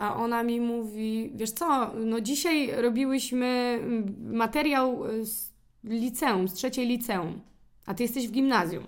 A 0.00 0.16
ona 0.16 0.42
mi 0.42 0.60
mówi, 0.60 1.32
wiesz 1.34 1.50
co, 1.50 1.90
no 1.94 2.20
dzisiaj 2.20 2.70
robiłyśmy 2.76 3.46
mm, 3.82 4.36
materiał 4.36 5.06
y, 5.06 5.24
z 5.26 5.52
liceum, 5.84 6.48
z 6.48 6.54
trzeciej 6.54 6.86
liceum, 6.86 7.40
a 7.86 7.94
ty 7.94 8.02
jesteś 8.02 8.28
w 8.28 8.30
gimnazjum. 8.30 8.84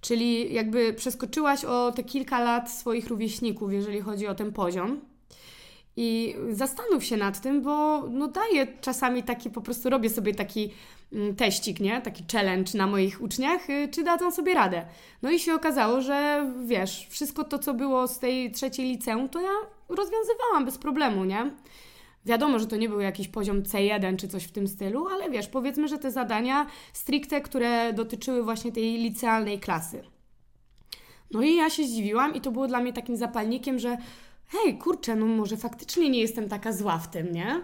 Czyli 0.00 0.54
jakby 0.54 0.92
przeskoczyłaś 0.92 1.64
o 1.64 1.92
te 1.92 2.04
kilka 2.04 2.40
lat 2.40 2.70
swoich 2.70 3.06
rówieśników, 3.06 3.72
jeżeli 3.72 4.00
chodzi 4.00 4.26
o 4.26 4.34
ten 4.34 4.52
poziom. 4.52 5.00
I 5.96 6.34
zastanów 6.50 7.04
się 7.04 7.16
nad 7.16 7.40
tym, 7.40 7.62
bo 7.62 8.04
no 8.10 8.28
daję 8.28 8.66
czasami 8.80 9.22
taki, 9.22 9.50
po 9.50 9.60
prostu 9.60 9.90
robię 9.90 10.10
sobie 10.10 10.34
taki 10.34 10.70
mm, 11.12 11.36
teścik, 11.36 11.80
nie? 11.80 12.00
Taki 12.00 12.24
challenge 12.32 12.78
na 12.78 12.86
moich 12.86 13.22
uczniach, 13.22 13.70
y, 13.70 13.88
czy 13.88 14.04
dadzą 14.04 14.30
sobie 14.30 14.54
radę. 14.54 14.86
No 15.22 15.30
i 15.30 15.38
się 15.38 15.54
okazało, 15.54 16.00
że 16.00 16.46
wiesz, 16.66 17.06
wszystko 17.10 17.44
to, 17.44 17.58
co 17.58 17.74
było 17.74 18.08
z 18.08 18.18
tej 18.18 18.52
trzeciej 18.52 18.86
liceum, 18.86 19.28
to 19.28 19.40
ja 19.40 19.77
rozwiązywałam 19.88 20.64
bez 20.64 20.78
problemu, 20.78 21.24
nie? 21.24 21.50
Wiadomo, 22.26 22.58
że 22.58 22.66
to 22.66 22.76
nie 22.76 22.88
był 22.88 23.00
jakiś 23.00 23.28
poziom 23.28 23.62
C1 23.62 24.16
czy 24.16 24.28
coś 24.28 24.44
w 24.44 24.52
tym 24.52 24.68
stylu, 24.68 25.08
ale 25.08 25.30
wiesz, 25.30 25.48
powiedzmy, 25.48 25.88
że 25.88 25.98
te 25.98 26.10
zadania 26.10 26.66
stricte, 26.92 27.40
które 27.40 27.92
dotyczyły 27.92 28.42
właśnie 28.42 28.72
tej 28.72 28.98
licealnej 28.98 29.60
klasy. 29.60 30.02
No 31.30 31.42
i 31.42 31.56
ja 31.56 31.70
się 31.70 31.84
zdziwiłam 31.84 32.34
i 32.34 32.40
to 32.40 32.50
było 32.50 32.68
dla 32.68 32.80
mnie 32.80 32.92
takim 32.92 33.16
zapalnikiem, 33.16 33.78
że 33.78 33.96
hej, 34.46 34.78
kurczę, 34.78 35.16
no 35.16 35.26
może 35.26 35.56
faktycznie 35.56 36.10
nie 36.10 36.20
jestem 36.20 36.48
taka 36.48 36.72
zła 36.72 36.98
w 36.98 37.10
tym, 37.10 37.32
nie? 37.32 37.62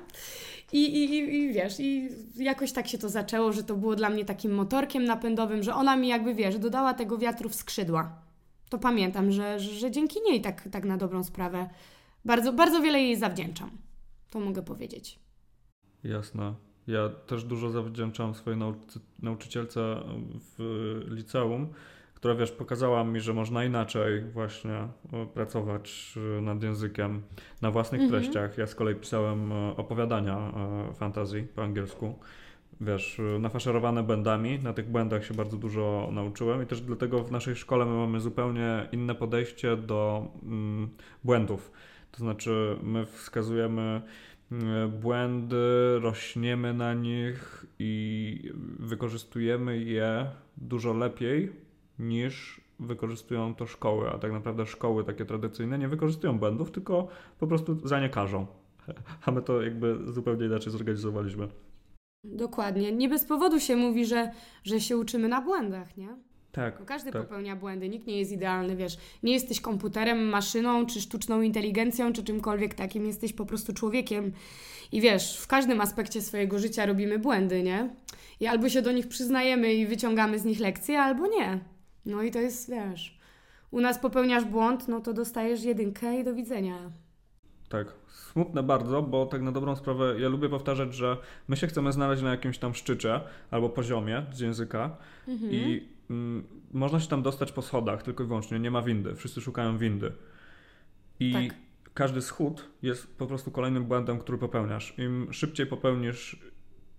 I, 0.72 1.04
i, 1.04 1.34
i 1.34 1.52
wiesz, 1.52 1.80
i 1.80 2.08
jakoś 2.36 2.72
tak 2.72 2.88
się 2.88 2.98
to 2.98 3.08
zaczęło, 3.08 3.52
że 3.52 3.64
to 3.64 3.74
było 3.74 3.96
dla 3.96 4.10
mnie 4.10 4.24
takim 4.24 4.54
motorkiem 4.54 5.04
napędowym, 5.04 5.62
że 5.62 5.74
ona 5.74 5.96
mi 5.96 6.08
jakby, 6.08 6.34
wiesz, 6.34 6.58
dodała 6.58 6.94
tego 6.94 7.18
wiatru 7.18 7.48
w 7.48 7.54
skrzydła. 7.54 8.12
To 8.68 8.78
pamiętam, 8.78 9.32
że, 9.32 9.60
że, 9.60 9.70
że 9.70 9.90
dzięki 9.90 10.20
niej 10.22 10.40
tak, 10.40 10.68
tak 10.72 10.84
na 10.84 10.96
dobrą 10.96 11.24
sprawę 11.24 11.68
bardzo, 12.24 12.52
bardzo 12.52 12.82
wiele 12.82 13.00
jej 13.00 13.16
zawdzięczam. 13.16 13.70
To 14.30 14.40
mogę 14.40 14.62
powiedzieć. 14.62 15.18
Jasne. 16.04 16.54
Ja 16.86 17.08
też 17.08 17.44
dużo 17.44 17.70
zawdzięczam 17.70 18.34
swojej 18.34 18.58
nauczy 18.60 19.00
nauczycielce 19.22 20.02
w 20.58 20.58
liceum, 21.08 21.68
która 22.24 22.34
wiesz, 22.34 22.52
pokazała 22.52 23.04
mi, 23.04 23.20
że 23.20 23.34
można 23.34 23.64
inaczej 23.64 24.24
właśnie 24.24 24.72
e, 24.72 24.88
pracować 25.34 26.14
e, 26.38 26.40
nad 26.40 26.62
językiem 26.62 27.22
na 27.62 27.70
własnych 27.70 28.00
mhm. 28.00 28.22
treściach. 28.22 28.58
Ja 28.58 28.66
z 28.66 28.74
kolei 28.74 28.94
pisałem 28.94 29.52
e, 29.52 29.76
opowiadania 29.76 30.52
fantazji 30.94 31.42
po 31.42 31.62
angielsku. 31.62 32.18
Wiesz, 32.80 33.20
nafaszerowane 33.40 34.02
błędami. 34.02 34.58
Na 34.58 34.72
tych 34.72 34.90
błędach 34.90 35.24
się 35.24 35.34
bardzo 35.34 35.56
dużo 35.56 36.08
nauczyłem 36.12 36.62
i 36.62 36.66
też 36.66 36.80
dlatego 36.80 37.24
w 37.24 37.32
naszej 37.32 37.56
szkole 37.56 37.84
my 37.84 37.92
mamy 37.92 38.20
zupełnie 38.20 38.88
inne 38.92 39.14
podejście 39.14 39.76
do 39.76 40.28
mm, 40.42 40.88
błędów. 41.24 41.72
To 42.14 42.18
znaczy, 42.18 42.78
my 42.82 43.06
wskazujemy 43.06 44.02
błędy, 45.00 45.56
rośniemy 46.00 46.74
na 46.74 46.94
nich 46.94 47.66
i 47.78 48.52
wykorzystujemy 48.78 49.78
je 49.78 50.26
dużo 50.56 50.92
lepiej 50.92 51.52
niż 51.98 52.60
wykorzystują 52.80 53.54
to 53.54 53.66
szkoły, 53.66 54.10
a 54.10 54.18
tak 54.18 54.32
naprawdę 54.32 54.66
szkoły 54.66 55.04
takie 55.04 55.24
tradycyjne 55.24 55.78
nie 55.78 55.88
wykorzystują 55.88 56.38
błędów, 56.38 56.70
tylko 56.70 57.08
po 57.38 57.46
prostu 57.46 57.88
za 57.88 58.00
nie 58.00 58.08
każą. 58.08 58.46
A 59.26 59.30
my 59.30 59.42
to 59.42 59.62
jakby 59.62 60.12
zupełnie 60.12 60.46
inaczej 60.46 60.72
zorganizowaliśmy. 60.72 61.48
Dokładnie. 62.24 62.92
Nie 62.92 63.08
bez 63.08 63.24
powodu 63.24 63.60
się 63.60 63.76
mówi, 63.76 64.06
że, 64.06 64.30
że 64.64 64.80
się 64.80 64.96
uczymy 64.96 65.28
na 65.28 65.40
błędach, 65.40 65.96
nie? 65.96 66.16
Tak. 66.54 66.78
Bo 66.78 66.84
każdy 66.84 67.12
tak. 67.12 67.22
popełnia 67.22 67.56
błędy, 67.56 67.88
nikt 67.88 68.06
nie 68.06 68.18
jest 68.18 68.32
idealny, 68.32 68.76
wiesz. 68.76 68.96
Nie 69.22 69.32
jesteś 69.32 69.60
komputerem, 69.60 70.28
maszyną, 70.28 70.86
czy 70.86 71.00
sztuczną 71.00 71.42
inteligencją, 71.42 72.12
czy 72.12 72.24
czymkolwiek 72.24 72.74
takim. 72.74 73.06
Jesteś 73.06 73.32
po 73.32 73.46
prostu 73.46 73.72
człowiekiem. 73.72 74.32
I 74.92 75.00
wiesz, 75.00 75.38
w 75.38 75.46
każdym 75.46 75.80
aspekcie 75.80 76.22
swojego 76.22 76.58
życia 76.58 76.86
robimy 76.86 77.18
błędy, 77.18 77.62
nie? 77.62 77.90
I 78.40 78.46
albo 78.46 78.68
się 78.68 78.82
do 78.82 78.92
nich 78.92 79.08
przyznajemy 79.08 79.74
i 79.74 79.86
wyciągamy 79.86 80.38
z 80.38 80.44
nich 80.44 80.60
lekcje, 80.60 81.00
albo 81.00 81.26
nie. 81.26 81.60
No 82.06 82.22
i 82.22 82.30
to 82.30 82.40
jest, 82.40 82.70
wiesz, 82.70 83.18
u 83.70 83.80
nas 83.80 83.98
popełniasz 83.98 84.44
błąd, 84.44 84.88
no 84.88 85.00
to 85.00 85.12
dostajesz 85.12 85.62
jedynkę 85.62 86.20
i 86.20 86.24
do 86.24 86.34
widzenia. 86.34 86.90
Tak, 87.68 87.92
smutne 88.08 88.62
bardzo, 88.62 89.02
bo 89.02 89.26
tak 89.26 89.42
na 89.42 89.52
dobrą 89.52 89.76
sprawę 89.76 90.20
ja 90.20 90.28
lubię 90.28 90.48
powtarzać, 90.48 90.94
że 90.94 91.16
my 91.48 91.56
się 91.56 91.66
chcemy 91.66 91.92
znaleźć 91.92 92.22
na 92.22 92.30
jakimś 92.30 92.58
tam 92.58 92.74
szczycie 92.74 93.20
albo 93.50 93.68
poziomie 93.68 94.26
z 94.32 94.40
języka 94.40 94.96
mhm. 95.28 95.52
i 95.52 95.93
mm, 96.10 96.44
można 96.72 97.00
się 97.00 97.08
tam 97.08 97.22
dostać 97.22 97.52
po 97.52 97.62
schodach 97.62 98.02
tylko 98.02 98.24
i 98.24 98.26
wyłącznie, 98.26 98.58
nie 98.58 98.70
ma 98.70 98.82
windy, 98.82 99.14
wszyscy 99.14 99.40
szukają 99.40 99.78
windy. 99.78 100.12
I 101.20 101.32
tak. 101.32 101.58
każdy 101.94 102.22
schód 102.22 102.68
jest 102.82 103.16
po 103.18 103.26
prostu 103.26 103.50
kolejnym 103.50 103.84
błędem, 103.84 104.18
który 104.18 104.38
popełniasz. 104.38 104.98
Im 104.98 105.32
szybciej 105.32 105.66
popełnisz 105.66 106.36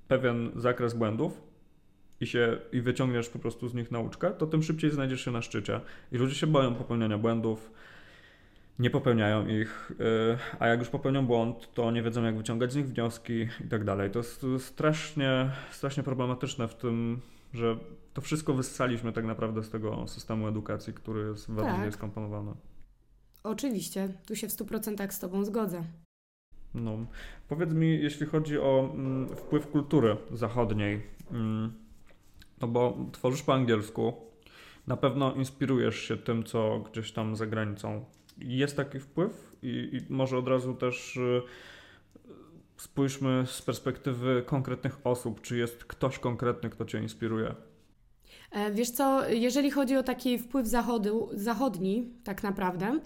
pewien 0.07 0.51
zakres 0.55 0.93
błędów, 0.93 1.41
i, 2.21 2.27
się, 2.27 2.57
i 2.71 2.81
wyciągniesz 2.81 3.29
po 3.29 3.39
prostu 3.39 3.67
z 3.67 3.73
nich 3.73 3.91
nauczkę, 3.91 4.31
to 4.31 4.47
tym 4.47 4.63
szybciej 4.63 4.91
znajdziesz 4.91 5.25
się 5.25 5.31
na 5.31 5.41
szczycie. 5.41 5.81
I 6.11 6.17
ludzie 6.17 6.35
się 6.35 6.47
boją 6.47 6.75
popełniania 6.75 7.17
błędów, 7.17 7.71
nie 8.79 8.89
popełniają 8.89 9.47
ich, 9.47 9.91
y, 9.91 10.37
a 10.59 10.67
jak 10.67 10.79
już 10.79 10.89
popełnią 10.89 11.25
błąd, 11.25 11.73
to 11.73 11.91
nie 11.91 12.03
wiedzą, 12.03 12.23
jak 12.23 12.37
wyciągać 12.37 12.71
z 12.71 12.75
nich 12.75 12.87
wnioski 12.87 13.47
i 13.65 13.67
tak 13.69 13.83
dalej. 13.83 14.11
To 14.11 14.19
jest 14.19 14.45
strasznie, 14.59 15.51
strasznie 15.71 16.03
problematyczne 16.03 16.67
w 16.67 16.75
tym, 16.75 17.21
że 17.55 17.77
to 18.13 18.21
wszystko 18.21 18.53
wyssaliśmy 18.53 19.13
tak 19.13 19.25
naprawdę 19.25 19.63
z 19.63 19.69
tego 19.69 20.07
systemu 20.07 20.47
edukacji, 20.47 20.93
który 20.93 21.29
jest 21.29 21.51
bardzo 21.51 21.77
tak. 21.77 21.93
skomponowany. 21.93 22.51
Oczywiście, 23.43 24.09
tu 24.27 24.35
się 24.35 24.47
w 24.47 24.51
100% 24.51 25.11
z 25.11 25.19
Tobą 25.19 25.45
zgodzę. 25.45 25.83
No. 26.73 26.97
Powiedz 27.47 27.73
mi, 27.73 27.99
jeśli 27.99 28.25
chodzi 28.25 28.59
o 28.59 28.91
mm, 28.93 29.35
wpływ 29.35 29.67
kultury 29.67 30.17
zachodniej, 30.33 31.01
mm, 31.31 31.73
no 32.61 32.67
bo 32.67 32.97
tworzysz 33.11 33.41
po 33.41 33.53
angielsku, 33.53 34.13
na 34.87 34.97
pewno 34.97 35.33
inspirujesz 35.33 35.99
się 35.99 36.17
tym, 36.17 36.43
co 36.43 36.79
gdzieś 36.79 37.11
tam 37.11 37.35
za 37.35 37.45
granicą. 37.45 38.05
Jest 38.37 38.77
taki 38.77 38.99
wpływ 38.99 39.55
i, 39.63 39.67
i 39.93 40.13
może 40.13 40.37
od 40.37 40.47
razu 40.47 40.73
też 40.73 41.17
y, 41.17 41.41
spójrzmy 42.85 43.43
z 43.47 43.61
perspektywy 43.61 44.43
konkretnych 44.45 44.97
osób, 45.03 45.41
czy 45.41 45.57
jest 45.57 45.83
ktoś 45.83 46.19
konkretny, 46.19 46.69
kto 46.69 46.85
cię 46.85 46.99
inspiruje. 46.99 47.55
E, 48.51 48.71
wiesz 48.71 48.89
co, 48.89 49.29
jeżeli 49.29 49.71
chodzi 49.71 49.97
o 49.97 50.03
taki 50.03 50.39
wpływ 50.39 50.67
zachodu, 50.67 51.29
zachodni, 51.33 52.13
tak 52.23 52.43
naprawdę, 52.43 52.99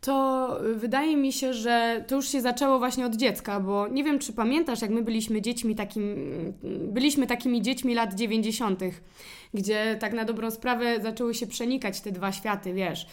to 0.00 0.58
wydaje 0.74 1.16
mi 1.16 1.32
się, 1.32 1.54
że 1.54 2.04
to 2.06 2.16
już 2.16 2.28
się 2.28 2.40
zaczęło 2.40 2.78
właśnie 2.78 3.06
od 3.06 3.16
dziecka, 3.16 3.60
bo 3.60 3.88
nie 3.88 4.04
wiem, 4.04 4.18
czy 4.18 4.32
pamiętasz, 4.32 4.82
jak 4.82 4.90
my 4.90 5.02
byliśmy 5.02 5.42
dziećmi 5.42 5.74
takim, 5.74 6.14
byliśmy 6.88 7.26
takimi 7.26 7.62
dziećmi 7.62 7.94
lat 7.94 8.14
90., 8.14 8.80
gdzie 9.54 9.96
tak 10.00 10.12
na 10.12 10.24
dobrą 10.24 10.50
sprawę 10.50 11.00
zaczęły 11.02 11.34
się 11.34 11.46
przenikać 11.46 12.00
te 12.00 12.12
dwa 12.12 12.32
światy, 12.32 12.72
wiesz, 12.72 13.06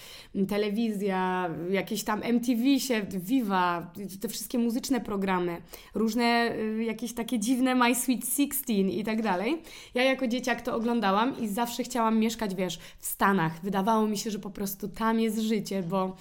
telewizja, 0.47 1.49
jakieś 1.69 2.03
tam 2.03 2.21
MTV 2.23 2.79
się, 2.79 3.05
Viva, 3.09 3.91
te 4.21 4.27
wszystkie 4.27 4.57
muzyczne 4.57 5.01
programy, 5.01 5.61
różne 5.93 6.55
y, 6.57 6.83
jakieś 6.83 7.13
takie 7.13 7.39
dziwne 7.39 7.75
My 7.75 7.95
Sweet 7.95 8.25
Sixteen 8.25 8.89
i 8.89 9.03
tak 9.03 9.21
dalej. 9.21 9.61
Ja 9.93 10.03
jako 10.03 10.27
dzieciak 10.27 10.61
to 10.61 10.75
oglądałam 10.75 11.39
i 11.39 11.47
zawsze 11.47 11.83
chciałam 11.83 12.19
mieszkać, 12.19 12.55
wiesz, 12.55 12.79
w 12.99 13.05
Stanach. 13.05 13.61
Wydawało 13.63 14.07
mi 14.07 14.17
się, 14.17 14.31
że 14.31 14.39
po 14.39 14.49
prostu 14.49 14.87
tam 14.87 15.19
jest 15.19 15.39
życie, 15.39 15.83
bo 15.83 16.15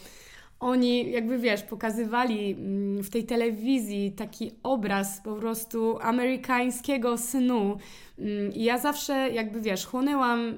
oni 0.65 1.11
jakby 1.11 1.39
wiesz, 1.39 1.63
pokazywali 1.63 2.51
mm, 2.53 3.03
w 3.03 3.11
tej 3.11 3.25
telewizji 3.25 4.13
taki 4.13 4.51
obraz 4.63 5.21
po 5.21 5.35
prostu 5.35 5.99
amerykańskiego 6.01 7.19
snu. 7.19 7.79
Mm, 8.19 8.53
I 8.55 8.65
ja 8.65 8.79
zawsze 8.79 9.31
jakby 9.31 9.61
wiesz, 9.61 9.87
chłonęłam 9.87 10.57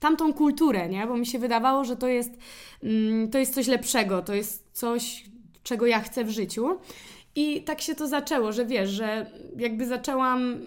tamtą 0.00 0.32
kulturę, 0.32 0.88
nie? 0.88 1.06
Bo 1.06 1.16
mi 1.16 1.26
się 1.26 1.38
wydawało, 1.38 1.84
że 1.84 1.96
to 1.96 2.08
jest, 2.08 2.38
mm, 2.82 3.30
to 3.30 3.38
jest 3.38 3.54
coś 3.54 3.66
lepszego, 3.66 4.22
to 4.22 4.34
jest 4.34 4.68
coś, 4.72 5.24
czego 5.62 5.86
ja 5.86 6.00
chcę 6.00 6.24
w 6.24 6.30
życiu. 6.30 6.78
I 7.34 7.62
tak 7.62 7.80
się 7.80 7.94
to 7.94 8.08
zaczęło, 8.08 8.52
że 8.52 8.66
wiesz, 8.66 8.90
że 8.90 9.30
jakby 9.56 9.86
zaczęłam 9.86 10.58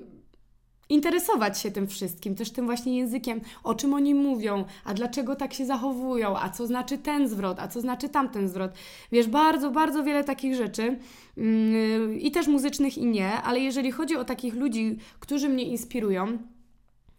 interesować 0.91 1.59
się 1.59 1.71
tym 1.71 1.87
wszystkim, 1.87 2.35
też 2.35 2.51
tym 2.51 2.65
właśnie 2.65 2.97
językiem, 2.97 3.41
o 3.63 3.75
czym 3.75 3.93
oni 3.93 4.15
mówią, 4.15 4.65
a 4.85 4.93
dlaczego 4.93 5.35
tak 5.35 5.53
się 5.53 5.65
zachowują, 5.65 6.37
a 6.37 6.49
co 6.49 6.67
znaczy 6.67 6.97
ten 6.97 7.27
zwrot, 7.27 7.59
a 7.59 7.67
co 7.67 7.81
znaczy 7.81 8.09
tamten 8.09 8.49
zwrot. 8.49 8.71
Wiesz, 9.11 9.27
bardzo, 9.27 9.71
bardzo 9.71 10.03
wiele 10.03 10.23
takich 10.23 10.55
rzeczy 10.55 10.99
yy, 11.37 12.17
i 12.19 12.31
też 12.31 12.47
muzycznych 12.47 12.97
i 12.97 13.05
nie, 13.05 13.31
ale 13.31 13.59
jeżeli 13.59 13.91
chodzi 13.91 14.15
o 14.15 14.25
takich 14.25 14.53
ludzi, 14.53 14.97
którzy 15.19 15.49
mnie 15.49 15.63
inspirują, 15.63 16.37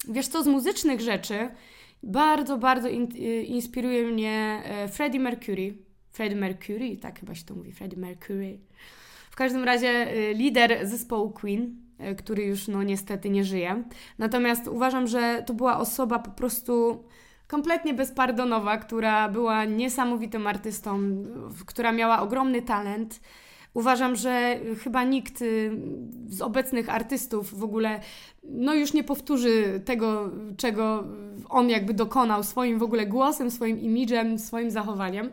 wiesz 0.09 0.29
co, 0.29 0.43
z 0.43 0.47
muzycznych 0.47 1.01
rzeczy 1.01 1.49
bardzo, 2.03 2.59
bardzo 2.59 2.89
in, 2.89 3.09
yy, 3.15 3.43
inspiruje 3.43 4.07
mnie 4.07 4.63
yy, 4.83 4.89
Freddie 4.89 5.21
Mercury. 5.21 5.75
Freddie 6.11 6.37
Mercury, 6.37 6.97
tak 6.97 7.21
chyba 7.21 7.35
się 7.35 7.45
to 7.45 7.55
mówi, 7.55 7.73
Freddie 7.73 7.99
Mercury. 7.99 8.59
W 9.31 9.37
każdym 9.37 9.65
razie 9.65 10.17
y, 10.17 10.35
lider 10.35 10.89
zespołu 10.89 11.31
Queen, 11.31 11.77
E, 11.92 11.92
który 12.19 12.43
już 12.43 12.69
no 12.69 12.83
niestety 12.83 13.31
nie 13.31 13.45
żyje. 13.45 13.85
Natomiast 14.19 14.69
uważam, 14.69 15.07
że 15.07 15.43
to 15.47 15.55
była 15.55 15.79
osoba 15.79 16.19
po 16.19 16.31
prostu 16.31 17.05
kompletnie 17.47 17.95
bezpardonowa, 17.95 18.77
która 18.77 19.29
była 19.29 19.65
niesamowitym 19.65 20.47
artystą, 20.47 21.01
która 21.67 21.93
miała 21.93 22.21
ogromny 22.21 22.63
talent. 22.63 23.21
Uważam, 23.75 24.17
że 24.17 24.61
chyba 24.85 25.05
nikt 25.05 25.43
y, 25.43 25.71
z 26.29 26.43
obecnych 26.43 26.89
artystów 26.89 27.59
w 27.59 27.65
ogóle 27.65 28.01
no 28.45 28.75
już 28.75 28.93
nie 28.93 29.05
powtórzy 29.05 29.81
tego, 29.85 30.31
czego 30.57 31.05
on 31.49 31.71
jakby 31.71 31.95
dokonał 31.95 32.43
swoim 32.43 32.79
w 32.79 32.83
ogóle 32.83 33.07
głosem, 33.07 33.51
swoim 33.51 33.81
imidżem, 33.81 34.39
swoim 34.39 34.71
zachowaniem. 34.71 35.31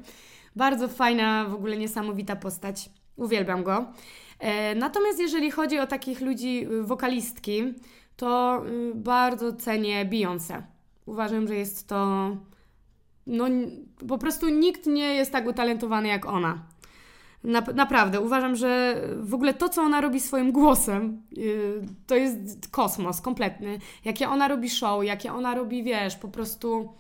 Bardzo 0.55 0.87
fajna, 0.87 1.45
w 1.45 1.53
ogóle 1.53 1.77
niesamowita 1.77 2.35
postać. 2.35 2.89
Uwielbiam 3.15 3.63
go. 3.63 3.85
E, 4.39 4.75
natomiast 4.75 5.19
jeżeli 5.19 5.51
chodzi 5.51 5.79
o 5.79 5.87
takich 5.87 6.21
ludzi, 6.21 6.67
y, 6.71 6.83
wokalistki, 6.83 7.73
to 8.15 8.61
y, 8.67 8.95
bardzo 8.95 9.53
cenię 9.53 10.05
Beyoncé. 10.05 10.61
Uważam, 11.05 11.47
że 11.47 11.55
jest 11.55 11.87
to. 11.87 12.29
No, 13.27 13.45
po 14.07 14.17
prostu 14.17 14.49
nikt 14.49 14.85
nie 14.85 15.13
jest 15.13 15.31
tak 15.31 15.47
utalentowany 15.47 16.07
jak 16.07 16.25
ona. 16.25 16.63
naprawdę, 17.73 18.19
uważam, 18.21 18.55
że 18.55 19.01
w 19.19 19.33
ogóle 19.33 19.53
to, 19.53 19.69
co 19.69 19.81
ona 19.81 20.01
robi 20.01 20.19
swoim 20.19 20.51
głosem, 20.51 21.21
yy, 21.31 21.81
to 22.07 22.15
jest 22.15 22.67
kosmos 22.71 23.21
kompletny. 23.21 23.79
Jakie 24.05 24.29
ona 24.29 24.47
robi 24.47 24.69
show, 24.69 25.03
jakie 25.03 25.33
ona 25.33 25.55
robi, 25.55 25.83
wiesz, 25.83 26.15
po 26.15 26.27
prostu 26.27 26.93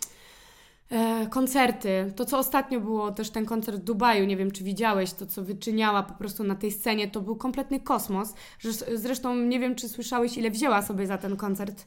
koncerty. 1.29 2.13
To, 2.15 2.25
co 2.25 2.37
ostatnio 2.37 2.79
było, 2.79 3.11
też 3.11 3.29
ten 3.29 3.45
koncert 3.45 3.77
w 3.77 3.83
Dubaju, 3.83 4.25
nie 4.25 4.37
wiem, 4.37 4.51
czy 4.51 4.63
widziałeś, 4.63 5.13
to, 5.13 5.25
co 5.25 5.43
wyczyniała 5.43 6.03
po 6.03 6.13
prostu 6.13 6.43
na 6.43 6.55
tej 6.55 6.71
scenie, 6.71 7.07
to 7.07 7.21
był 7.21 7.35
kompletny 7.35 7.79
kosmos. 7.79 8.33
Zresztą 8.93 9.35
nie 9.35 9.59
wiem, 9.59 9.75
czy 9.75 9.89
słyszałeś, 9.89 10.37
ile 10.37 10.51
wzięła 10.51 10.81
sobie 10.81 11.07
za 11.07 11.17
ten 11.17 11.37
koncert. 11.37 11.85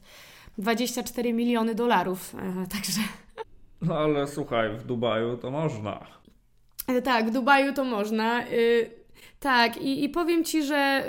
24 0.57 1.33
miliony 1.33 1.75
dolarów, 1.75 2.35
e, 2.35 2.67
także... 2.75 3.01
No 3.81 3.97
ale 3.97 4.27
słuchaj, 4.27 4.77
w 4.77 4.83
Dubaju 4.83 5.37
to 5.37 5.51
można. 5.51 6.05
E, 6.87 7.01
tak, 7.01 7.27
w 7.27 7.31
Dubaju 7.31 7.73
to 7.73 7.83
można. 7.83 8.43
Tak, 9.39 9.77
i, 9.77 10.03
i 10.03 10.09
powiem 10.09 10.43
Ci, 10.43 10.63
że 10.63 11.03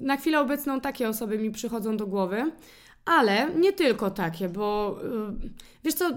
na 0.00 0.16
chwilę 0.16 0.40
obecną 0.40 0.80
takie 0.80 1.08
osoby 1.08 1.38
mi 1.38 1.50
przychodzą 1.50 1.96
do 1.96 2.06
głowy, 2.06 2.52
ale 3.04 3.50
nie 3.54 3.72
tylko 3.72 4.10
takie, 4.10 4.48
bo 4.48 4.98
wiesz 5.84 5.94
co, 5.94 6.10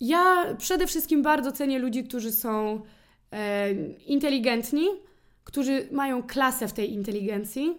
ja 0.00 0.54
przede 0.58 0.86
wszystkim 0.86 1.22
bardzo 1.22 1.52
cenię 1.52 1.78
ludzi, 1.78 2.04
którzy 2.04 2.32
są 2.32 2.82
e, 3.32 3.72
inteligentni, 4.06 4.86
którzy 5.44 5.88
mają 5.92 6.22
klasę 6.22 6.68
w 6.68 6.72
tej 6.72 6.92
inteligencji, 6.92 7.78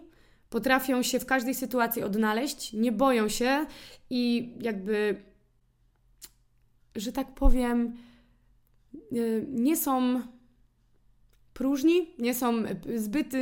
potrafią 0.50 1.02
się 1.02 1.20
w 1.20 1.26
każdej 1.26 1.54
sytuacji 1.54 2.02
odnaleźć, 2.02 2.72
nie 2.72 2.92
boją 2.92 3.28
się 3.28 3.66
i 4.10 4.52
jakby, 4.60 5.22
że 6.96 7.12
tak 7.12 7.34
powiem, 7.34 7.96
e, 8.94 9.16
nie 9.48 9.76
są 9.76 10.22
próżni, 11.60 12.10
nie 12.18 12.34
są 12.34 12.62
zbyt 12.96 13.32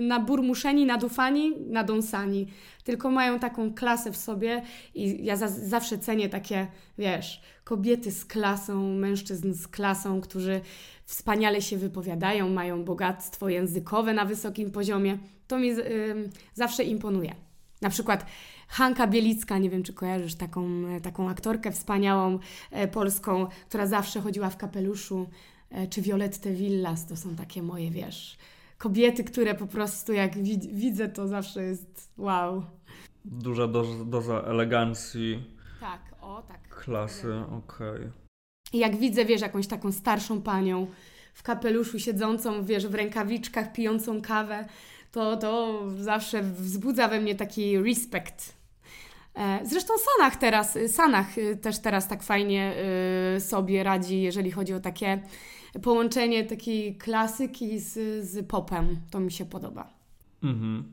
naburmuszeni, 0.00 0.86
nadufani, 0.86 1.52
nadąsani, 1.66 2.46
tylko 2.84 3.10
mają 3.10 3.38
taką 3.38 3.74
klasę 3.74 4.12
w 4.12 4.16
sobie 4.16 4.62
i 4.94 5.24
ja 5.24 5.36
za, 5.36 5.48
zawsze 5.48 5.98
cenię 5.98 6.28
takie, 6.28 6.66
wiesz, 6.98 7.40
kobiety 7.64 8.12
z 8.12 8.24
klasą, 8.24 8.94
mężczyzn 8.94 9.52
z 9.52 9.68
klasą, 9.68 10.20
którzy 10.20 10.60
wspaniale 11.04 11.62
się 11.62 11.76
wypowiadają, 11.76 12.48
mają 12.48 12.84
bogactwo 12.84 13.48
językowe 13.48 14.14
na 14.14 14.24
wysokim 14.24 14.70
poziomie. 14.70 15.18
To 15.46 15.58
mi 15.58 15.70
zawsze 16.54 16.84
imponuje. 16.84 17.34
Na 17.82 17.90
przykład 17.90 18.26
Hanka 18.68 19.06
Bielicka, 19.06 19.58
nie 19.58 19.70
wiem 19.70 19.82
czy 19.82 19.92
kojarzysz 19.92 20.34
taką, 20.34 20.68
taką 21.02 21.30
aktorkę 21.30 21.72
wspaniałą 21.72 22.38
e, 22.70 22.88
polską, 22.88 23.46
która 23.68 23.86
zawsze 23.86 24.20
chodziła 24.20 24.50
w 24.50 24.56
kapeluszu, 24.56 25.26
czy 25.90 26.02
Violette 26.02 26.50
Villas, 26.50 27.06
to 27.06 27.16
są 27.16 27.36
takie 27.36 27.62
moje, 27.62 27.90
wiesz, 27.90 28.38
kobiety, 28.78 29.24
które 29.24 29.54
po 29.54 29.66
prostu 29.66 30.12
jak 30.12 30.38
widzę, 30.72 31.08
to 31.08 31.28
zawsze 31.28 31.62
jest 31.62 32.12
wow. 32.18 32.62
Duża 33.24 33.66
doza, 33.66 34.04
doza 34.04 34.40
elegancji. 34.40 35.44
Tak, 35.80 36.00
o 36.20 36.42
tak. 36.42 36.68
Klasy, 36.68 37.34
okej. 37.34 37.88
Okay. 37.90 38.12
Jak 38.72 38.96
widzę, 38.96 39.24
wiesz, 39.24 39.40
jakąś 39.40 39.66
taką 39.66 39.92
starszą 39.92 40.42
panią 40.42 40.86
w 41.34 41.42
kapeluszu 41.42 41.98
siedzącą, 41.98 42.64
wiesz, 42.64 42.86
w 42.86 42.94
rękawiczkach, 42.94 43.72
pijącą 43.72 44.22
kawę, 44.22 44.68
to, 45.12 45.36
to 45.36 45.82
zawsze 45.98 46.42
wzbudza 46.42 47.08
we 47.08 47.20
mnie 47.20 47.34
taki 47.34 47.78
respekt. 47.78 48.56
E, 49.34 49.60
zresztą 49.64 49.94
Sanach 49.98 50.36
teraz, 50.36 50.78
Sanach 50.88 51.38
y, 51.38 51.56
też 51.56 51.78
teraz 51.78 52.08
tak 52.08 52.22
fajnie 52.22 52.74
y, 53.36 53.40
sobie 53.40 53.82
radzi, 53.82 54.22
jeżeli 54.22 54.50
chodzi 54.50 54.74
o 54.74 54.80
takie 54.80 55.22
połączenie 55.82 56.44
takiej 56.44 56.96
klasyki 56.96 57.78
z, 57.78 58.24
z 58.26 58.46
popem. 58.46 59.00
To 59.10 59.20
mi 59.20 59.32
się 59.32 59.44
podoba. 59.44 59.88
Mhm, 60.42 60.84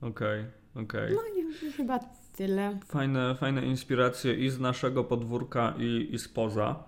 okej, 0.00 0.40
okay, 0.40 0.82
okej. 0.82 1.16
Okay. 1.16 1.32
No 1.34 1.66
i 1.66 1.72
chyba 1.72 1.98
tyle. 2.36 2.78
Fajne, 2.86 3.34
fajne 3.34 3.66
inspiracje 3.66 4.34
i 4.34 4.50
z 4.50 4.60
naszego 4.60 5.04
podwórka 5.04 5.74
i, 5.78 6.08
i 6.12 6.18
spoza. 6.18 6.84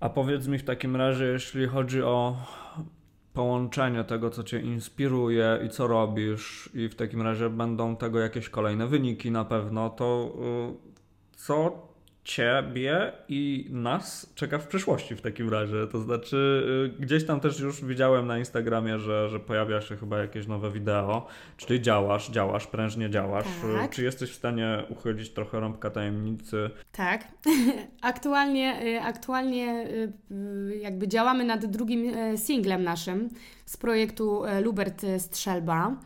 A 0.00 0.08
powiedz 0.08 0.46
mi 0.46 0.58
w 0.58 0.64
takim 0.64 0.96
razie, 0.96 1.24
jeśli 1.24 1.66
chodzi 1.66 2.02
o 2.02 2.36
połączenie 3.32 4.04
tego, 4.04 4.30
co 4.30 4.44
Cię 4.44 4.60
inspiruje 4.60 5.58
i 5.66 5.68
co 5.68 5.86
robisz, 5.86 6.70
i 6.74 6.88
w 6.88 6.94
takim 6.94 7.22
razie 7.22 7.50
będą 7.50 7.96
tego 7.96 8.18
jakieś 8.18 8.48
kolejne 8.48 8.86
wyniki 8.86 9.30
na 9.30 9.44
pewno, 9.44 9.90
to 9.90 10.34
y, 11.34 11.36
co 11.36 11.88
ciebie 12.24 13.12
i 13.28 13.66
nas 13.70 14.32
czeka 14.34 14.58
w 14.58 14.66
przyszłości 14.66 15.16
w 15.16 15.20
takim 15.20 15.50
razie? 15.50 15.86
To 15.92 15.98
znaczy, 15.98 16.62
y, 16.98 17.02
gdzieś 17.02 17.26
tam 17.26 17.40
też 17.40 17.60
już 17.60 17.84
widziałem 17.84 18.26
na 18.26 18.38
Instagramie, 18.38 18.98
że, 18.98 19.28
że 19.28 19.40
pojawia 19.40 19.80
się 19.80 19.96
chyba 19.96 20.18
jakieś 20.18 20.46
nowe 20.46 20.70
wideo. 20.70 21.26
Czyli 21.56 21.82
działasz, 21.82 22.30
działasz, 22.30 22.66
prężnie 22.66 23.10
działasz. 23.10 23.46
Tak. 23.76 23.90
Czy 23.90 24.02
jesteś 24.02 24.30
w 24.30 24.34
stanie 24.34 24.84
uchylić 24.88 25.30
trochę 25.30 25.60
rąbka 25.60 25.90
tajemnicy? 25.90 26.70
Tak. 26.92 27.28
aktualnie, 28.02 28.82
y, 28.86 29.00
aktualnie 29.00 29.86
y, 30.30 30.78
jakby 30.80 31.08
działamy 31.08 31.44
nad 31.44 31.66
drugim 31.66 32.12
singlem 32.36 32.84
naszym 32.84 33.28
z 33.66 33.76
projektu 33.76 34.42
Lubert 34.62 35.02
Strzelba. 35.18 35.96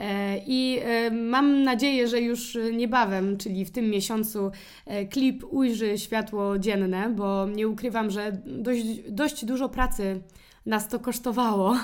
E, 0.00 0.38
I 0.46 0.78
e, 0.82 1.10
mam 1.10 1.62
nadzieję, 1.62 2.08
że 2.08 2.20
już 2.20 2.58
niebawem, 2.72 3.36
czyli 3.36 3.64
w 3.64 3.70
tym 3.70 3.90
miesiącu, 3.90 4.50
e, 4.86 5.06
klip 5.06 5.44
ujrzy 5.50 5.98
światło 5.98 6.58
dzienne, 6.58 7.08
bo 7.08 7.46
nie 7.46 7.68
ukrywam, 7.68 8.10
że 8.10 8.32
dość, 8.46 8.84
dość 9.08 9.44
dużo 9.44 9.68
pracy 9.68 10.20
nas 10.66 10.88
to 10.88 10.98
kosztowało. 10.98 11.76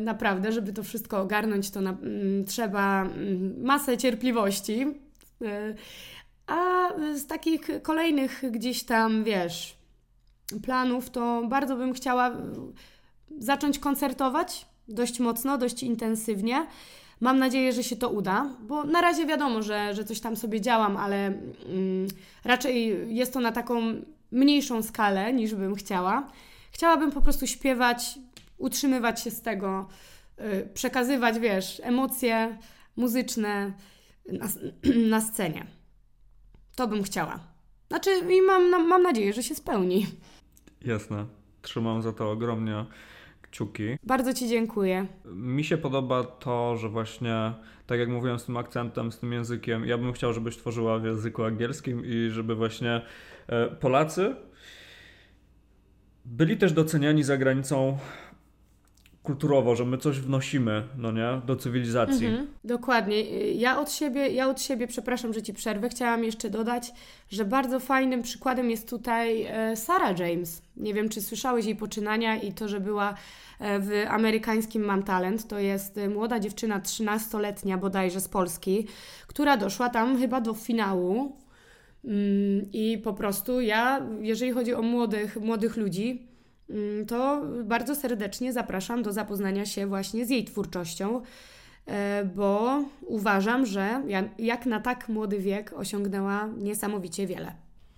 Naprawdę, 0.00 0.52
żeby 0.52 0.72
to 0.72 0.82
wszystko 0.82 1.20
ogarnąć, 1.20 1.70
to 1.70 1.80
na, 1.80 1.90
mm, 1.90 2.44
trzeba 2.44 3.02
mm, 3.02 3.62
masę 3.62 3.98
cierpliwości. 3.98 4.86
A 6.46 6.88
z 7.14 7.26
takich 7.26 7.60
kolejnych 7.82 8.42
gdzieś 8.50 8.82
tam, 8.82 9.24
wiesz, 9.24 9.76
planów, 10.62 11.10
to 11.10 11.42
bardzo 11.48 11.76
bym 11.76 11.92
chciała 11.92 12.36
zacząć 13.38 13.78
koncertować 13.78 14.66
dość 14.88 15.20
mocno, 15.20 15.58
dość 15.58 15.82
intensywnie. 15.82 16.66
Mam 17.20 17.38
nadzieję, 17.38 17.72
że 17.72 17.84
się 17.84 17.96
to 17.96 18.08
uda, 18.08 18.50
bo 18.60 18.84
na 18.84 19.00
razie 19.00 19.26
wiadomo, 19.26 19.62
że, 19.62 19.94
że 19.94 20.04
coś 20.04 20.20
tam 20.20 20.36
sobie 20.36 20.60
działam, 20.60 20.96
ale 20.96 21.26
mm, 21.26 22.08
raczej 22.44 22.96
jest 23.16 23.32
to 23.32 23.40
na 23.40 23.52
taką 23.52 23.80
mniejszą 24.32 24.82
skalę 24.82 25.32
niż 25.32 25.54
bym 25.54 25.74
chciała. 25.74 26.30
Chciałabym 26.72 27.10
po 27.10 27.20
prostu 27.20 27.46
śpiewać, 27.46 28.18
utrzymywać 28.58 29.22
się 29.22 29.30
z 29.30 29.42
tego, 29.42 29.88
yy, 30.38 30.68
przekazywać, 30.74 31.38
wiesz, 31.38 31.80
emocje 31.84 32.58
muzyczne 32.96 33.72
na, 34.32 34.48
na 35.10 35.20
scenie. 35.20 35.66
To 36.76 36.88
bym 36.88 37.02
chciała. 37.02 37.40
Znaczy, 37.88 38.10
i 38.30 38.42
mam, 38.42 38.88
mam 38.88 39.02
nadzieję, 39.02 39.32
że 39.32 39.42
się 39.42 39.54
spełni. 39.54 40.06
Jasne. 40.84 41.26
Trzymam 41.62 42.02
za 42.02 42.12
to 42.12 42.30
ogromnie 42.30 42.84
kciuki. 43.50 43.98
Bardzo 44.06 44.34
Ci 44.34 44.48
dziękuję. 44.48 45.06
Mi 45.24 45.64
się 45.64 45.76
podoba 45.76 46.24
to, 46.24 46.76
że 46.76 46.88
właśnie, 46.88 47.52
tak 47.86 47.98
jak 47.98 48.08
mówiłem 48.08 48.38
z 48.38 48.44
tym 48.44 48.56
akcentem, 48.56 49.12
z 49.12 49.18
tym 49.18 49.32
językiem, 49.32 49.84
ja 49.84 49.98
bym 49.98 50.12
chciał, 50.12 50.32
żebyś 50.32 50.56
tworzyła 50.56 50.98
w 50.98 51.04
języku 51.04 51.44
angielskim 51.44 52.02
i 52.04 52.30
żeby 52.30 52.54
właśnie 52.54 53.02
e, 53.46 53.66
Polacy 53.68 54.36
byli 56.24 56.56
też 56.56 56.72
doceniani 56.72 57.22
za 57.22 57.36
granicą 57.36 57.98
kulturowo, 59.22 59.76
że 59.76 59.84
my 59.84 59.98
coś 59.98 60.20
wnosimy, 60.20 60.82
no 60.98 61.12
nie, 61.12 61.40
do 61.46 61.56
cywilizacji. 61.56 62.26
Mhm, 62.26 62.46
dokładnie. 62.64 63.20
Ja 63.52 63.80
od 63.80 63.92
siebie, 63.92 64.28
ja 64.28 64.48
od 64.48 64.62
siebie, 64.62 64.86
przepraszam, 64.86 65.32
że 65.32 65.42
Ci 65.42 65.54
przerwę, 65.54 65.88
chciałam 65.88 66.24
jeszcze 66.24 66.50
dodać, 66.50 66.92
że 67.30 67.44
bardzo 67.44 67.80
fajnym 67.80 68.22
przykładem 68.22 68.70
jest 68.70 68.90
tutaj 68.90 69.42
e, 69.42 69.76
Sarah 69.76 70.18
James. 70.18 70.62
Nie 70.76 70.94
wiem, 70.94 71.08
czy 71.08 71.22
słyszałeś 71.22 71.66
jej 71.66 71.76
poczynania 71.76 72.36
i 72.36 72.52
to, 72.52 72.68
że 72.68 72.80
była 72.80 73.14
e, 73.58 73.80
w 73.80 73.90
amerykańskim 74.08 74.82
Mam 74.82 75.02
Talent. 75.02 75.48
To 75.48 75.58
jest 75.58 75.98
e, 75.98 76.08
młoda 76.08 76.40
dziewczyna, 76.40 76.80
13-letnia 76.80 77.78
bodajże 77.78 78.20
z 78.20 78.28
Polski, 78.28 78.86
która 79.26 79.56
doszła 79.56 79.88
tam 79.88 80.18
chyba 80.18 80.40
do 80.40 80.54
finału. 80.54 81.36
Mm, 82.04 82.66
I 82.72 82.98
po 83.04 83.14
prostu 83.14 83.60
ja, 83.60 84.06
jeżeli 84.20 84.52
chodzi 84.52 84.74
o 84.74 84.82
młodych, 84.82 85.36
młodych 85.36 85.76
ludzi, 85.76 86.29
to 87.06 87.42
bardzo 87.64 87.94
serdecznie 87.94 88.52
zapraszam 88.52 89.02
do 89.02 89.12
zapoznania 89.12 89.66
się 89.66 89.86
właśnie 89.86 90.26
z 90.26 90.30
jej 90.30 90.44
twórczością, 90.44 91.22
e, 91.86 92.24
bo 92.34 92.82
uważam, 93.06 93.66
że 93.66 94.02
jak 94.38 94.66
na 94.66 94.80
tak 94.80 95.08
młody 95.08 95.38
wiek 95.38 95.72
osiągnęła 95.72 96.48
niesamowicie 96.58 97.26
wiele. 97.26 97.54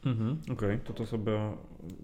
Mhm, 0.06 0.38
Okej, 0.42 0.54
okay. 0.54 0.78
to 0.78 0.92
to 0.92 1.06
sobie 1.06 1.38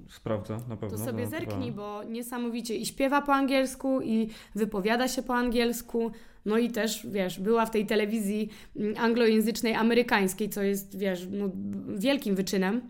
sprawdzę 0.08 0.58
na 0.68 0.76
pewno. 0.76 0.98
To 0.98 1.04
sobie 1.04 1.26
zerknij, 1.26 1.72
bo 1.72 2.04
niesamowicie 2.04 2.76
i 2.76 2.86
śpiewa 2.86 3.22
po 3.22 3.34
angielsku, 3.34 4.00
i 4.00 4.28
wypowiada 4.54 5.08
się 5.08 5.22
po 5.22 5.34
angielsku. 5.34 6.10
No 6.44 6.58
i 6.58 6.70
też, 6.70 7.06
wiesz, 7.06 7.40
była 7.40 7.66
w 7.66 7.70
tej 7.70 7.86
telewizji 7.86 8.48
mm, 8.76 8.94
anglojęzycznej, 8.98 9.74
amerykańskiej, 9.74 10.48
co 10.48 10.62
jest, 10.62 10.98
wiesz, 10.98 11.26
no, 11.30 11.50
wielkim 11.96 12.34
wyczynem. 12.34 12.80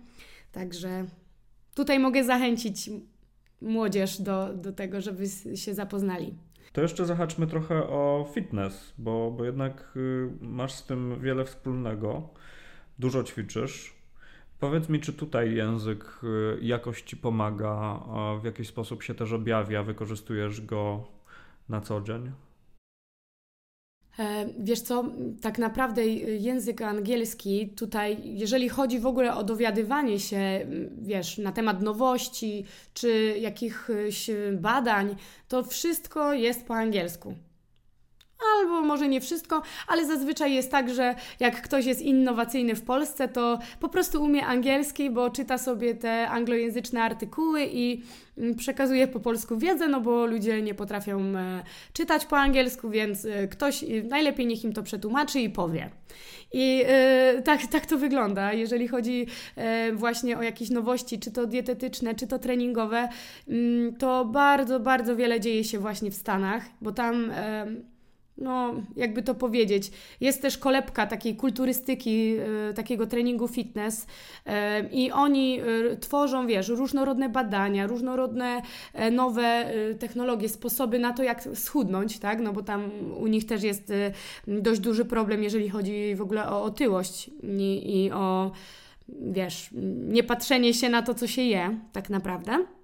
Także 0.53 1.05
tutaj 1.75 1.99
mogę 1.99 2.25
zachęcić 2.25 2.91
młodzież 3.61 4.23
do, 4.23 4.55
do 4.55 4.73
tego, 4.73 5.01
żeby 5.01 5.25
się 5.55 5.75
zapoznali. 5.75 6.35
To 6.73 6.83
jeszcze 6.83 7.07
zahaczmy 7.07 7.47
trochę 7.47 7.75
o 7.89 8.29
fitness, 8.35 8.95
bo, 8.99 9.31
bo 9.31 9.45
jednak 9.45 9.93
y, 9.97 10.31
masz 10.41 10.73
z 10.73 10.87
tym 10.87 11.21
wiele 11.21 11.45
wspólnego. 11.45 12.29
Dużo 12.99 13.25
ćwiczysz. 13.25 13.95
Powiedz 14.61 14.89
mi, 14.89 15.01
czy 15.01 15.13
tutaj 15.13 15.55
język 15.55 16.21
y, 16.25 16.59
jakoś 16.63 17.03
ci 17.03 17.17
pomaga, 17.17 18.01
w 18.41 18.45
jakiś 18.45 18.69
sposób 18.69 19.03
się 19.03 19.15
też 19.15 19.33
objawia, 19.33 19.83
wykorzystujesz 19.83 20.61
go 20.61 21.05
na 21.69 21.81
co 21.81 22.01
dzień? 22.01 22.33
E, 24.19 24.47
wiesz 24.59 24.81
co, 24.81 25.05
tak 25.41 25.59
naprawdę 25.59 26.07
język 26.07 26.83
angielski 26.83 27.69
tutaj, 27.69 28.19
jeżeli 28.25 28.69
chodzi 28.69 28.99
w 28.99 29.07
ogóle 29.07 29.35
o 29.35 29.45
dowiadywanie 29.45 30.21
się, 30.21 30.67
wiesz, 30.99 31.39
na 31.39 31.53
temat 31.53 31.83
nowości 31.83 32.65
czy 32.95 33.39
jakichś 33.41 34.31
badań, 34.53 35.17
to 35.49 35.65
wszystko 35.65 36.33
jest 36.33 36.67
po 36.67 36.75
angielsku 36.75 37.35
albo 38.57 38.81
może 38.81 39.09
nie 39.09 39.21
wszystko, 39.21 39.63
ale 39.87 40.07
zazwyczaj 40.07 40.55
jest 40.55 40.71
tak, 40.71 40.91
że 40.95 41.15
jak 41.41 41.63
ktoś 41.63 41.87
jest 41.87 42.03
innowacyjny 42.03 42.75
w 42.75 42.83
Polsce, 42.83 43.29
to 43.29 43.59
po 43.81 43.89
prostu 43.89 44.23
umie 44.23 44.47
angielski, 44.47 45.11
bo 45.11 45.31
czyta 45.31 45.59
sobie 45.59 45.95
te 45.95 46.29
anglojęzyczne 46.29 47.03
artykuły 47.03 47.67
i 47.73 48.03
mm, 48.39 48.55
przekazuje 48.55 49.09
po 49.09 49.21
polsku 49.21 49.59
wiedzę, 49.59 49.89
no 49.89 50.01
bo 50.01 50.27
ludzie 50.27 50.63
nie 50.63 50.75
potrafią 50.75 51.21
e, 51.21 51.63
czytać 51.93 52.27
po 52.27 52.39
angielsku, 52.39 52.91
więc 52.91 53.25
e, 53.25 53.49
ktoś 53.49 53.85
najlepiej 54.05 54.47
niech 54.47 54.65
im 54.65 54.73
to 54.73 54.83
przetłumaczy 54.83 55.41
i 55.41 55.51
powie. 55.51 55.91
I 56.53 56.83
e, 56.87 57.43
tak, 57.45 57.67
tak 57.67 57.87
to 57.87 57.99
wygląda, 57.99 58.53
jeżeli 58.53 58.89
chodzi 58.89 59.27
właśnie 59.93 60.39
o 60.39 60.43
jakieś 60.43 60.71
nowości, 60.71 61.19
czy 61.19 61.31
to 61.31 61.47
dietetyczne, 61.47 62.15
czy 62.15 62.27
to 62.27 62.39
treningowe, 62.39 63.09
mm, 63.49 63.97
to 63.97 64.25
bardzo, 64.25 64.81
bardzo 64.81 65.17
wiele 65.17 65.41
dzieje 65.41 65.65
się 65.65 65.79
właśnie 65.79 66.11
w 66.11 66.15
Stanach, 66.15 66.65
bo 66.81 66.93
tam 66.93 67.31
no, 68.39 68.75
jakby 68.97 69.23
to 69.23 69.35
powiedzieć, 69.35 69.91
jest 70.21 70.43
też 70.43 70.59
kolebka 70.59 71.07
takiej 71.07 71.37
kulturystyki, 71.37 72.37
y, 72.71 72.75
takiego 72.75 73.07
treningu 73.07 73.49
fitness 73.49 74.07
y, 74.47 74.51
i 74.93 75.13
oni 75.13 75.61
y, 75.61 75.97
tworzą, 75.97 76.47
wiesz, 76.47 76.69
różnorodne 76.69 77.29
badania, 77.29 77.87
różnorodne 77.87 78.63
nowe 79.13 79.73
technologie, 79.99 80.49
sposoby 80.49 80.99
na 80.99 81.13
to, 81.13 81.23
jak 81.23 81.49
schudnąć, 81.55 82.19
tak, 82.19 82.41
no 82.41 82.53
bo 82.53 82.63
tam 82.63 82.91
u 83.17 83.27
nich 83.27 83.47
też 83.47 83.63
jest 83.63 83.93
dość 84.47 84.81
duży 84.81 85.05
problem, 85.05 85.43
jeżeli 85.43 85.69
chodzi 85.69 86.15
w 86.15 86.23
ogóle 86.23 86.51
o 86.51 86.63
otyłość 86.63 87.31
i, 87.43 88.05
i 88.05 88.13
o, 88.13 88.53
wiesz, 89.09 89.71
nie 90.09 90.23
patrzenie 90.23 90.75
się 90.75 90.89
na 90.89 91.03
to, 91.03 91.15
co 91.15 91.27
się 91.27 91.43
je, 91.43 91.79
tak 91.93 92.11
naprawdę. 92.11 92.78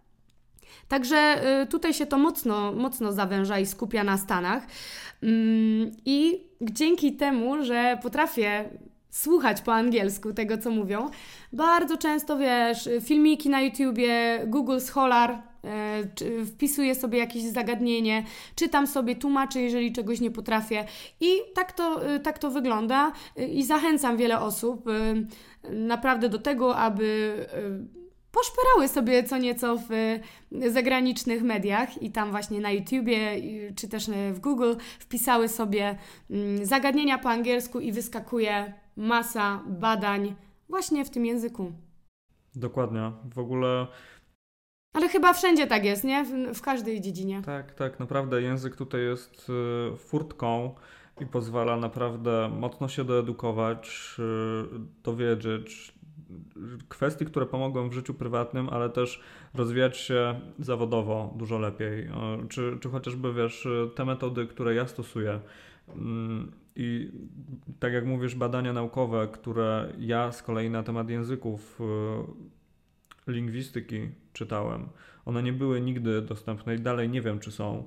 Także 0.88 1.40
tutaj 1.70 1.94
się 1.94 2.06
to 2.06 2.18
mocno, 2.18 2.72
mocno 2.72 3.12
zawęża 3.12 3.58
i 3.58 3.66
skupia 3.66 4.04
na 4.04 4.18
Stanach. 4.18 4.66
Mm, 5.22 5.92
I 6.04 6.40
dzięki 6.60 7.16
temu, 7.16 7.64
że 7.64 7.98
potrafię 8.02 8.64
słuchać 9.10 9.60
po 9.60 9.74
angielsku 9.74 10.32
tego, 10.32 10.58
co 10.58 10.70
mówią, 10.70 11.10
bardzo 11.52 11.96
często 11.96 12.38
wiesz, 12.38 12.88
filmiki 13.00 13.48
na 13.50 13.60
YouTubie, 13.60 14.40
Google 14.46 14.78
Scholar, 14.78 15.30
e, 15.30 16.46
wpisuję 16.46 16.94
sobie 16.94 17.18
jakieś 17.18 17.42
zagadnienie, 17.42 18.24
czytam 18.56 18.86
sobie, 18.86 19.16
tłumaczę, 19.16 19.60
jeżeli 19.60 19.92
czegoś 19.92 20.20
nie 20.20 20.30
potrafię. 20.30 20.84
I 21.20 21.28
tak 21.54 21.72
to, 21.72 22.06
e, 22.14 22.20
tak 22.20 22.38
to 22.38 22.50
wygląda. 22.50 23.12
I 23.48 23.64
zachęcam 23.64 24.16
wiele 24.16 24.40
osób 24.40 24.84
naprawdę 25.70 26.28
do 26.28 26.38
tego, 26.38 26.76
aby 26.76 27.34
poszperały 28.34 28.88
sobie 28.88 29.24
co 29.24 29.38
nieco 29.38 29.76
w 29.76 30.18
zagranicznych 30.72 31.42
mediach 31.42 32.02
i 32.02 32.10
tam 32.10 32.30
właśnie 32.30 32.60
na 32.60 32.70
YouTubie 32.70 33.18
czy 33.76 33.88
też 33.88 34.10
w 34.32 34.40
Google 34.40 34.74
wpisały 34.98 35.48
sobie 35.48 35.98
mm, 36.30 36.66
zagadnienia 36.66 37.18
po 37.18 37.30
angielsku 37.30 37.80
i 37.80 37.92
wyskakuje 37.92 38.72
masa 38.96 39.62
badań 39.66 40.34
właśnie 40.68 41.04
w 41.04 41.10
tym 41.10 41.26
języku. 41.26 41.72
Dokładnie. 42.54 43.12
W 43.34 43.38
ogóle 43.38 43.86
ale 44.94 45.08
chyba 45.08 45.32
wszędzie 45.32 45.66
tak 45.66 45.84
jest, 45.84 46.04
nie? 46.04 46.24
W, 46.24 46.58
w, 46.58 46.62
każdej 46.62 47.00
dziedzinie. 47.00 47.42
Tak, 47.42 47.74
tak. 47.74 48.00
Naprawdę 48.00 48.42
język 48.42 48.76
tutaj 48.76 49.00
jest 49.00 49.50
y, 49.94 49.96
furtką 49.96 50.74
i 51.20 51.26
pozwala 51.26 51.76
naprawdę 51.76 52.50
mocno 52.60 52.88
się 52.88 53.04
doedukować, 53.04 54.16
y, 54.18 55.02
dowiedzieć, 55.02 55.94
kwestii, 56.88 57.24
które 57.24 57.46
pomogą 57.46 57.88
w 57.88 57.92
życiu 57.92 58.14
prywatnym, 58.14 58.68
ale 58.68 58.90
też 58.90 59.20
rozwijać 59.54 59.96
się 59.96 60.40
zawodowo 60.58 61.34
dużo 61.36 61.58
lepiej. 61.58 62.08
Czy, 62.48 62.78
czy 62.80 62.88
chociażby 62.88 63.34
wiesz, 63.34 63.68
te 63.94 64.04
metody, 64.04 64.46
które 64.46 64.74
ja 64.74 64.86
stosuję. 64.86 65.40
Mm, 65.88 66.52
I 66.76 67.12
tak 67.80 67.92
jak 67.92 68.06
mówisz, 68.06 68.34
badania 68.34 68.72
naukowe, 68.72 69.28
które 69.32 69.92
ja 69.98 70.32
z 70.32 70.42
kolei 70.42 70.70
na 70.70 70.82
temat 70.82 71.10
języków 71.10 71.80
y, 73.28 73.32
lingwistyki 73.32 74.08
czytałem, 74.32 74.88
one 75.24 75.42
nie 75.42 75.52
były 75.52 75.80
nigdy 75.80 76.22
dostępne 76.22 76.74
i 76.74 76.78
dalej 76.78 77.08
nie 77.08 77.22
wiem, 77.22 77.40
czy 77.40 77.52
są 77.52 77.84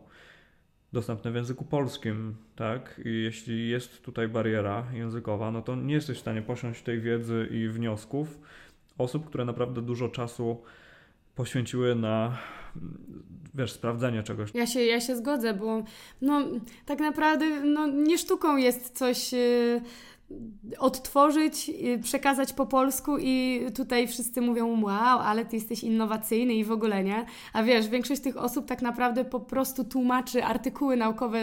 dostępne 0.93 1.31
w 1.31 1.35
języku 1.35 1.65
polskim, 1.65 2.35
tak? 2.55 3.01
I 3.05 3.23
jeśli 3.23 3.69
jest 3.69 4.01
tutaj 4.01 4.27
bariera 4.27 4.85
językowa, 4.93 5.51
no 5.51 5.61
to 5.61 5.75
nie 5.75 5.93
jesteś 5.93 6.17
w 6.17 6.21
stanie 6.21 6.41
posiąść 6.41 6.83
tej 6.83 7.01
wiedzy 7.01 7.47
i 7.51 7.67
wniosków 7.67 8.39
osób, 8.97 9.25
które 9.25 9.45
naprawdę 9.45 9.81
dużo 9.81 10.09
czasu 10.09 10.61
poświęciły 11.35 11.95
na 11.95 12.37
wiesz, 13.55 13.71
sprawdzenie 13.71 14.23
czegoś. 14.23 14.49
Ja 14.53 14.67
się, 14.67 14.79
ja 14.79 15.01
się 15.01 15.15
zgodzę, 15.15 15.53
bo 15.53 15.83
no, 16.21 16.41
tak 16.85 16.99
naprawdę 16.99 17.59
no, 17.63 17.87
nie 17.87 18.17
sztuką 18.17 18.57
jest 18.57 18.97
coś. 18.97 19.31
Odtworzyć, 20.79 21.69
y, 21.69 21.99
przekazać 22.03 22.53
po 22.53 22.65
polsku 22.65 23.17
i 23.19 23.61
tutaj 23.75 24.07
wszyscy 24.07 24.41
mówią 24.41 24.83
wow, 24.83 25.19
ale 25.19 25.45
ty 25.45 25.55
jesteś 25.55 25.83
innowacyjny 25.83 26.53
i 26.53 26.63
w 26.63 26.71
ogóle 26.71 27.03
nie. 27.03 27.25
A 27.53 27.63
wiesz, 27.63 27.87
większość 27.87 28.21
tych 28.21 28.37
osób 28.37 28.65
tak 28.65 28.81
naprawdę 28.81 29.25
po 29.25 29.39
prostu 29.39 29.83
tłumaczy 29.83 30.43
artykuły 30.43 30.97
naukowe 30.97 31.39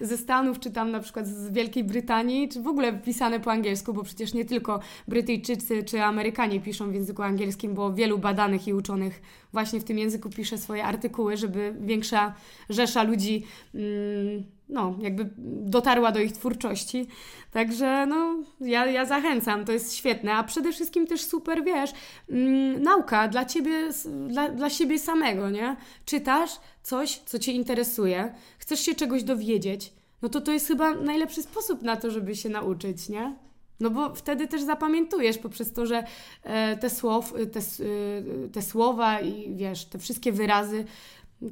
ze 0.00 0.16
Stanów, 0.16 0.60
czy 0.60 0.70
tam 0.70 0.90
na 0.90 1.00
przykład 1.00 1.26
z 1.26 1.52
Wielkiej 1.52 1.84
Brytanii, 1.84 2.48
czy 2.48 2.62
w 2.62 2.66
ogóle 2.66 2.92
pisane 2.92 3.40
po 3.40 3.52
angielsku, 3.52 3.92
bo 3.92 4.02
przecież 4.02 4.34
nie 4.34 4.44
tylko 4.44 4.80
Brytyjczycy 5.08 5.84
czy 5.84 6.02
Amerykanie 6.02 6.60
piszą 6.60 6.90
w 6.90 6.94
języku 6.94 7.22
angielskim, 7.22 7.74
bo 7.74 7.92
wielu 7.92 8.18
badanych 8.18 8.68
i 8.68 8.74
uczonych 8.74 9.22
właśnie 9.52 9.80
w 9.80 9.84
tym 9.84 9.98
języku 9.98 10.30
pisze 10.30 10.58
swoje 10.58 10.84
artykuły, 10.84 11.36
żeby 11.36 11.74
większa 11.80 12.34
rzesza 12.70 13.02
ludzi 13.02 13.44
mm, 13.74 14.57
no, 14.68 14.94
jakby 15.00 15.30
dotarła 15.66 16.12
do 16.12 16.20
ich 16.20 16.32
twórczości. 16.32 17.06
Także 17.50 18.06
no, 18.06 18.36
ja, 18.60 18.86
ja 18.86 19.04
zachęcam, 19.04 19.64
to 19.64 19.72
jest 19.72 19.94
świetne, 19.94 20.34
a 20.34 20.44
przede 20.44 20.72
wszystkim 20.72 21.06
też 21.06 21.24
super, 21.24 21.64
wiesz, 21.64 21.90
mm, 22.30 22.82
nauka 22.82 23.28
dla 23.28 23.44
ciebie, 23.44 23.88
dla, 24.28 24.48
dla 24.48 24.70
siebie 24.70 24.98
samego, 24.98 25.50
nie? 25.50 25.76
Czytasz 26.04 26.50
coś, 26.82 27.18
co 27.18 27.38
cię 27.38 27.52
interesuje, 27.52 28.34
chcesz 28.58 28.80
się 28.80 28.94
czegoś 28.94 29.22
dowiedzieć, 29.22 29.92
no 30.22 30.28
to 30.28 30.40
to 30.40 30.52
jest 30.52 30.68
chyba 30.68 30.94
najlepszy 30.94 31.42
sposób 31.42 31.82
na 31.82 31.96
to, 31.96 32.10
żeby 32.10 32.36
się 32.36 32.48
nauczyć, 32.48 33.08
nie? 33.08 33.36
No 33.80 33.90
bo 33.90 34.14
wtedy 34.14 34.48
też 34.48 34.62
zapamiętujesz 34.62 35.38
poprzez 35.38 35.72
to, 35.72 35.86
że 35.86 36.04
e, 36.42 36.76
te, 36.76 36.90
słow, 36.90 37.34
te, 37.52 37.60
e, 37.60 38.48
te 38.48 38.62
słowa 38.62 39.20
i 39.20 39.56
wiesz, 39.56 39.84
te 39.84 39.98
wszystkie 39.98 40.32
wyrazy, 40.32 40.84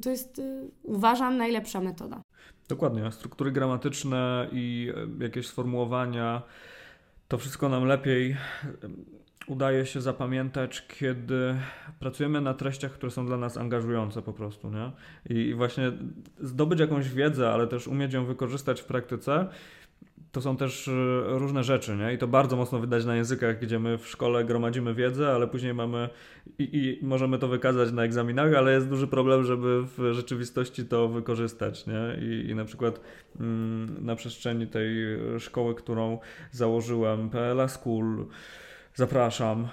to 0.01 0.09
jest, 0.09 0.39
e, 0.39 0.67
uważam, 0.83 1.37
najlepsza 1.37 1.81
metoda. 1.81 2.21
Dokładnie. 2.67 3.11
Struktury 3.11 3.51
gramatyczne 3.51 4.47
i 4.51 4.93
jakieś 5.19 5.47
sformułowania, 5.47 6.41
to 7.27 7.37
wszystko 7.37 7.69
nam 7.69 7.85
lepiej 7.85 8.37
udaje 9.47 9.85
się 9.85 10.01
zapamiętać, 10.01 10.87
kiedy 10.87 11.55
pracujemy 11.99 12.41
na 12.41 12.53
treściach, 12.53 12.91
które 12.91 13.11
są 13.11 13.25
dla 13.25 13.37
nas 13.37 13.57
angażujące 13.57 14.21
po 14.21 14.33
prostu, 14.33 14.69
nie? 14.69 14.91
I 15.29 15.53
właśnie 15.53 15.91
zdobyć 16.39 16.79
jakąś 16.79 17.09
wiedzę, 17.09 17.49
ale 17.49 17.67
też 17.67 17.87
umieć 17.87 18.13
ją 18.13 18.25
wykorzystać 18.25 18.81
w 18.81 18.85
praktyce, 18.85 19.47
to 20.31 20.41
są 20.41 20.57
też 20.57 20.87
e, 20.87 20.91
różne 21.25 21.63
rzeczy, 21.63 21.95
nie? 21.95 22.13
I 22.13 22.17
to 22.17 22.27
bardzo 22.27 22.55
mocno 22.55 22.79
wydać 22.79 23.05
na 23.05 23.15
językach, 23.15 23.59
gdzie 23.59 23.79
my 23.79 23.97
w 23.97 24.07
szkole 24.07 24.45
gromadzimy 24.45 24.93
wiedzę, 24.93 25.31
ale 25.31 25.47
później 25.47 25.73
mamy 25.73 26.09
i, 26.59 26.63
i 27.01 27.05
możemy 27.05 27.39
to 27.39 27.47
wykazać 27.47 27.91
na 27.91 28.03
egzaminach, 28.03 28.53
ale 28.53 28.73
jest 28.73 28.89
duży 28.89 29.07
problem, 29.07 29.43
żeby 29.43 29.83
w 29.97 30.13
rzeczywistości 30.13 30.85
to 30.85 31.07
wykorzystać, 31.07 31.87
nie? 31.87 32.27
I, 32.27 32.49
i 32.49 32.55
na 32.55 32.65
przykład 32.65 33.01
mm, 33.39 34.05
na 34.05 34.15
przestrzeni 34.15 34.67
tej 34.67 34.95
szkoły, 35.39 35.75
którą 35.75 36.19
założyłem, 36.51 37.29
PLA 37.29 37.67
School, 37.67 38.25
zapraszam, 38.95 39.67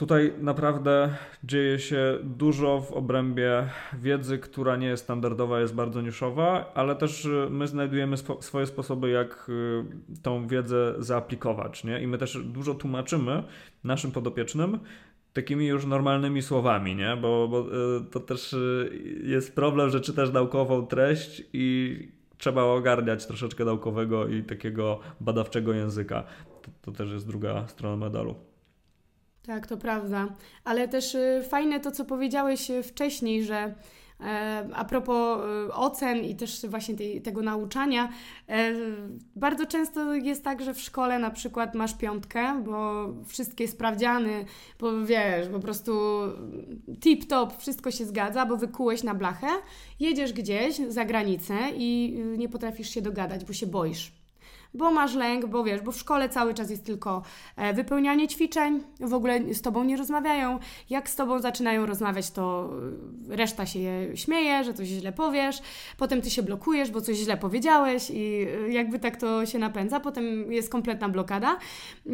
Tutaj 0.00 0.32
naprawdę 0.38 1.14
dzieje 1.44 1.78
się 1.78 2.18
dużo 2.22 2.80
w 2.80 2.92
obrębie 2.92 3.68
wiedzy, 3.92 4.38
która 4.38 4.76
nie 4.76 4.86
jest 4.86 5.02
standardowa, 5.04 5.60
jest 5.60 5.74
bardzo 5.74 6.00
niszowa, 6.02 6.72
ale 6.74 6.96
też 6.96 7.24
y, 7.24 7.48
my 7.50 7.66
znajdujemy 7.66 8.16
swoje 8.40 8.66
sposoby, 8.66 9.10
jak 9.10 9.46
y, 9.48 10.22
tą 10.22 10.48
wiedzę 10.48 10.94
zaaplikować. 10.98 11.84
Nie? 11.84 12.02
I 12.02 12.06
my 12.06 12.18
też 12.18 12.38
dużo 12.44 12.74
tłumaczymy 12.74 13.42
naszym 13.84 14.12
podopiecznym 14.12 14.78
takimi 15.32 15.66
już 15.66 15.86
normalnymi 15.86 16.42
słowami, 16.42 16.96
nie? 16.96 17.16
Bo, 17.16 17.48
bo 17.48 17.60
y, 17.60 18.04
to 18.10 18.20
też 18.20 18.56
jest 19.22 19.54
problem, 19.54 19.90
że 19.90 20.00
czytasz 20.00 20.32
naukową 20.32 20.86
treść 20.86 21.42
i 21.52 22.08
trzeba 22.38 22.62
ogarniać 22.62 23.26
troszeczkę 23.26 23.64
naukowego 23.64 24.28
i 24.28 24.42
takiego 24.42 25.00
badawczego 25.20 25.72
języka. 25.72 26.24
To, 26.62 26.70
to 26.82 26.92
też 26.92 27.10
jest 27.10 27.26
druga 27.26 27.68
strona 27.68 27.96
medalu. 27.96 28.49
Tak, 29.46 29.66
to 29.66 29.76
prawda. 29.76 30.26
Ale 30.64 30.88
też 30.88 31.14
y, 31.14 31.42
fajne 31.48 31.80
to, 31.80 31.90
co 31.90 32.04
powiedziałeś 32.04 32.70
y, 32.70 32.82
wcześniej, 32.82 33.44
że 33.44 33.74
e, 34.20 34.68
a 34.74 34.84
propos 34.84 35.40
y, 35.68 35.72
ocen 35.74 36.24
i 36.24 36.36
też 36.36 36.66
właśnie 36.66 36.94
tej, 36.94 37.22
tego 37.22 37.42
nauczania, 37.42 38.08
e, 38.48 38.72
bardzo 39.36 39.66
często 39.66 40.14
jest 40.14 40.44
tak, 40.44 40.62
że 40.62 40.74
w 40.74 40.80
szkole 40.80 41.18
na 41.18 41.30
przykład 41.30 41.74
masz 41.74 41.94
piątkę, 41.94 42.62
bo 42.64 43.06
wszystkie 43.26 43.68
sprawdziany, 43.68 44.44
bo 44.78 45.04
wiesz, 45.04 45.48
po 45.48 45.60
prostu 45.60 45.92
tip-top, 47.00 47.50
wszystko 47.58 47.90
się 47.90 48.04
zgadza, 48.04 48.46
bo 48.46 48.56
wykułeś 48.56 49.02
na 49.02 49.14
blachę, 49.14 49.48
jedziesz 50.00 50.32
gdzieś 50.32 50.76
za 50.76 51.04
granicę 51.04 51.54
i 51.76 52.18
nie 52.38 52.48
potrafisz 52.48 52.90
się 52.90 53.02
dogadać, 53.02 53.44
bo 53.44 53.52
się 53.52 53.66
boisz 53.66 54.19
bo 54.74 54.90
masz 54.90 55.14
lęk, 55.14 55.46
bo 55.46 55.64
wiesz, 55.64 55.80
bo 55.80 55.92
w 55.92 55.96
szkole 55.96 56.28
cały 56.28 56.54
czas 56.54 56.70
jest 56.70 56.86
tylko 56.86 57.22
e, 57.56 57.74
wypełnianie 57.74 58.28
ćwiczeń, 58.28 58.80
w 59.00 59.14
ogóle 59.14 59.54
z 59.54 59.62
tobą 59.62 59.84
nie 59.84 59.96
rozmawiają. 59.96 60.58
Jak 60.90 61.10
z 61.10 61.16
tobą 61.16 61.38
zaczynają 61.38 61.86
rozmawiać, 61.86 62.30
to 62.30 62.70
e, 63.30 63.36
reszta 63.36 63.66
się 63.66 64.10
śmieje, 64.14 64.64
że 64.64 64.74
coś 64.74 64.88
źle 64.88 65.12
powiesz, 65.12 65.58
potem 65.98 66.22
ty 66.22 66.30
się 66.30 66.42
blokujesz, 66.42 66.90
bo 66.90 67.00
coś 67.00 67.16
źle 67.16 67.36
powiedziałeś 67.36 68.10
i 68.10 68.46
e, 68.66 68.72
jakby 68.72 68.98
tak 68.98 69.16
to 69.16 69.46
się 69.46 69.58
napędza, 69.58 70.00
potem 70.00 70.52
jest 70.52 70.70
kompletna 70.70 71.08
blokada. 71.08 71.58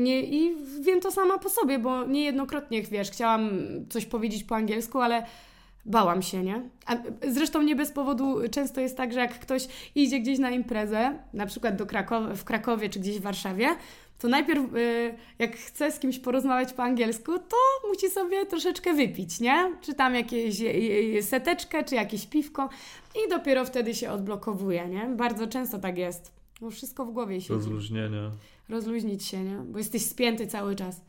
I 0.06 0.56
wiem 0.80 1.00
to 1.00 1.12
sama 1.12 1.38
po 1.38 1.48
sobie, 1.48 1.78
bo 1.78 2.04
niejednokrotnie, 2.04 2.82
wiesz, 2.82 3.10
chciałam 3.10 3.50
coś 3.88 4.06
powiedzieć 4.06 4.44
po 4.44 4.56
angielsku, 4.56 5.00
ale 5.00 5.26
bałam 5.86 6.22
się, 6.22 6.42
nie? 6.42 6.62
A 6.86 6.96
zresztą 7.28 7.62
nie 7.62 7.76
bez 7.76 7.90
powodu 7.90 8.36
często 8.50 8.80
jest 8.80 8.96
tak, 8.96 9.12
że 9.12 9.20
jak 9.20 9.38
ktoś 9.38 9.68
idzie 9.94 10.20
gdzieś 10.20 10.38
na 10.38 10.50
imprezę, 10.50 11.18
na 11.32 11.46
przykład 11.46 11.76
do 11.76 11.86
Krakow 11.86 12.38
w 12.38 12.44
Krakowie 12.44 12.88
czy 12.88 13.00
gdzieś 13.00 13.18
w 13.18 13.22
Warszawie, 13.22 13.68
to 14.18 14.28
najpierw 14.28 14.74
y, 14.74 15.14
jak 15.38 15.56
chce 15.56 15.92
z 15.92 15.98
kimś 15.98 16.18
porozmawiać 16.18 16.72
po 16.72 16.82
angielsku, 16.82 17.32
to 17.38 17.88
musi 17.88 18.10
sobie 18.10 18.46
troszeczkę 18.46 18.94
wypić, 18.94 19.40
nie? 19.40 19.72
Czy 19.80 19.94
tam 19.94 20.14
jakieś 20.14 20.62
seteczkę, 21.20 21.84
czy 21.84 21.94
jakieś 21.94 22.26
piwko 22.26 22.68
i 23.14 23.30
dopiero 23.30 23.64
wtedy 23.64 23.94
się 23.94 24.10
odblokowuje, 24.10 24.88
nie? 24.88 25.06
Bardzo 25.16 25.46
często 25.46 25.78
tak 25.78 25.98
jest. 25.98 26.32
Bo 26.60 26.70
wszystko 26.70 27.04
w 27.04 27.12
głowie 27.12 27.40
siedzi. 27.40 27.52
Rozluźnienie. 27.52 28.30
Rozluźnić 28.68 29.24
się, 29.24 29.44
nie? 29.44 29.56
Bo 29.56 29.78
jesteś 29.78 30.02
spięty 30.02 30.46
cały 30.46 30.76
czas. 30.76 31.00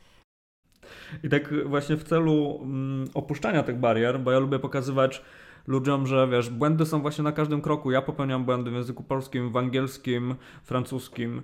I 1.24 1.30
tak 1.30 1.68
właśnie 1.68 1.98
w 1.98 2.04
celu 2.04 2.60
mm, 2.64 3.08
opuszczania 3.14 3.64
tych 3.64 3.80
barier, 3.80 4.20
bo 4.20 4.32
ja 4.32 4.40
lubię 4.40 4.60
pokazywać 4.60 5.22
ludziom, 5.68 6.08
że 6.08 6.28
wiesz, 6.28 6.50
błędy 6.50 6.86
są 6.86 7.02
właśnie 7.02 7.24
na 7.24 7.32
każdym 7.32 7.62
kroku. 7.62 7.92
Ja 7.92 8.02
popełniam 8.02 8.46
błędy 8.46 8.72
w 8.72 8.74
języku 8.74 9.04
polskim, 9.04 9.52
w 9.52 9.58
angielskim, 9.58 10.36
francuskim 10.64 11.42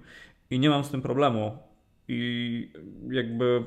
i 0.49 0.59
nie 0.59 0.69
mam 0.69 0.83
z 0.83 0.89
tym 0.89 1.01
problemu. 1.01 1.57
I 2.07 2.71
jakby 3.09 3.65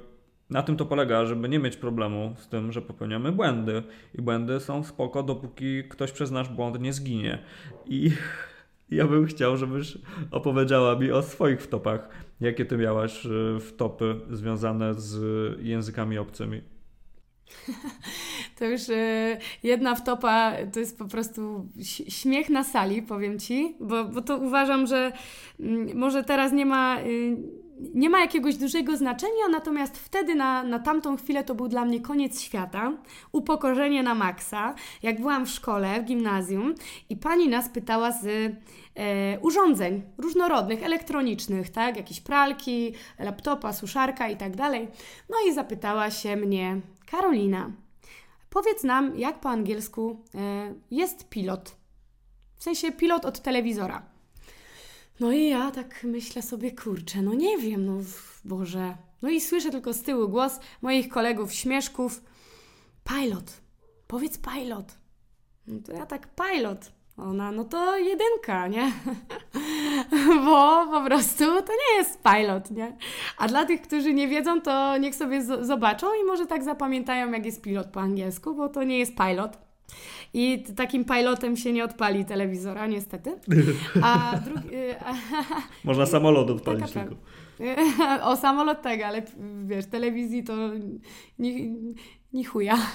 na 0.51 0.63
tym 0.63 0.77
to 0.77 0.87
polega, 0.87 1.27
żeby 1.27 1.49
nie 1.49 1.59
mieć 1.59 1.77
problemu 1.77 2.35
z 2.39 2.49
tym, 2.49 2.73
że 2.73 2.83
popełniamy 2.83 3.33
błędy. 3.33 3.83
I 4.15 4.23
błędy 4.23 4.61
są 4.61 4.85
spoko, 4.85 5.23
dopóki 5.23 5.85
ktoś 5.89 6.13
przez 6.13 6.31
nasz 6.31 6.49
błąd 6.49 6.81
nie 6.81 6.93
zginie. 6.93 7.39
I 7.87 8.11
ja 8.91 9.07
bym 9.07 9.27
chciał, 9.27 9.57
żebyś 9.57 9.99
opowiedziała 10.31 10.99
mi 10.99 11.13
o 11.13 11.23
swoich 11.23 11.63
wtopach. 11.63 12.09
Jakie 12.41 12.65
ty 12.65 12.77
miałaś 12.77 13.27
e, 13.27 13.61
wtopy 13.61 14.21
związane 14.31 14.95
z 14.95 15.21
językami 15.63 16.19
obcymi? 16.19 16.63
to 18.59 18.65
już 18.65 18.89
e, 18.89 19.39
jedna 19.63 19.95
wtopa 19.95 20.53
to 20.73 20.81
jest 20.81 20.99
po 20.99 21.05
prostu 21.09 21.69
śmiech 22.09 22.51
na 22.51 22.65
sali, 22.65 23.03
powiem 23.03 23.39
Ci, 23.39 23.77
bo, 23.81 24.05
bo 24.05 24.23
to 24.23 24.39
uważam, 24.39 24.87
że 24.87 25.13
mm, 25.61 25.99
może 25.99 26.25
teraz 26.25 26.53
nie 26.53 26.67
ma 26.67 27.01
y, 27.01 27.37
nie 27.79 28.11
ma 28.11 28.21
jakiegoś 28.21 28.57
dużego 28.57 28.97
znaczenia, 28.97 29.49
natomiast 29.51 29.99
wtedy 29.99 30.35
na, 30.35 30.63
na 30.63 30.79
tamtą 30.79 31.17
chwilę 31.17 31.45
to 31.45 31.55
był 31.55 31.69
dla 31.69 31.85
mnie 31.85 32.01
koniec 32.01 32.41
świata, 32.41 32.93
upokorzenie 33.33 34.03
na 34.03 34.15
maksa. 34.15 34.75
Jak 35.03 35.21
byłam 35.21 35.47
w 35.47 35.51
szkole, 35.51 36.01
w 36.01 36.05
gimnazjum 36.05 36.75
i 37.09 37.17
pani 37.17 37.49
nas 37.49 37.69
pytała 37.69 38.13
z 38.13 38.27
e, 38.95 39.41
urządzeń 39.41 40.03
różnorodnych, 40.19 40.83
elektronicznych, 40.83 41.71
tak, 41.71 41.97
jakieś 41.97 42.21
pralki, 42.21 42.93
laptopa, 43.19 43.73
suszarka 43.73 44.29
i 44.29 44.37
tak 44.37 44.57
dalej. 44.57 44.89
No 45.29 45.37
i 45.49 45.55
zapytała 45.55 46.11
się 46.11 46.37
mnie, 46.37 46.81
Karolina, 47.11 47.71
powiedz 48.51 48.85
nam, 48.85 49.19
jak 49.19 49.41
po 49.41 49.49
angielsku 49.49 50.25
e, 50.35 50.75
jest 50.91 51.29
pilot. 51.29 51.77
W 52.59 52.65
sensie 52.65 52.93
pilot 52.93 53.25
od 53.25 53.41
telewizora. 53.41 54.16
No 55.21 55.33
i 55.33 55.49
ja 55.49 55.71
tak 55.71 56.05
myślę 56.05 56.43
sobie, 56.43 56.73
kurczę, 56.73 57.23
no 57.23 57.35
nie 57.35 57.59
wiem, 57.59 57.87
no 57.87 57.99
Boże. 58.45 58.97
No 59.23 59.29
i 59.29 59.41
słyszę 59.41 59.71
tylko 59.71 59.93
z 59.93 60.03
tyłu 60.03 60.29
głos 60.29 60.61
moich 60.83 61.09
kolegów, 61.09 61.53
śmieszków. 61.53 62.23
Pilot, 63.05 63.61
powiedz 64.07 64.39
pilot. 64.39 64.99
No 65.67 65.81
to 65.87 65.93
ja 65.93 66.07
tak 66.07 66.29
pilot. 66.35 66.93
Ona, 67.17 67.53
no 67.53 67.65
to 67.65 67.99
jedynka, 67.99 68.69
nie? 68.69 68.93
Bo 70.47 70.87
po 70.87 71.05
prostu 71.05 71.45
to 71.45 71.73
nie 71.73 71.99
jest 71.99 72.23
pilot, 72.23 72.71
nie? 72.71 72.97
A 73.39 73.49
dla 73.49 73.67
tych, 73.67 73.83
którzy 73.83 74.15
nie 74.15 74.29
wiedzą, 74.29 74.61
to 74.61 74.99
niech 74.99 75.15
sobie 75.15 75.43
zobaczą 75.65 76.07
i 76.23 76.25
może 76.25 76.47
tak 76.47 76.65
zapamiętają, 76.65 77.33
jak 77.33 77.47
jest 77.47 77.63
pilot 77.63 77.87
po 77.87 78.01
angielsku, 78.01 78.55
bo 78.55 78.69
to 78.69 78.83
nie 78.83 78.99
jest 78.99 79.15
pilot. 79.15 79.66
I 80.35 80.65
takim 80.77 81.05
pilotem 81.05 81.57
się 81.57 81.73
nie 81.73 81.85
odpali 81.85 82.25
telewizora, 82.25 82.87
niestety. 82.87 83.39
A 84.03 84.33
drugi. 84.45 84.75
Y, 84.75 84.95
Można 85.85 86.07
samolot 86.07 86.51
odpalić 86.51 86.93
tylko. 86.93 87.15
O 88.23 88.37
samolot 88.37 88.83
tak, 88.83 89.03
ale 89.03 89.23
wiesz, 89.65 89.87
telewizji 89.87 90.45
to 90.45 90.53
nie, 91.39 91.71
nie 92.33 92.45
chuja. 92.45 92.77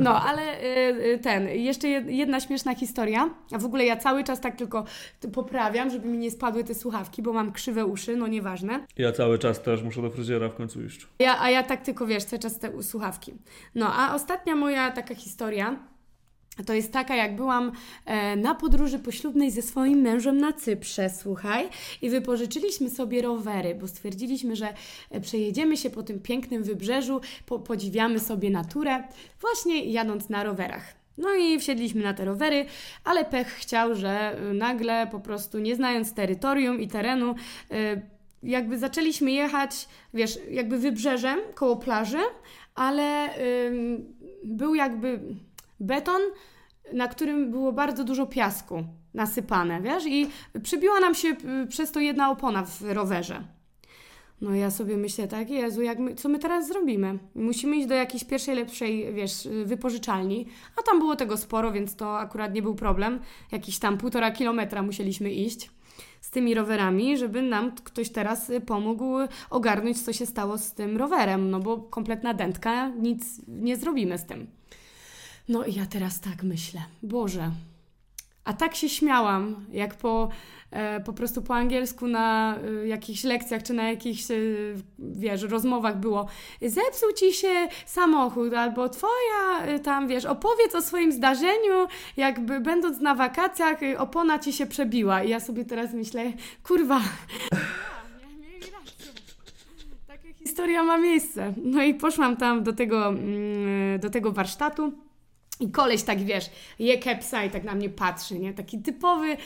No, 0.00 0.22
ale 0.22 0.62
y, 0.62 1.14
y, 1.14 1.18
ten, 1.18 1.48
jeszcze 1.48 1.88
jedna 1.88 2.40
śmieszna 2.40 2.74
historia. 2.74 3.30
A 3.52 3.58
w 3.58 3.64
ogóle 3.64 3.84
ja 3.84 3.96
cały 3.96 4.24
czas 4.24 4.40
tak 4.40 4.56
tylko 4.56 4.84
poprawiam, 5.32 5.90
żeby 5.90 6.08
mi 6.08 6.18
nie 6.18 6.30
spadły 6.30 6.64
te 6.64 6.74
słuchawki, 6.74 7.22
bo 7.22 7.32
mam 7.32 7.52
krzywe 7.52 7.86
uszy, 7.86 8.16
no 8.16 8.26
nieważne. 8.26 8.86
Ja 8.96 9.12
cały 9.12 9.38
czas 9.38 9.62
też 9.62 9.82
muszę 9.82 10.02
do 10.02 10.10
fryzjera 10.10 10.48
w 10.48 10.54
końcu 10.54 10.82
iść. 10.82 11.06
Ja, 11.18 11.40
a 11.40 11.50
ja 11.50 11.62
tak 11.62 11.82
tylko, 11.82 12.06
wiesz, 12.06 12.24
cały 12.24 12.40
czas 12.40 12.58
te 12.58 12.82
słuchawki. 12.82 13.34
No, 13.74 13.94
a 13.94 14.14
ostatnia 14.14 14.56
moja 14.56 14.90
taka 14.90 15.14
historia 15.14 15.76
to 16.66 16.74
jest 16.74 16.92
taka, 16.92 17.16
jak 17.16 17.36
byłam 17.36 17.72
e, 18.04 18.36
na 18.36 18.54
podróży 18.54 18.98
poślubnej 18.98 19.50
ze 19.50 19.62
swoim 19.62 19.98
mężem 19.98 20.38
na 20.38 20.52
Cyprze, 20.52 21.10
słuchaj, 21.10 21.68
i 22.02 22.10
wypożyczyliśmy 22.10 22.90
sobie 22.90 23.22
rowery, 23.22 23.74
bo 23.74 23.88
stwierdziliśmy, 23.88 24.56
że 24.56 24.74
e, 25.10 25.20
przejedziemy 25.20 25.76
się 25.76 25.90
po 25.90 26.02
tym 26.02 26.20
pięknym 26.20 26.62
wybrzeżu, 26.62 27.20
po, 27.46 27.58
podziwiamy 27.58 28.20
sobie 28.20 28.50
naturę, 28.50 29.04
właśnie 29.40 29.84
jadąc 29.84 30.28
na 30.28 30.44
rowerach. 30.44 30.94
No 31.18 31.34
i 31.34 31.58
wsiedliśmy 31.58 32.02
na 32.02 32.14
te 32.14 32.24
rowery, 32.24 32.66
ale 33.04 33.24
pech 33.24 33.48
chciał, 33.48 33.94
że 33.94 34.10
e, 34.10 34.54
nagle 34.54 35.06
po 35.10 35.20
prostu 35.20 35.58
nie 35.58 35.76
znając 35.76 36.14
terytorium 36.14 36.80
i 36.80 36.88
terenu, 36.88 37.34
jakby 38.42 38.78
zaczęliśmy 38.78 39.30
jechać, 39.30 39.88
wiesz, 40.14 40.38
jakby 40.50 40.78
wybrzeżem 40.78 41.38
koło 41.54 41.76
plaży, 41.76 42.18
ale 42.74 43.28
był 44.44 44.74
jakby 44.74 45.20
beton, 45.80 46.20
na 46.92 47.08
którym 47.08 47.50
było 47.50 47.72
bardzo 47.72 48.04
dużo 48.04 48.26
piasku 48.26 48.84
nasypane, 49.14 49.82
wiesz, 49.82 50.06
i 50.06 50.26
przybiła 50.62 51.00
nam 51.00 51.14
się 51.14 51.28
y, 51.28 51.66
przez 51.66 51.92
to 51.92 52.00
jedna 52.00 52.30
opona 52.30 52.64
w 52.64 52.82
rowerze. 52.82 53.44
No 54.40 54.54
ja 54.54 54.70
sobie 54.70 54.96
myślę 54.96 55.28
tak, 55.28 55.50
Jezu, 55.50 55.82
jak 55.82 55.98
my, 55.98 56.14
co 56.14 56.28
my 56.28 56.38
teraz 56.38 56.68
zrobimy? 56.68 57.18
Musimy 57.34 57.76
iść 57.76 57.86
do 57.86 57.94
jakiejś 57.94 58.24
pierwszej, 58.24 58.56
lepszej, 58.56 59.14
wiesz, 59.14 59.48
wypożyczalni, 59.64 60.46
a 60.76 60.82
tam 60.82 60.98
było 60.98 61.16
tego 61.16 61.36
sporo, 61.36 61.72
więc 61.72 61.96
to 61.96 62.18
akurat 62.18 62.54
nie 62.54 62.62
był 62.62 62.74
problem. 62.74 63.20
Jakiś 63.52 63.78
tam 63.78 63.98
półtora 63.98 64.30
kilometra 64.30 64.82
musieliśmy 64.82 65.30
iść 65.30 65.70
z 66.20 66.30
tymi 66.30 66.54
rowerami, 66.54 67.18
żeby 67.18 67.42
nam 67.42 67.72
ktoś 67.72 68.10
teraz 68.10 68.52
pomógł 68.66 69.04
ogarnąć, 69.50 70.02
co 70.02 70.12
się 70.12 70.26
stało 70.26 70.58
z 70.58 70.72
tym 70.72 70.96
rowerem, 70.96 71.50
no 71.50 71.60
bo 71.60 71.78
kompletna 71.78 72.34
dętka, 72.34 72.88
nic 72.88 73.40
nie 73.48 73.76
zrobimy 73.76 74.18
z 74.18 74.26
tym. 74.26 74.57
No 75.48 75.64
i 75.64 75.74
ja 75.74 75.86
teraz 75.86 76.20
tak 76.20 76.42
myślę, 76.42 76.80
Boże. 77.02 77.50
A 78.44 78.52
tak 78.52 78.74
się 78.74 78.88
śmiałam, 78.88 79.66
jak 79.72 79.94
po, 79.94 80.28
e, 80.70 81.00
po 81.00 81.12
prostu 81.12 81.42
po 81.42 81.54
angielsku 81.54 82.06
na 82.06 82.56
e, 82.56 82.88
jakichś 82.88 83.24
lekcjach 83.24 83.62
czy 83.62 83.74
na 83.74 83.88
jakichś, 83.88 84.30
e, 84.30 84.34
wiesz, 84.98 85.42
rozmowach 85.42 86.00
było 86.00 86.28
zepsuł 86.62 87.12
ci 87.12 87.32
się 87.32 87.68
samochód 87.86 88.54
albo 88.54 88.88
twoja 88.88 89.62
e, 89.62 89.78
tam, 89.78 90.08
wiesz, 90.08 90.24
opowiedz 90.24 90.74
o 90.74 90.82
swoim 90.82 91.12
zdarzeniu, 91.12 91.86
jakby 92.16 92.60
będąc 92.60 93.00
na 93.00 93.14
wakacjach 93.14 93.82
e, 93.82 93.98
opona 93.98 94.38
ci 94.38 94.52
się 94.52 94.66
przebiła. 94.66 95.22
I 95.22 95.28
ja 95.28 95.40
sobie 95.40 95.64
teraz 95.64 95.94
myślę, 95.94 96.32
kurwa, 96.62 97.00
Taka 100.06 100.32
historia 100.38 100.82
ma 100.82 100.98
miejsce. 100.98 101.52
No 101.64 101.82
i 101.82 101.94
poszłam 101.94 102.36
tam 102.36 102.62
do 102.62 102.72
tego, 102.72 103.08
mm, 103.08 104.00
do 104.00 104.10
tego 104.10 104.32
warsztatu. 104.32 105.07
I 105.60 105.70
koleś 105.70 106.02
tak, 106.02 106.18
wiesz, 106.18 106.50
je 106.78 106.98
kepsa 106.98 107.44
i 107.44 107.50
tak 107.50 107.64
na 107.64 107.74
mnie 107.74 107.90
patrzy, 107.90 108.38
nie? 108.38 108.54
Taki 108.54 108.78
typowy, 108.78 109.36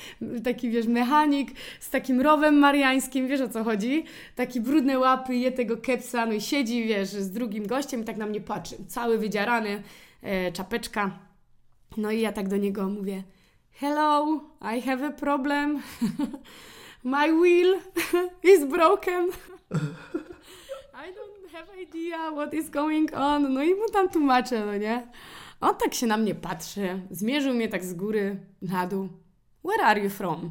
taki, 0.45 0.71
wiesz, 0.71 0.87
mechanik 0.87 1.51
z 1.81 1.91
takim 1.91 2.21
rowem 2.21 2.59
mariańskim, 2.59 3.29
wiesz 3.29 3.41
o 3.41 3.49
co 3.49 3.65
chodzi? 3.65 4.05
Taki 4.37 4.61
brudne 4.61 4.99
łapy, 4.99 5.37
je 5.37 5.53
tego 5.53 5.77
kepsa, 5.77 6.27
no 6.27 6.33
i 6.33 6.41
siedzi, 6.41 6.85
wiesz, 6.85 7.09
z 7.09 7.31
drugim 7.31 7.67
gościem 7.67 8.01
i 8.03 8.05
tak 8.05 8.17
na 8.17 8.27
mnie 8.27 8.41
patrzy. 8.41 8.77
Cały 8.89 9.19
wydzierany, 9.19 9.83
e, 10.23 10.53
czapeczka. 10.53 11.19
No 11.97 12.11
i 12.11 12.21
ja 12.21 12.33
tak 12.33 12.49
do 12.49 12.57
niego 12.57 12.89
mówię, 12.89 13.23
hello, 13.73 14.41
I 14.77 14.83
have 14.83 15.07
a 15.07 15.11
problem. 15.11 15.83
My 17.05 17.33
wheel 17.33 17.81
is 18.55 18.65
broken. 18.65 19.29
I 20.95 21.11
don't 21.11 21.53
have 21.53 21.69
idea 21.83 22.31
what 22.33 22.55
is 22.55 22.71
going 22.71 23.15
on. 23.15 23.55
No 23.55 23.63
i 23.63 23.75
mu 23.75 23.89
tam 23.93 24.09
tłumaczę, 24.09 24.67
no 24.67 24.77
nie? 24.77 25.07
On 25.63 25.75
tak 25.75 25.95
się 25.95 26.07
na 26.07 26.17
mnie 26.17 26.35
patrzy, 26.35 27.03
zmierzył 27.11 27.55
mnie 27.55 27.69
tak 27.69 27.85
z 27.85 27.95
góry 27.95 28.37
na 28.63 28.87
dół. 28.87 29.09
Where 29.65 29.85
are 29.85 30.01
you 30.01 30.11
from? 30.11 30.51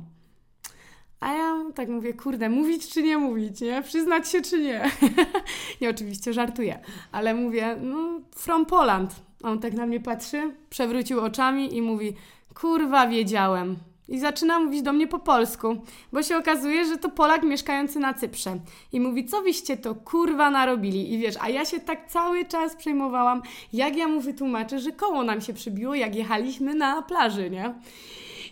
A 1.19 1.33
ja 1.33 1.55
tak 1.75 1.89
mówię, 1.89 2.13
kurde, 2.13 2.49
mówić 2.49 2.89
czy 2.89 3.03
nie 3.03 3.17
mówić, 3.17 3.61
nie? 3.61 3.81
Przyznać 3.81 4.29
się 4.29 4.41
czy 4.41 4.59
nie? 4.59 4.91
nie, 5.81 5.89
oczywiście 5.89 6.33
żartuję, 6.33 6.79
ale 7.11 7.33
mówię, 7.33 7.77
no, 7.81 8.21
from 8.35 8.65
Poland. 8.65 9.15
On 9.43 9.59
tak 9.59 9.73
na 9.73 9.85
mnie 9.85 9.99
patrzy, 9.99 10.55
przewrócił 10.69 11.19
oczami 11.19 11.75
i 11.77 11.81
mówi, 11.81 12.15
kurwa, 12.53 13.07
wiedziałem. 13.07 13.77
I 14.11 14.19
zaczyna 14.19 14.59
mówić 14.59 14.81
do 14.81 14.93
mnie 14.93 15.07
po 15.07 15.19
polsku, 15.19 15.77
bo 16.13 16.23
się 16.23 16.37
okazuje, 16.37 16.85
że 16.85 16.97
to 16.97 17.09
Polak 17.09 17.43
mieszkający 17.43 17.99
na 17.99 18.13
Cyprze. 18.13 18.59
I 18.93 18.99
mówi, 18.99 19.25
co 19.25 19.41
wyście 19.41 19.77
to 19.77 19.95
kurwa 19.95 20.51
narobili? 20.51 21.13
I 21.13 21.17
wiesz, 21.17 21.35
a 21.41 21.49
ja 21.49 21.65
się 21.65 21.79
tak 21.79 22.07
cały 22.07 22.45
czas 22.45 22.75
przejmowałam, 22.75 23.41
jak 23.73 23.97
ja 23.97 24.07
mu 24.07 24.21
wytłumaczę, 24.21 24.79
że 24.79 24.91
koło 24.91 25.23
nam 25.23 25.41
się 25.41 25.53
przybiło, 25.53 25.95
jak 25.95 26.15
jechaliśmy 26.15 26.75
na 26.75 27.01
plaży, 27.01 27.49
nie? 27.49 27.73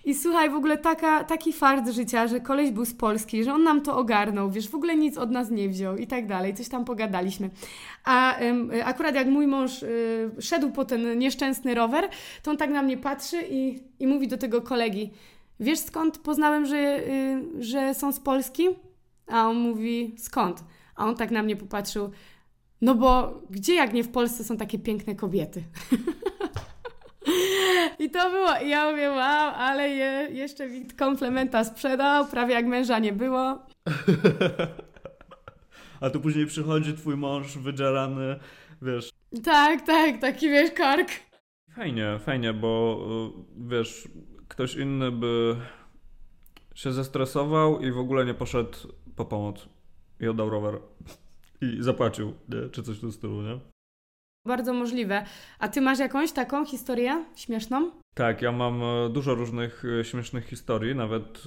I 0.06 0.16
słuchaj, 0.16 0.50
w 0.50 0.56
ogóle 0.56 0.78
taka, 0.78 1.24
taki 1.24 1.54
fart 1.54 1.90
życia, 1.90 2.28
że 2.28 2.40
koleś 2.40 2.72
był 2.72 2.86
z 2.86 2.94
Polski, 2.94 3.44
że 3.44 3.54
on 3.54 3.64
nam 3.64 3.82
to 3.82 3.98
ogarnął, 3.98 4.52
wiesz, 4.52 4.70
w 4.70 4.76
ogóle 4.76 4.96
nic 4.96 5.18
od 5.18 5.32
nas 5.32 5.50
nie 5.52 5.70
wziął 5.70 5.98
i 5.98 6.08
tak 6.08 6.28
dalej, 6.28 6.54
coś 6.54 6.70
tam 6.70 6.86
pogadaliśmy. 6.86 7.50
A 8.04 8.42
ym, 8.42 8.72
akurat 8.84 9.16
jak 9.16 9.28
mój 9.28 9.48
mąż 9.48 9.84
y, 9.84 10.30
szedł 10.40 10.72
po 10.72 10.86
ten 10.86 11.20
nieszczęsny 11.20 11.76
rower, 11.76 12.10
to 12.44 12.52
on 12.52 12.58
tak 12.58 12.70
na 12.70 12.82
mnie 12.82 12.98
patrzy 12.98 13.38
i, 13.50 13.80
i 14.00 14.08
mówi 14.08 14.28
do 14.28 14.38
tego 14.38 14.62
kolegi, 14.62 15.12
wiesz 15.60 15.80
skąd 15.80 16.18
poznałem, 16.18 16.66
że, 16.66 16.78
yy, 16.78 17.64
że 17.64 17.94
są 17.94 18.12
z 18.12 18.20
Polski? 18.20 18.68
A 19.28 19.50
on 19.50 19.58
mówi, 19.58 20.16
skąd? 20.18 20.64
A 20.96 21.06
on 21.06 21.16
tak 21.16 21.32
na 21.32 21.44
mnie 21.44 21.56
popatrzył, 21.56 22.12
no 22.82 22.96
bo 22.96 23.42
gdzie 23.50 23.76
jak 23.76 23.94
nie 23.94 24.04
w 24.04 24.12
Polsce 24.12 24.44
są 24.44 24.58
takie 24.58 24.80
piękne 24.80 25.16
kobiety? 25.16 25.64
I 28.00 28.10
to 28.10 28.30
było, 28.30 28.50
i 28.66 28.70
ja 28.70 28.92
mówię, 28.92 29.10
wow, 29.10 29.54
ale 29.56 29.90
je, 29.90 30.28
jeszcze 30.32 30.70
mi 30.70 30.86
komplementa 30.86 31.64
sprzedał, 31.64 32.26
prawie 32.26 32.54
jak 32.54 32.66
męża 32.66 33.00
nie 33.00 33.14
było. 33.14 33.60
A 36.02 36.10
tu 36.10 36.20
później 36.20 36.46
przychodzi 36.46 36.94
twój 36.94 37.18
mąż 37.18 37.58
wydzierany, 37.58 38.40
wiesz. 38.82 39.10
Tak, 39.44 39.82
tak, 39.82 40.18
taki 40.18 40.50
wiesz, 40.50 40.72
kark. 40.72 41.10
Fajnie, 41.76 42.20
fajnie, 42.26 42.54
bo 42.54 43.00
y, 43.60 43.70
wiesz, 43.70 44.08
ktoś 44.50 44.76
inny 44.76 45.12
by 45.12 45.56
się 46.76 46.92
zestresował 46.92 47.80
i 47.80 47.92
w 47.92 47.98
ogóle 47.98 48.26
nie 48.26 48.34
poszedł 48.34 48.78
po 49.16 49.26
pomoc 49.26 49.70
i 50.20 50.28
oddał 50.28 50.50
rower 50.50 50.80
i 51.62 51.78
zapłacił, 51.80 52.34
nie? 52.50 52.70
czy 52.70 52.84
coś 52.84 52.98
w 52.98 53.02
tym 53.02 53.12
stylu, 53.12 53.42
nie? 53.42 53.60
Bardzo 54.48 54.74
możliwe. 54.74 55.26
A 55.60 55.68
ty 55.68 55.82
masz 55.82 56.00
jakąś 56.00 56.32
taką 56.32 56.66
historię 56.66 57.26
śmieszną? 57.36 57.92
Tak, 58.16 58.42
ja 58.42 58.52
mam 58.52 58.84
e, 58.84 59.10
dużo 59.10 59.36
różnych 59.36 59.84
e, 60.00 60.06
śmiesznych 60.06 60.46
historii. 60.46 60.96
Nawet 60.96 61.44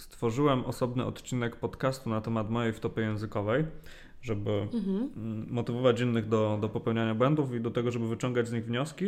stworzyłem 0.00 0.64
osobny 0.64 1.04
odcinek 1.04 1.56
podcastu 1.56 2.10
na 2.10 2.20
temat 2.20 2.50
mojej 2.50 2.72
wtopy 2.72 3.00
językowej, 3.00 3.64
żeby 4.22 4.50
mhm. 4.50 5.10
motywować 5.50 6.00
innych 6.00 6.28
do, 6.28 6.58
do 6.60 6.68
popełniania 6.68 7.14
błędów 7.14 7.54
i 7.54 7.60
do 7.60 7.70
tego, 7.70 7.90
żeby 7.90 8.08
wyciągać 8.08 8.48
z 8.48 8.52
nich 8.52 8.64
wnioski. 8.64 9.06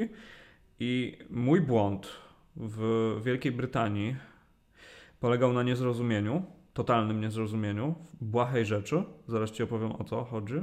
I 0.80 1.18
mój 1.30 1.60
błąd 1.60 2.08
w 2.56 3.20
Wielkiej 3.24 3.52
Brytanii 3.52 4.16
polegał 5.20 5.52
na 5.52 5.62
niezrozumieniu, 5.62 6.42
totalnym 6.74 7.20
niezrozumieniu, 7.20 7.94
błahej 8.20 8.66
rzeczy. 8.66 9.04
Zaraz 9.28 9.50
ci 9.50 9.62
opowiem 9.62 9.92
o 9.92 10.04
co 10.04 10.24
chodzi. 10.24 10.54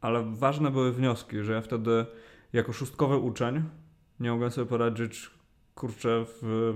Ale 0.00 0.22
ważne 0.22 0.70
były 0.70 0.92
wnioski, 0.92 1.42
że 1.42 1.52
ja 1.52 1.60
wtedy 1.60 2.06
jako 2.52 2.72
szóstkowy 2.72 3.16
uczeń 3.16 3.62
nie 4.20 4.30
mogłem 4.30 4.50
sobie 4.50 4.66
poradzić 4.66 5.30
kurczę 5.74 6.24
w 6.26 6.72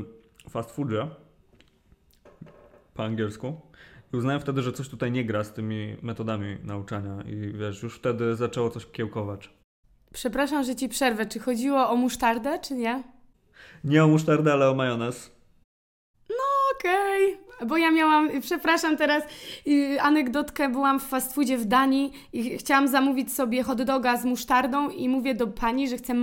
fast 0.51 0.71
foodzie 0.71 1.09
po 2.95 3.05
angielsku. 3.05 3.61
I 4.13 4.17
uznałem 4.17 4.41
wtedy, 4.41 4.63
że 4.63 4.73
coś 4.73 4.89
tutaj 4.89 5.13
nie 5.13 5.25
gra 5.25 5.45
z 5.45 5.53
tymi 5.53 5.97
metodami 6.03 6.57
nauczania 6.63 7.23
i 7.23 7.53
wiesz, 7.53 7.83
już 7.83 7.97
wtedy 7.97 8.37
zaczęło 8.37 8.71
coś 8.71 8.87
kiełkować. 8.87 9.51
Przepraszam, 10.17 10.65
że 10.65 10.77
ci 10.77 10.89
przerwę. 10.89 11.27
Czy 11.27 11.39
chodziło 11.39 11.91
o 11.91 11.97
musztardę, 11.97 12.59
czy 12.59 12.75
nie? 12.75 13.03
Nie 13.85 14.05
o 14.05 14.09
musztardę, 14.09 14.53
ale 14.53 14.71
o 14.71 14.75
majonez. 14.75 15.33
No 16.29 16.45
okej. 16.75 17.35
Okay. 17.35 17.67
Bo 17.69 17.77
ja 17.77 17.91
miałam, 17.91 18.31
przepraszam 18.41 18.97
teraz, 18.97 19.25
anegdotkę, 20.01 20.69
byłam 20.69 21.01
w 21.01 21.03
fast 21.03 21.35
foodzie 21.35 21.59
w 21.59 21.65
Danii 21.65 22.13
i 22.33 22.59
chciałam 22.59 22.89
zamówić 22.89 23.33
sobie 23.33 23.63
hot 23.63 23.83
doga 23.83 24.17
z 24.17 24.25
musztardą 24.25 24.91
i 24.91 25.09
mówię 25.09 25.35
do 25.35 25.47
pani, 25.47 25.89
że 25.89 25.97
chcę 25.97 26.15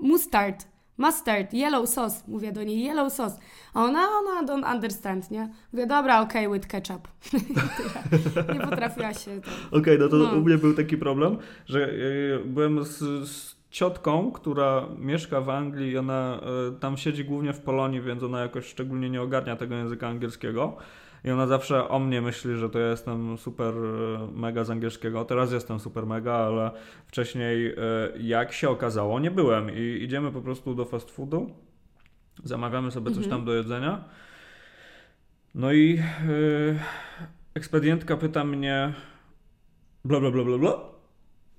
mustard 0.00 0.66
mustard, 1.00 1.54
yellow 1.54 1.88
sauce. 1.88 2.22
Mówię 2.28 2.52
do 2.52 2.62
niej, 2.62 2.84
yellow 2.84 3.12
sauce. 3.12 3.38
A 3.74 3.84
ona, 3.84 4.08
ona 4.08 4.46
don't 4.46 4.74
understand, 4.74 5.30
nie? 5.30 5.50
Mówię, 5.72 5.86
dobra, 5.86 6.20
okej, 6.20 6.46
okay, 6.46 6.58
with 6.58 6.68
ketchup. 6.68 7.08
nie 8.54 8.60
potrafiła 8.60 9.14
się. 9.14 9.30
Okej, 9.70 9.80
okay, 9.80 9.98
no 9.98 10.08
to 10.08 10.16
no. 10.16 10.32
u 10.32 10.40
mnie 10.40 10.58
był 10.58 10.74
taki 10.74 10.96
problem, 10.96 11.36
że 11.66 11.88
e, 11.88 11.92
byłem 12.44 12.84
z, 12.84 12.98
z 13.28 13.60
ciotką, 13.70 14.32
która 14.32 14.88
mieszka 14.98 15.40
w 15.40 15.50
Anglii 15.50 15.90
i 15.90 15.98
ona 15.98 16.40
y, 16.68 16.80
tam 16.80 16.96
siedzi 16.96 17.24
głównie 17.24 17.52
w 17.52 17.60
Polonii, 17.60 18.00
więc 18.00 18.22
ona 18.22 18.40
jakoś 18.40 18.66
szczególnie 18.66 19.10
nie 19.10 19.22
ogarnia 19.22 19.56
tego 19.56 19.74
języka 19.74 20.08
angielskiego. 20.08 20.76
I 21.24 21.30
ona 21.30 21.46
zawsze 21.46 21.88
o 21.88 21.98
mnie 21.98 22.22
myśli, 22.22 22.56
że 22.56 22.70
to 22.70 22.78
ja 22.78 22.90
jestem 22.90 23.38
super 23.38 23.74
e, 23.74 24.28
mega 24.32 24.64
z 24.64 24.70
angielskiego. 24.70 25.24
Teraz 25.24 25.52
jestem 25.52 25.80
super 25.80 26.06
mega, 26.06 26.32
ale 26.32 26.70
wcześniej, 27.06 27.66
e, 27.66 27.74
jak 28.20 28.52
się 28.52 28.70
okazało, 28.70 29.20
nie 29.20 29.30
byłem. 29.30 29.70
I 29.70 30.02
idziemy 30.02 30.32
po 30.32 30.42
prostu 30.42 30.74
do 30.74 30.84
fast 30.84 31.10
foodu, 31.10 31.50
zamawiamy 32.44 32.90
sobie 32.90 33.10
coś 33.10 33.24
mhm. 33.24 33.30
tam 33.30 33.44
do 33.44 33.54
jedzenia. 33.54 34.04
No 35.54 35.72
i 35.72 36.02
yy, 36.26 36.78
ekspedientka 37.54 38.16
pyta 38.16 38.44
mnie 38.44 38.92
bla 40.04 40.20
bla 40.20 40.30
bla 40.30 40.44
bla 40.44 40.58
bla. 40.58 40.80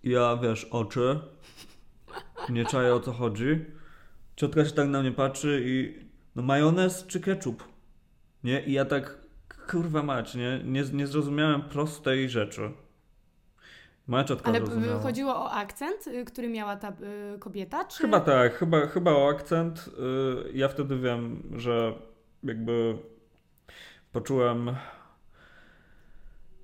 Ja 0.04 0.38
wiesz, 0.38 0.66
oczy. 0.66 1.20
Nie 2.50 2.66
czaję 2.66 2.96
o 2.96 3.00
co 3.00 3.12
chodzi. 3.12 3.66
Ciotka 4.36 4.66
się 4.66 4.72
tak 4.72 4.88
na 4.88 5.02
mnie 5.02 5.12
patrzy 5.12 5.62
i 5.66 6.06
no 6.36 6.42
majonez 6.42 7.08
czy 7.08 7.20
ketchup? 7.20 7.64
Nie? 8.44 8.62
I 8.62 8.72
ja 8.72 8.86
tak 8.86 9.21
kurwa 9.70 10.04
mać, 10.04 10.36
nie? 10.36 10.60
Nie, 10.64 10.84
nie 10.94 11.08
zrozumiałem 11.08 11.62
prostej 11.62 12.30
rzeczy. 12.30 12.72
Moja 14.08 14.24
ciotka 14.24 14.50
Ale 14.50 14.66
zrozumiała. 14.66 15.00
chodziło 15.00 15.36
o 15.36 15.52
akcent, 15.52 16.08
y, 16.08 16.26
który 16.26 16.50
miała 16.50 16.76
ta 16.76 16.90
y, 17.36 17.40
kobieta? 17.40 17.86
Czy... 17.86 18.02
Chyba 18.02 18.20
tak, 18.20 18.54
chyba, 18.56 18.88
chyba 18.88 19.12
o 19.12 19.30
akcent. 19.30 19.90
Y, 20.48 20.52
ja 20.54 20.68
wtedy 20.68 21.00
wiem, 21.00 21.44
że 21.56 21.94
jakby 22.44 22.98
poczułem, 24.12 24.76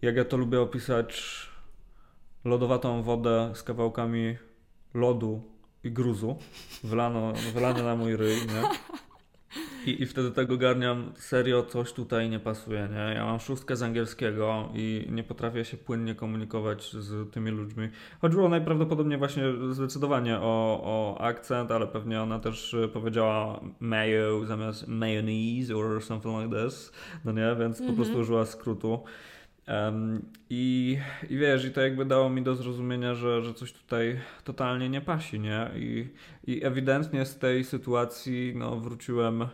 jak 0.01 0.15
ja 0.15 0.25
to 0.25 0.37
lubię 0.37 0.61
opisać, 0.61 1.23
lodowatą 2.45 3.03
wodę 3.03 3.51
z 3.53 3.63
kawałkami 3.63 4.37
lodu 4.93 5.41
i 5.83 5.91
gruzu 5.91 6.37
wylano, 6.83 7.33
wylane 7.53 7.83
na 7.83 7.95
mój 7.95 8.15
ryj, 8.15 8.37
nie? 8.37 8.63
I, 9.87 10.03
I 10.03 10.05
wtedy 10.05 10.31
tego 10.31 10.53
ogarniam, 10.53 11.11
serio 11.15 11.63
coś 11.63 11.93
tutaj 11.93 12.29
nie 12.29 12.39
pasuje, 12.39 12.89
nie? 12.91 13.13
Ja 13.15 13.25
mam 13.25 13.39
szóstkę 13.39 13.75
z 13.75 13.83
angielskiego 13.83 14.69
i 14.73 15.07
nie 15.09 15.23
potrafię 15.23 15.65
się 15.65 15.77
płynnie 15.77 16.15
komunikować 16.15 16.93
z 16.93 17.31
tymi 17.31 17.51
ludźmi. 17.51 17.89
Chodziło 18.21 18.49
najprawdopodobniej 18.49 19.17
właśnie 19.17 19.43
zdecydowanie 19.71 20.37
o, 20.37 20.81
o 20.83 21.21
akcent, 21.21 21.71
ale 21.71 21.87
pewnie 21.87 22.21
ona 22.21 22.39
też 22.39 22.75
powiedziała 22.93 23.61
mayo 23.79 24.45
zamiast 24.45 24.87
mayonnaise 24.87 25.75
or 25.75 26.03
something 26.03 26.43
like 26.43 26.63
this, 26.63 26.91
no 27.25 27.31
nie? 27.31 27.55
Więc 27.59 27.59
mm 27.59 27.71
-hmm. 27.71 27.87
po 27.87 27.95
prostu 27.95 28.13
mhm. 28.13 28.21
użyła 28.21 28.45
skrótu. 28.45 29.03
Um, 29.67 30.21
i, 30.49 30.97
I 31.29 31.37
wiesz, 31.37 31.65
i 31.65 31.71
to 31.71 31.81
jakby 31.81 32.05
dało 32.05 32.29
mi 32.29 32.41
do 32.41 32.55
zrozumienia, 32.55 33.15
że, 33.15 33.41
że 33.41 33.53
coś 33.53 33.73
tutaj 33.73 34.19
totalnie 34.43 34.89
nie 34.89 35.01
pasi, 35.01 35.39
nie? 35.39 35.69
I, 35.75 36.07
I 36.47 36.65
ewidentnie 36.65 37.25
z 37.25 37.37
tej 37.37 37.63
sytuacji 37.63 38.53
no, 38.55 38.79
wróciłem 38.79 39.47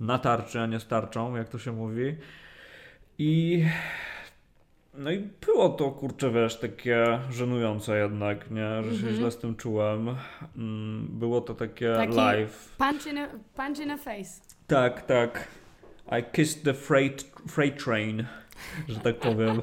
na 0.00 0.18
tarczy, 0.18 0.60
a 0.60 0.66
nie 0.66 0.80
starczą, 0.80 1.36
jak 1.36 1.48
to 1.48 1.58
się 1.58 1.72
mówi. 1.72 2.16
I 3.18 3.64
no 4.94 5.10
i 5.10 5.28
było 5.46 5.68
to, 5.68 5.90
kurczę, 5.90 6.30
wiesz, 6.30 6.56
takie 6.56 7.18
żenujące 7.30 7.98
jednak, 7.98 8.50
nie? 8.50 8.82
Że 8.82 8.96
się 8.96 9.02
mm 9.02 9.14
-hmm. 9.14 9.18
źle 9.18 9.30
z 9.30 9.38
tym 9.38 9.56
czułem. 9.56 10.16
Mm, 10.56 11.06
było 11.10 11.40
to 11.40 11.54
takie 11.54 11.94
Taki 11.96 12.14
live. 12.14 12.76
Punch 12.78 13.06
in, 13.06 13.18
a, 13.18 13.28
punch 13.56 13.78
in 13.78 13.90
a 13.90 13.96
face. 13.96 14.40
Tak, 14.66 15.06
tak. 15.06 15.48
I 16.18 16.22
kissed 16.32 16.64
the 16.64 16.74
freight, 16.74 17.24
freight 17.48 17.84
train, 17.84 18.26
że 18.88 19.00
tak 19.00 19.18
powiem. 19.18 19.60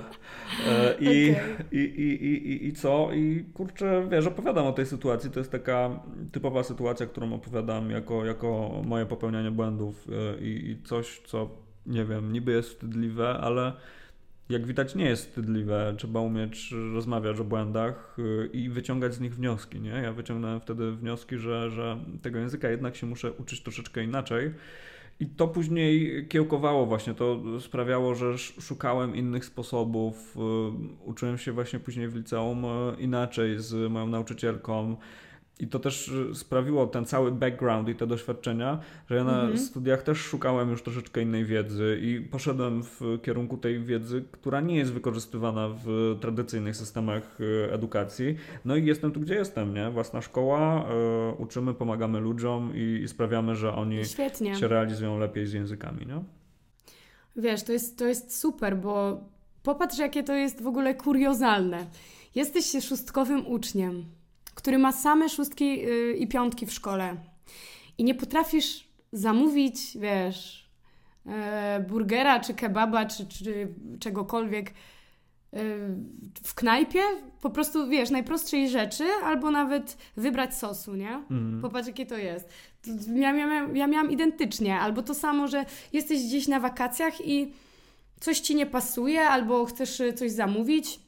E, 0.67 0.95
I, 0.99 1.31
okay. 1.31 1.65
i, 1.71 1.77
i, 1.77 2.25
i, 2.25 2.67
I 2.67 2.73
co? 2.73 3.13
I 3.13 3.45
kurczę, 3.53 4.07
wiesz, 4.11 4.27
opowiadam 4.27 4.65
o 4.65 4.71
tej 4.71 4.85
sytuacji. 4.85 5.31
To 5.31 5.39
jest 5.39 5.51
taka 5.51 5.99
typowa 6.31 6.63
sytuacja, 6.63 7.05
którą 7.05 7.33
opowiadam 7.33 7.89
jako, 7.89 8.25
jako 8.25 8.81
moje 8.85 9.05
popełnianie 9.05 9.51
błędów 9.51 10.07
e, 10.09 10.41
i, 10.41 10.69
i 10.69 10.83
coś, 10.83 11.21
co 11.25 11.49
nie 11.85 12.05
wiem, 12.05 12.33
niby 12.33 12.51
jest 12.51 12.69
wstydliwe, 12.69 13.29
ale 13.29 13.73
jak 14.49 14.65
widać 14.65 14.95
nie 14.95 15.05
jest 15.05 15.27
wstydliwe. 15.29 15.93
Trzeba 15.97 16.19
umieć 16.19 16.71
rozmawiać 16.93 17.39
o 17.39 17.43
błędach 17.43 18.17
e, 18.19 18.45
i 18.45 18.69
wyciągać 18.69 19.13
z 19.13 19.19
nich 19.19 19.35
wnioski, 19.35 19.81
nie? 19.81 19.89
Ja 19.89 20.13
wyciągnąłem 20.13 20.61
wtedy 20.61 20.91
wnioski, 20.91 21.37
że, 21.37 21.69
że 21.69 21.97
tego 22.21 22.39
języka 22.39 22.69
jednak 22.69 22.95
się 22.95 23.07
muszę 23.07 23.31
uczyć 23.31 23.63
troszeczkę 23.63 24.03
inaczej 24.03 24.53
i 25.21 25.25
to 25.25 25.47
później 25.47 26.25
kiełkowało 26.27 26.85
właśnie, 26.85 27.13
to 27.13 27.41
sprawiało, 27.59 28.15
że 28.15 28.37
szukałem 28.37 29.15
innych 29.15 29.45
sposobów. 29.45 30.37
Y, 30.37 30.39
uczyłem 31.05 31.37
się 31.37 31.51
właśnie 31.51 31.79
później 31.79 32.07
w 32.07 32.15
liceum 32.15 32.65
y, 32.65 32.67
inaczej 32.99 33.59
z 33.59 33.91
moją 33.91 34.07
nauczycielką. 34.07 34.95
I 35.61 35.67
to 35.67 35.79
też 35.79 36.07
y, 36.07 36.35
sprawiło 36.35 36.87
ten 36.87 37.05
cały 37.05 37.31
background 37.31 37.89
i 37.89 37.95
te 37.95 38.07
doświadczenia, 38.07 38.79
że 39.09 39.15
ja 39.15 39.23
na 39.23 39.41
mhm. 39.41 39.57
studiach 39.57 40.03
też 40.03 40.17
szukałem 40.17 40.69
już 40.69 40.83
troszeczkę 40.83 41.21
innej 41.21 41.45
wiedzy 41.45 41.99
i 42.01 42.21
poszedłem 42.21 42.83
w 42.83 43.01
kierunku 43.23 43.57
tej 43.57 43.83
wiedzy, 43.83 44.23
która 44.31 44.61
nie 44.61 44.75
jest 44.75 44.93
wykorzystywana 44.93 45.69
w 45.85 46.17
tradycyjnych 46.21 46.75
systemach 46.75 47.41
y, 47.41 47.73
edukacji. 47.73 48.35
No 48.65 48.75
i 48.75 48.85
jestem 48.85 49.11
tu, 49.11 49.19
gdzie 49.19 49.35
jestem, 49.35 49.73
nie? 49.73 49.89
Własna 49.89 50.21
szkoła, 50.21 50.85
y, 51.31 51.41
uczymy, 51.41 51.73
pomagamy 51.73 52.19
ludziom 52.19 52.71
i, 52.75 53.07
sprawiamy, 53.07 53.55
że 53.55 53.73
oni 53.73 54.05
Świetnie. 54.05 54.55
się 54.55 54.67
realizują 54.67 55.19
lepiej 55.19 55.47
z 55.47 55.53
językami, 55.53 56.05
nie? 56.07 56.23
Wiesz, 57.35 57.63
to 57.63 57.73
jest, 57.73 57.97
to 57.97 58.05
jest 58.05 58.39
super, 58.39 58.77
bo 58.77 59.23
popatrz, 59.63 59.97
jakie 59.97 60.23
to 60.23 60.33
jest 60.33 60.63
w 60.63 60.67
ogóle 60.67 60.95
kuriozalne. 60.95 61.85
Jesteś 62.35 62.65
się 62.65 62.81
szóstkowym 62.81 63.47
uczniem 63.47 64.05
który 64.61 64.77
ma 64.77 64.91
same 64.91 65.29
szóstki 65.29 65.77
yy, 65.79 66.13
i 66.13 66.27
piątki 66.27 66.65
w 66.65 66.73
szkole 66.73 67.17
i 67.97 68.03
nie 68.03 68.15
potrafisz 68.15 68.87
zamówić, 69.13 69.97
wiesz, 69.97 70.69
yy, 71.25 71.33
burgera 71.87 72.39
czy 72.39 72.53
kebaba 72.53 73.05
czy, 73.05 73.27
czy 73.27 73.67
czegokolwiek 73.99 74.73
yy, 75.53 75.59
w 76.43 76.53
knajpie, 76.55 77.01
po 77.41 77.49
prostu, 77.49 77.89
wiesz, 77.89 78.09
najprostszej 78.09 78.69
rzeczy, 78.69 79.03
albo 79.23 79.51
nawet 79.51 79.97
wybrać 80.17 80.55
sosu, 80.57 80.95
nie? 80.95 81.23
Mm. 81.31 81.61
Popatrz, 81.61 81.87
jakie 81.87 82.05
to 82.05 82.17
jest. 82.17 82.49
Ja 83.15 83.33
miałam, 83.33 83.75
ja 83.75 83.87
miałam 83.87 84.11
identycznie, 84.11 84.79
albo 84.79 85.01
to 85.01 85.13
samo, 85.13 85.47
że 85.47 85.65
jesteś 85.93 86.23
gdzieś 86.23 86.47
na 86.47 86.59
wakacjach 86.59 87.27
i 87.27 87.53
coś 88.19 88.39
ci 88.39 88.55
nie 88.55 88.65
pasuje, 88.65 89.21
albo 89.21 89.65
chcesz 89.65 90.01
coś 90.15 90.31
zamówić, 90.31 90.99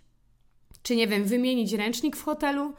czy 0.84 0.96
nie 0.96 1.08
wiem, 1.08 1.24
wymienić 1.24 1.74
ręcznik 1.74 2.16
w 2.16 2.24
hotelu 2.24 2.74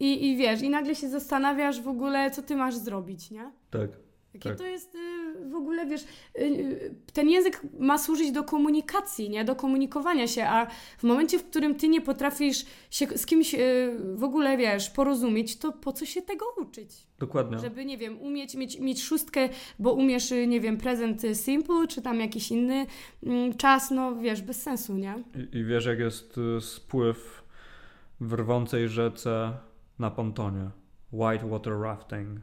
i, 0.00 0.30
I 0.30 0.36
wiesz, 0.36 0.62
i 0.62 0.70
nagle 0.70 0.94
się 0.94 1.08
zastanawiasz 1.08 1.80
w 1.80 1.88
ogóle, 1.88 2.30
co 2.30 2.42
ty 2.42 2.56
masz 2.56 2.76
zrobić, 2.76 3.30
nie? 3.30 3.52
Tak. 3.70 3.90
Jakie 4.34 4.48
Tak. 4.48 4.58
to 4.58 4.66
jest 4.66 4.94
y, 4.94 5.48
w 5.50 5.54
ogóle, 5.54 5.86
wiesz, 5.86 6.02
y, 6.02 6.40
y, 6.40 6.94
ten 7.12 7.28
język 7.28 7.60
ma 7.78 7.98
służyć 7.98 8.32
do 8.32 8.44
komunikacji, 8.44 9.30
nie? 9.30 9.44
Do 9.44 9.56
komunikowania 9.56 10.26
się, 10.26 10.44
a 10.44 10.66
w 10.98 11.02
momencie, 11.02 11.38
w 11.38 11.44
którym 11.44 11.74
ty 11.74 11.88
nie 11.88 12.00
potrafisz 12.00 12.64
się 12.90 13.06
z 13.06 13.26
kimś 13.26 13.54
w 14.14 14.24
ogóle, 14.24 14.56
wiesz, 14.56 14.90
porozumieć, 14.90 15.58
to 15.58 15.72
po 15.72 15.92
co 15.92 16.06
się 16.06 16.22
tego 16.22 16.44
uczyć? 16.56 16.90
Dokładnie. 17.18 17.58
Żeby, 17.58 17.84
nie 17.84 17.98
wiem, 17.98 18.20
umieć 18.20 18.54
mieć, 18.54 18.78
mieć 18.78 19.02
szóstkę, 19.02 19.48
bo 19.78 19.92
umiesz, 19.92 20.30
nie 20.46 20.60
wiem, 20.60 20.76
prezent 20.76 21.22
simple, 21.32 21.86
czy 21.88 22.02
tam 22.02 22.20
jakiś 22.20 22.50
inny 22.50 22.86
mm, 23.22 23.56
czas, 23.56 23.90
no 23.90 24.16
wiesz, 24.16 24.42
bez 24.42 24.62
sensu, 24.62 24.96
nie? 24.96 25.22
I, 25.52 25.56
I 25.56 25.64
wiesz, 25.64 25.86
jak 25.86 25.98
jest 25.98 26.40
spływ 26.60 27.44
w 28.20 28.32
rwącej 28.32 28.88
rzece 28.88 29.52
na 30.00 30.10
pontonie. 30.10 30.70
Whitewater 31.12 31.80
rafting. 31.80 32.40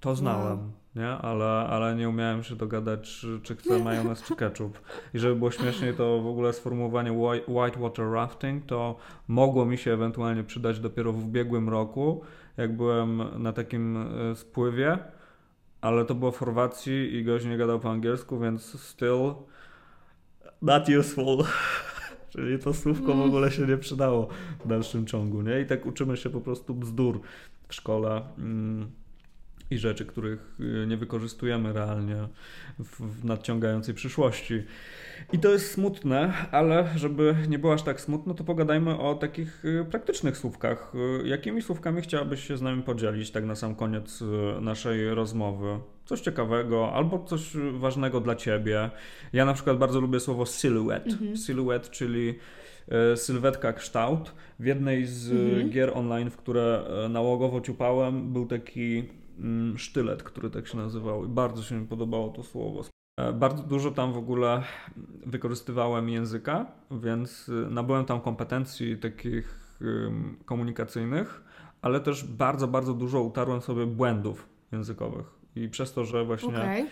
To 0.00 0.16
znałem, 0.16 0.72
nie? 0.96 1.08
Ale, 1.08 1.46
ale 1.46 1.94
nie 1.94 2.08
umiałem 2.08 2.42
się 2.42 2.56
dogadać, 2.56 3.10
czy, 3.10 3.40
czy 3.42 3.56
chcę 3.56 3.78
majonez 3.78 4.22
czy 4.22 4.36
ketchup. 4.36 4.80
I 5.14 5.18
żeby 5.18 5.36
było 5.36 5.50
śmieszniej, 5.50 5.94
to 5.94 6.22
w 6.22 6.26
ogóle 6.26 6.52
sformułowanie 6.52 7.12
white, 7.12 7.52
whitewater 7.52 8.10
rafting 8.10 8.66
to 8.66 8.96
mogło 9.28 9.64
mi 9.66 9.78
się 9.78 9.92
ewentualnie 9.92 10.44
przydać 10.44 10.80
dopiero 10.80 11.12
w 11.12 11.24
ubiegłym 11.24 11.68
roku, 11.68 12.22
jak 12.56 12.76
byłem 12.76 13.42
na 13.42 13.52
takim 13.52 13.96
y, 14.32 14.36
spływie, 14.36 14.98
ale 15.80 16.04
to 16.04 16.14
było 16.14 16.32
w 16.32 16.38
Chorwacji 16.38 17.14
i 17.14 17.24
gość 17.24 17.46
nie 17.46 17.56
gadał 17.56 17.80
po 17.80 17.90
angielsku, 17.90 18.38
więc 18.38 18.80
still 18.80 19.34
not 20.62 20.88
useful. 20.88 21.44
Czyli 22.30 22.58
to 22.58 22.74
słówko 22.74 23.14
w 23.14 23.20
ogóle 23.20 23.50
się 23.50 23.66
nie 23.66 23.76
przydało 23.76 24.28
w 24.64 24.68
dalszym 24.68 25.06
ciągu, 25.06 25.42
nie? 25.42 25.60
I 25.60 25.66
tak 25.66 25.86
uczymy 25.86 26.16
się 26.16 26.30
po 26.30 26.40
prostu 26.40 26.74
bzdur 26.74 27.20
w 27.68 27.74
szkole 27.74 28.22
mm, 28.38 28.90
i 29.70 29.78
rzeczy, 29.78 30.06
których 30.06 30.56
y, 30.60 30.86
nie 30.86 30.96
wykorzystujemy 30.96 31.72
realnie 31.72 32.28
w, 32.78 33.24
nadciągającej 33.24 33.94
przyszłości. 33.94 34.62
I 35.32 35.38
to 35.38 35.52
jest 35.52 35.70
smutne, 35.70 36.32
ale 36.50 36.88
żeby 36.96 37.34
nie 37.48 37.58
było 37.58 37.72
aż 37.72 37.82
tak 37.82 38.00
smutno, 38.00 38.34
to 38.34 38.44
pogadajmy 38.44 38.98
o 38.98 39.14
takich 39.14 39.64
y, 39.64 39.86
praktycznych 39.90 40.36
słówkach. 40.36 40.92
Y, 41.24 41.28
Jakimi 41.28 41.62
słówkami 41.62 42.02
chciałabyś 42.02 42.48
się 42.48 42.56
z 42.56 42.62
nami 42.62 42.82
podzielić, 42.82 43.30
tak 43.30 43.44
na 43.44 43.54
sam 43.54 43.74
koniec 43.74 44.22
naszej 44.60 45.14
rozmowy? 45.14 45.78
Coś 46.10 46.20
ciekawego 46.20 46.92
albo 46.92 47.24
coś 47.24 47.56
ważnego 47.72 48.20
dla 48.20 48.34
ciebie. 48.36 48.90
Ja 49.32 49.44
na 49.44 49.54
przykład 49.54 49.78
bardzo 49.78 50.00
lubię 50.00 50.20
słowo 50.20 50.46
silhouette. 50.46 51.10
Mhm. 51.10 51.36
Silhouette, 51.36 51.88
czyli 51.90 52.34
y, 53.12 53.16
sylwetka, 53.16 53.72
kształt. 53.72 54.34
W 54.58 54.64
jednej 54.64 55.06
z 55.06 55.30
y, 55.32 55.34
Mhm. 55.34 55.70
gier 55.70 55.92
online, 55.94 56.30
w 56.30 56.36
które 56.36 56.84
y, 57.06 57.08
nałogowo 57.08 57.60
ciupałem, 57.60 58.32
był 58.32 58.46
taki 58.46 59.04
mm, 59.38 59.78
sztylet, 59.78 60.22
który 60.22 60.50
tak 60.50 60.66
się 60.66 60.76
nazywał 60.76 61.24
i 61.24 61.28
bardzo 61.28 61.62
się 61.62 61.74
mi 61.74 61.86
podobało 61.86 62.28
to 62.28 62.42
słowo. 62.42 62.84
E, 63.16 63.32
Bardzo 63.32 63.62
dużo 63.62 63.90
tam 63.90 64.12
w 64.12 64.18
ogóle 64.18 64.62
wykorzystywałem 65.26 66.08
języka, 66.08 66.66
więc 66.90 67.50
nabyłem 67.70 68.04
tam 68.04 68.20
kompetencji 68.20 68.96
takich 68.98 69.60
komunikacyjnych, 70.44 71.42
ale 71.82 72.00
też 72.00 72.24
bardzo, 72.24 72.68
bardzo 72.68 72.94
dużo 72.94 73.22
utarłem 73.22 73.60
sobie 73.60 73.86
błędów 73.86 74.48
językowych. 74.72 75.39
I 75.56 75.68
przez 75.68 75.92
to, 75.92 76.04
że 76.04 76.24
właśnie 76.24 76.48
Okej. 76.48 76.86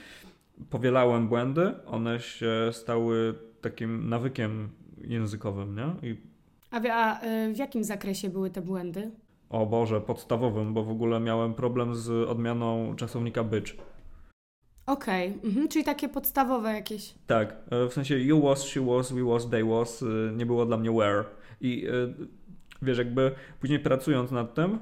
powielałem 0.71 1.29
błędy, 1.29 1.75
one 1.87 2.21
się 2.21 2.51
stały 2.73 3.35
takim 3.61 4.09
nawykiem 4.09 4.69
językowym, 5.05 5.77
nie? 5.77 6.11
I 6.11 6.17
A, 6.71 6.81
wie- 6.81 6.95
a 6.95 7.25
y, 7.27 7.55
w 7.55 7.57
jakim 7.59 7.85
zakresie 7.85 8.29
były 8.29 8.51
te 8.51 8.63
błędy? 8.63 9.11
o 9.51 9.67
Boże, 9.67 10.01
podstawowym, 10.01 10.75
bo 10.75 10.85
w 10.85 10.91
ogóle 10.91 11.21
miałem 11.21 11.55
problem 11.55 11.95
z 11.95 12.29
odmianą 12.29 12.97
czasownika 12.97 13.45
być. 13.45 13.77
Okej, 14.87 15.39
mhm, 15.45 15.69
czyli 15.69 15.85
takie 15.85 16.09
podstawowe 16.09 16.73
jakieś. 16.73 17.15
Tak, 17.27 17.57
e, 17.71 17.89
w 17.89 17.93
sensie 17.93 18.19
you 18.19 18.43
was, 18.43 18.65
she 18.65 18.81
was, 18.81 19.13
we 19.13 19.25
was, 19.25 19.51
they 19.51 19.65
was, 19.65 20.03
y, 20.03 20.33
nie 20.37 20.47
było 20.47 20.67
dla 20.67 20.77
mnie 20.77 20.93
were. 20.93 21.25
I 21.61 21.87
y, 21.89 22.15
wiesz, 22.83 22.99
jakby 22.99 23.31
później 23.61 23.79
pracując 23.81 24.31
nad 24.31 24.55
tym, 24.55 24.79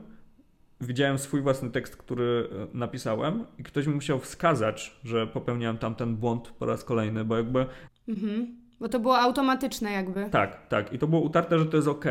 widziałem 0.81 1.18
swój 1.18 1.41
własny 1.41 1.70
tekst, 1.70 1.97
który 1.97 2.49
e, 2.53 2.79
napisałem 2.79 3.45
i 3.59 3.62
ktoś 3.62 3.87
mi 3.87 3.95
musiał 3.95 4.18
wskazać, 4.18 4.97
że 5.05 5.27
popełniałem 5.27 5.79
tamten 5.79 6.16
błąd 6.16 6.49
po 6.59 6.66
raz 6.66 6.85
kolejny, 6.85 7.24
bo 7.24 7.37
jakby 7.37 7.66
Mhm. 8.09 8.57
Bo 8.81 8.89
to 8.89 9.01
było 9.01 9.18
automatyczne 9.18 9.93
jakby. 9.93 10.31
tak, 10.31 10.68
tak. 10.68 10.93
I 10.93 10.99
to 10.99 11.07
było 11.07 11.22
utarte, 11.22 11.59
że 11.59 11.66
to 11.66 11.77
jest 11.77 11.89
ok. 11.89 12.05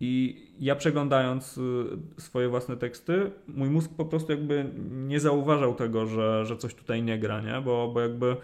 I 0.00 0.42
ja 0.60 0.76
przeglądając 0.76 1.58
y, 1.58 1.62
swoje 2.18 2.48
własne 2.48 2.76
teksty, 2.76 3.30
mój 3.48 3.70
mózg 3.70 3.90
po 3.96 4.04
prostu 4.04 4.32
jakby 4.32 4.70
nie 4.90 5.20
zauważał 5.20 5.74
tego, 5.74 6.06
że, 6.06 6.46
że 6.46 6.56
coś 6.56 6.74
tutaj 6.74 7.02
nie 7.02 7.18
gra, 7.18 7.40
nie? 7.40 7.60
Bo, 7.60 7.90
bo 7.94 8.00
jakby 8.00 8.36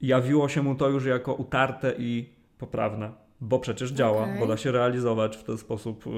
jawiło 0.00 0.48
się 0.48 0.62
mu 0.62 0.74
to 0.74 0.88
już 0.88 1.04
jako 1.04 1.34
utarte 1.34 1.94
i 1.98 2.28
poprawne. 2.58 3.23
Bo 3.40 3.58
przecież 3.58 3.90
działa, 3.90 4.22
Okej. 4.22 4.40
bo 4.40 4.46
da 4.46 4.56
się 4.56 4.72
realizować 4.72 5.36
w 5.36 5.44
ten 5.44 5.58
sposób 5.58 6.06
y, 6.06 6.10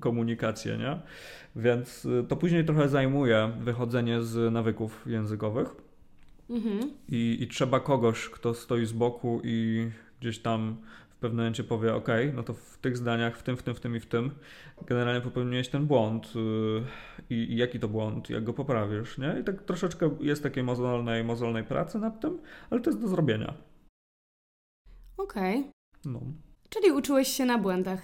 komunikację, 0.00 0.78
nie? 0.78 1.00
Więc 1.56 2.04
y, 2.04 2.24
to 2.28 2.36
później 2.36 2.64
trochę 2.64 2.88
zajmuje 2.88 3.52
wychodzenie 3.60 4.22
z 4.22 4.52
nawyków 4.52 5.04
językowych. 5.06 5.76
Mhm. 6.50 6.90
I, 7.08 7.38
I 7.40 7.48
trzeba 7.48 7.80
kogoś, 7.80 8.28
kto 8.28 8.54
stoi 8.54 8.86
z 8.86 8.92
boku 8.92 9.40
i 9.44 9.88
gdzieś 10.20 10.38
tam 10.38 10.76
w 11.10 11.16
pewnym 11.16 11.38
momencie 11.38 11.64
powie, 11.64 11.94
ok, 11.94 12.08
no 12.34 12.42
to 12.42 12.54
w 12.54 12.78
tych 12.78 12.96
zdaniach, 12.96 13.36
w 13.36 13.42
tym, 13.42 13.56
w 13.56 13.62
tym, 13.62 13.74
w 13.74 13.80
tym 13.80 13.96
i 13.96 14.00
w 14.00 14.06
tym 14.06 14.30
generalnie 14.86 15.20
popełniłeś 15.20 15.68
ten 15.68 15.86
błąd 15.86 16.34
yy, 16.34 16.84
i, 17.30 17.34
i 17.34 17.56
jaki 17.56 17.80
to 17.80 17.88
błąd, 17.88 18.30
jak 18.30 18.44
go 18.44 18.52
poprawisz, 18.52 19.18
nie? 19.18 19.36
I 19.40 19.44
tak 19.44 19.62
troszeczkę 19.62 20.16
jest 20.20 20.42
takiej 20.42 20.64
mozolnej, 20.64 21.24
mozolnej 21.24 21.64
pracy 21.64 21.98
nad 21.98 22.20
tym, 22.20 22.38
ale 22.70 22.80
to 22.80 22.90
jest 22.90 23.02
do 23.02 23.08
zrobienia. 23.08 23.54
Okej. 25.16 25.70
No, 26.04 26.20
Czyli 26.72 26.92
uczyłeś 26.92 27.28
się 27.28 27.44
na 27.44 27.58
błędach. 27.58 28.02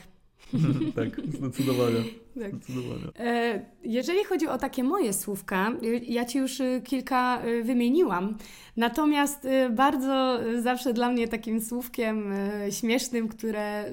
tak, 0.97 1.21
zdecydowanie, 1.27 1.97
Tak. 2.41 2.55
zdecydowanie. 2.55 3.05
E, 3.19 3.65
Jeżeli 3.85 4.25
chodzi 4.25 4.47
o 4.49 4.59
takie 4.59 4.85
moje 4.85 5.13
słówka, 5.13 5.73
y, 5.83 6.01
ja 6.07 6.25
Ci 6.25 6.39
już 6.39 6.61
y, 6.61 6.83
kilka 6.85 7.43
wymieniłam. 7.63 8.37
Natomiast 8.77 9.49
bardzo 9.71 10.39
zawsze 10.63 10.93
dla 10.93 11.09
mnie 11.13 11.29
takim 11.29 11.61
słówkiem 11.61 12.33
śmiesznym, 12.71 13.29
które 13.29 13.85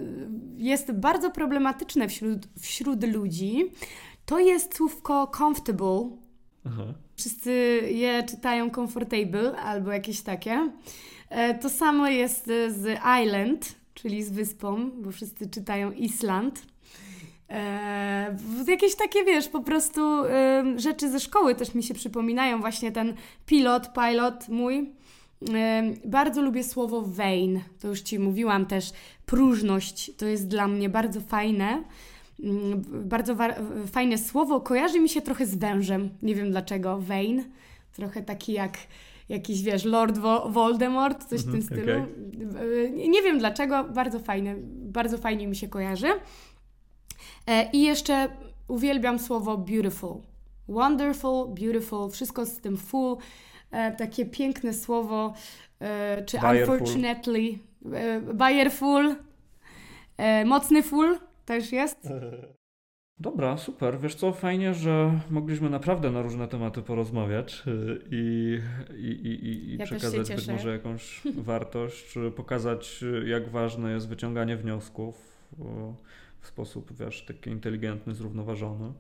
jest 0.58 0.92
bardzo 0.92 1.32
problematyczne 1.32 2.08
wśród, 2.10 2.48
wśród 2.62 3.14
ludzi, 3.14 3.72
to 4.26 4.40
jest 4.40 4.76
słówko 4.78 5.32
comfortable. 5.38 6.10
Aha. 6.66 6.84
Wszyscy 7.16 7.52
je 7.92 8.24
czytają 8.30 8.70
comfortable 8.70 9.56
albo 9.58 9.92
jakieś 9.92 10.22
takie. 10.22 10.70
E, 11.30 11.54
To 11.60 11.70
samo 11.70 12.08
jest 12.08 12.48
e, 12.48 12.72
z 12.72 13.00
island, 13.24 13.76
czyli 13.96 14.24
z 14.24 14.32
wyspą, 14.32 14.92
bo 15.02 15.12
wszyscy 15.12 15.50
czytają 15.50 15.92
Island. 15.92 16.66
E, 17.50 18.38
jakieś 18.68 18.96
takie, 18.96 19.24
wiesz, 19.24 19.48
po 19.48 19.62
prostu 19.62 20.26
em, 20.26 20.80
rzeczy 20.80 21.10
ze 21.12 21.20
szkoły 21.20 21.56
też 21.56 21.76
mi 21.76 21.84
się 21.84 21.94
przypominają. 21.94 22.60
Właśnie 22.60 22.92
ten 22.92 23.14
pilot, 23.46 23.94
pilot 23.94 24.50
mój. 24.50 24.78
Em, 25.54 25.94
bardzo 26.06 26.42
lubię 26.42 26.64
słowo 26.64 27.02
vain. 27.02 27.62
To 27.80 27.88
już 27.88 28.02
Ci 28.02 28.20
mówiłam 28.20 28.66
też. 28.66 28.92
Próżność 29.26 30.12
to 30.18 30.26
jest 30.26 30.48
dla 30.48 30.68
mnie 30.68 30.90
bardzo 30.90 31.22
fajne. 31.22 31.84
Mm, 32.44 32.82
Bardzo 33.10 33.36
fajne 33.92 34.18
słowo. 34.18 34.62
Kojarzy 34.62 35.00
mi 35.00 35.10
się 35.10 35.22
trochę 35.22 35.46
z 35.46 35.56
wężem. 35.56 36.10
Nie 36.22 36.36
wiem 36.36 36.52
dlaczego. 36.52 37.00
Vain. 37.00 37.44
Trochę 37.94 38.22
taki 38.24 38.54
jak 38.54 38.78
jakiś, 39.30 39.62
wiesz, 39.64 39.86
Lord 39.86 40.18
Wo- 40.18 40.50
Voldemort, 40.50 41.24
coś 41.24 41.42
w 41.42 41.46
tym 41.46 41.56
Mhm, 41.56 41.64
stylu. 41.64 42.06
Y, 42.64 42.92
Nie 43.10 43.22
wiem 43.22 43.40
dlaczego. 43.40 43.84
Bardzo 43.84 44.20
fajne. 44.20 44.56
Bardzo 44.68 45.18
fajnie 45.18 45.48
mi 45.48 45.56
się 45.56 45.68
kojarzy. 45.68 46.08
E, 47.48 47.70
I 47.72 47.82
jeszcze 47.82 48.28
uwielbiam 48.68 49.20
słowo 49.20 49.58
beautiful. 49.58 50.16
Wonderful, 50.68 51.48
beautiful, 51.48 52.10
wszystko 52.12 52.46
z 52.46 52.58
tym 52.60 52.78
full. 52.78 53.18
E, 53.72 53.92
takie 53.92 54.26
piękne 54.26 54.74
słowo. 54.74 55.34
E, 55.80 56.24
czy 56.26 56.40
Bayerful. 56.40 56.74
unfortunately. 56.74 57.60
Bayerful. 58.34 59.16
Mocny 60.46 60.84
full 60.84 61.18
też 61.46 61.72
jest. 61.72 61.98
Dobra, 63.20 63.58
super. 63.58 64.00
Wiesz 64.00 64.16
co, 64.16 64.34
fajnie, 64.34 64.74
że 64.74 65.20
mogliśmy 65.30 65.70
naprawdę 65.70 66.12
na 66.12 66.22
różne 66.22 66.48
tematy 66.48 66.82
porozmawiać 66.82 67.64
y, 67.68 68.02
i, 68.12 68.60
i, 68.98 69.28
i, 69.28 69.70
i, 69.70 69.78
Ja 69.78 69.86
przekazać 69.86 70.36
być 70.36 70.48
może 70.48 70.72
jakąś 70.72 71.22
wartość, 71.52 72.08
czy 72.08 72.32
pokazać, 72.32 73.04
y, 73.04 73.28
jak 73.28 73.50
ważne 73.50 73.92
jest 73.92 74.10
wyciąganie 74.10 74.58
wniosków 74.58 75.16
y, 75.54 75.64
w 76.42 76.48
sposób, 76.48 76.98
wiesz, 76.98 77.26
taki 77.26 77.50
inteligentny, 77.50 78.14
zrównoważony. 78.14 78.94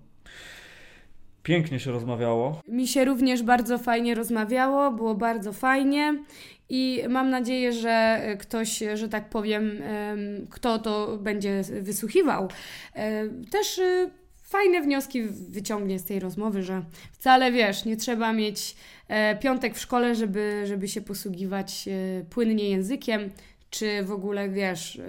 Pięknie 1.46 1.80
się 1.80 1.92
rozmawiało. 1.92 2.62
Mi 2.68 2.88
się 2.88 3.06
również 3.06 3.44
bardzo 3.44 3.78
fajnie 3.78 4.16
rozmawiało, 4.16 4.92
było 4.92 5.16
bardzo 5.16 5.54
fajnie 5.54 6.24
i 6.70 7.04
mam 7.10 7.30
nadzieję, 7.30 7.74
że 7.74 8.22
ktoś, 8.40 8.84
że 8.94 9.10
tak 9.10 9.30
powiem, 9.30 9.82
em, 9.82 10.48
kto 10.50 10.80
to 10.80 11.18
będzie 11.18 11.62
wysłuchiwał, 11.82 12.48
e, 12.94 13.30
też 13.52 13.80
e, 13.80 14.10
fajne 14.44 14.82
wnioski 14.82 15.24
wyciągnie 15.50 16.00
z 16.00 16.06
tej 16.06 16.20
rozmowy, 16.20 16.64
że 16.64 16.84
wcale 17.12 17.52
wiesz, 17.52 17.86
nie 17.86 17.98
trzeba 17.98 18.34
mieć 18.34 18.76
e, 19.08 19.36
piątek 19.36 19.76
w 19.76 19.80
szkole, 19.80 20.16
żeby, 20.16 20.64
żeby 20.66 20.88
się 20.88 21.02
posługiwać 21.02 21.90
płynnie 22.30 22.70
językiem, 22.70 23.30
czy 23.70 24.04
w 24.04 24.12
ogóle 24.12 24.50
wiesz, 24.50 25.02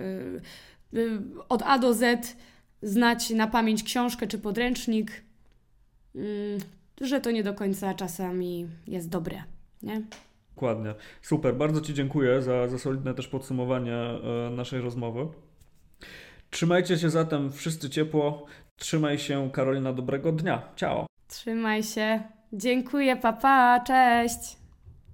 od 1.48 1.62
A 1.62 1.78
do 1.78 1.94
Z 1.94 2.36
znać 2.82 3.30
na 3.30 3.46
pamięć 3.46 3.82
książkę 3.82 4.26
czy 4.26 4.38
podręcznik, 4.38 5.25
że 7.00 7.20
to 7.20 7.30
nie 7.30 7.42
do 7.42 7.54
końca 7.54 7.94
czasami 7.94 8.66
jest 8.86 9.08
dobre, 9.08 9.42
nie? 9.82 10.02
Dokładnie. 10.54 10.94
Super, 11.22 11.54
bardzo 11.54 11.80
Ci 11.80 11.94
dziękuję 11.94 12.42
za, 12.42 12.68
za 12.68 12.78
solidne 12.78 13.14
też 13.14 13.28
podsumowanie 13.28 13.94
e, 13.94 14.50
naszej 14.50 14.80
rozmowy. 14.80 15.28
Trzymajcie 16.50 16.98
się 16.98 17.10
zatem 17.10 17.52
wszyscy 17.52 17.90
ciepło. 17.90 18.46
Trzymaj 18.76 19.18
się, 19.18 19.50
Karolina, 19.52 19.92
dobrego 19.92 20.32
dnia. 20.32 20.62
Ciao. 20.76 21.06
Trzymaj 21.28 21.82
się. 21.82 22.22
Dziękuję, 22.52 23.16
papa, 23.16 23.80
cześć. 23.86 24.56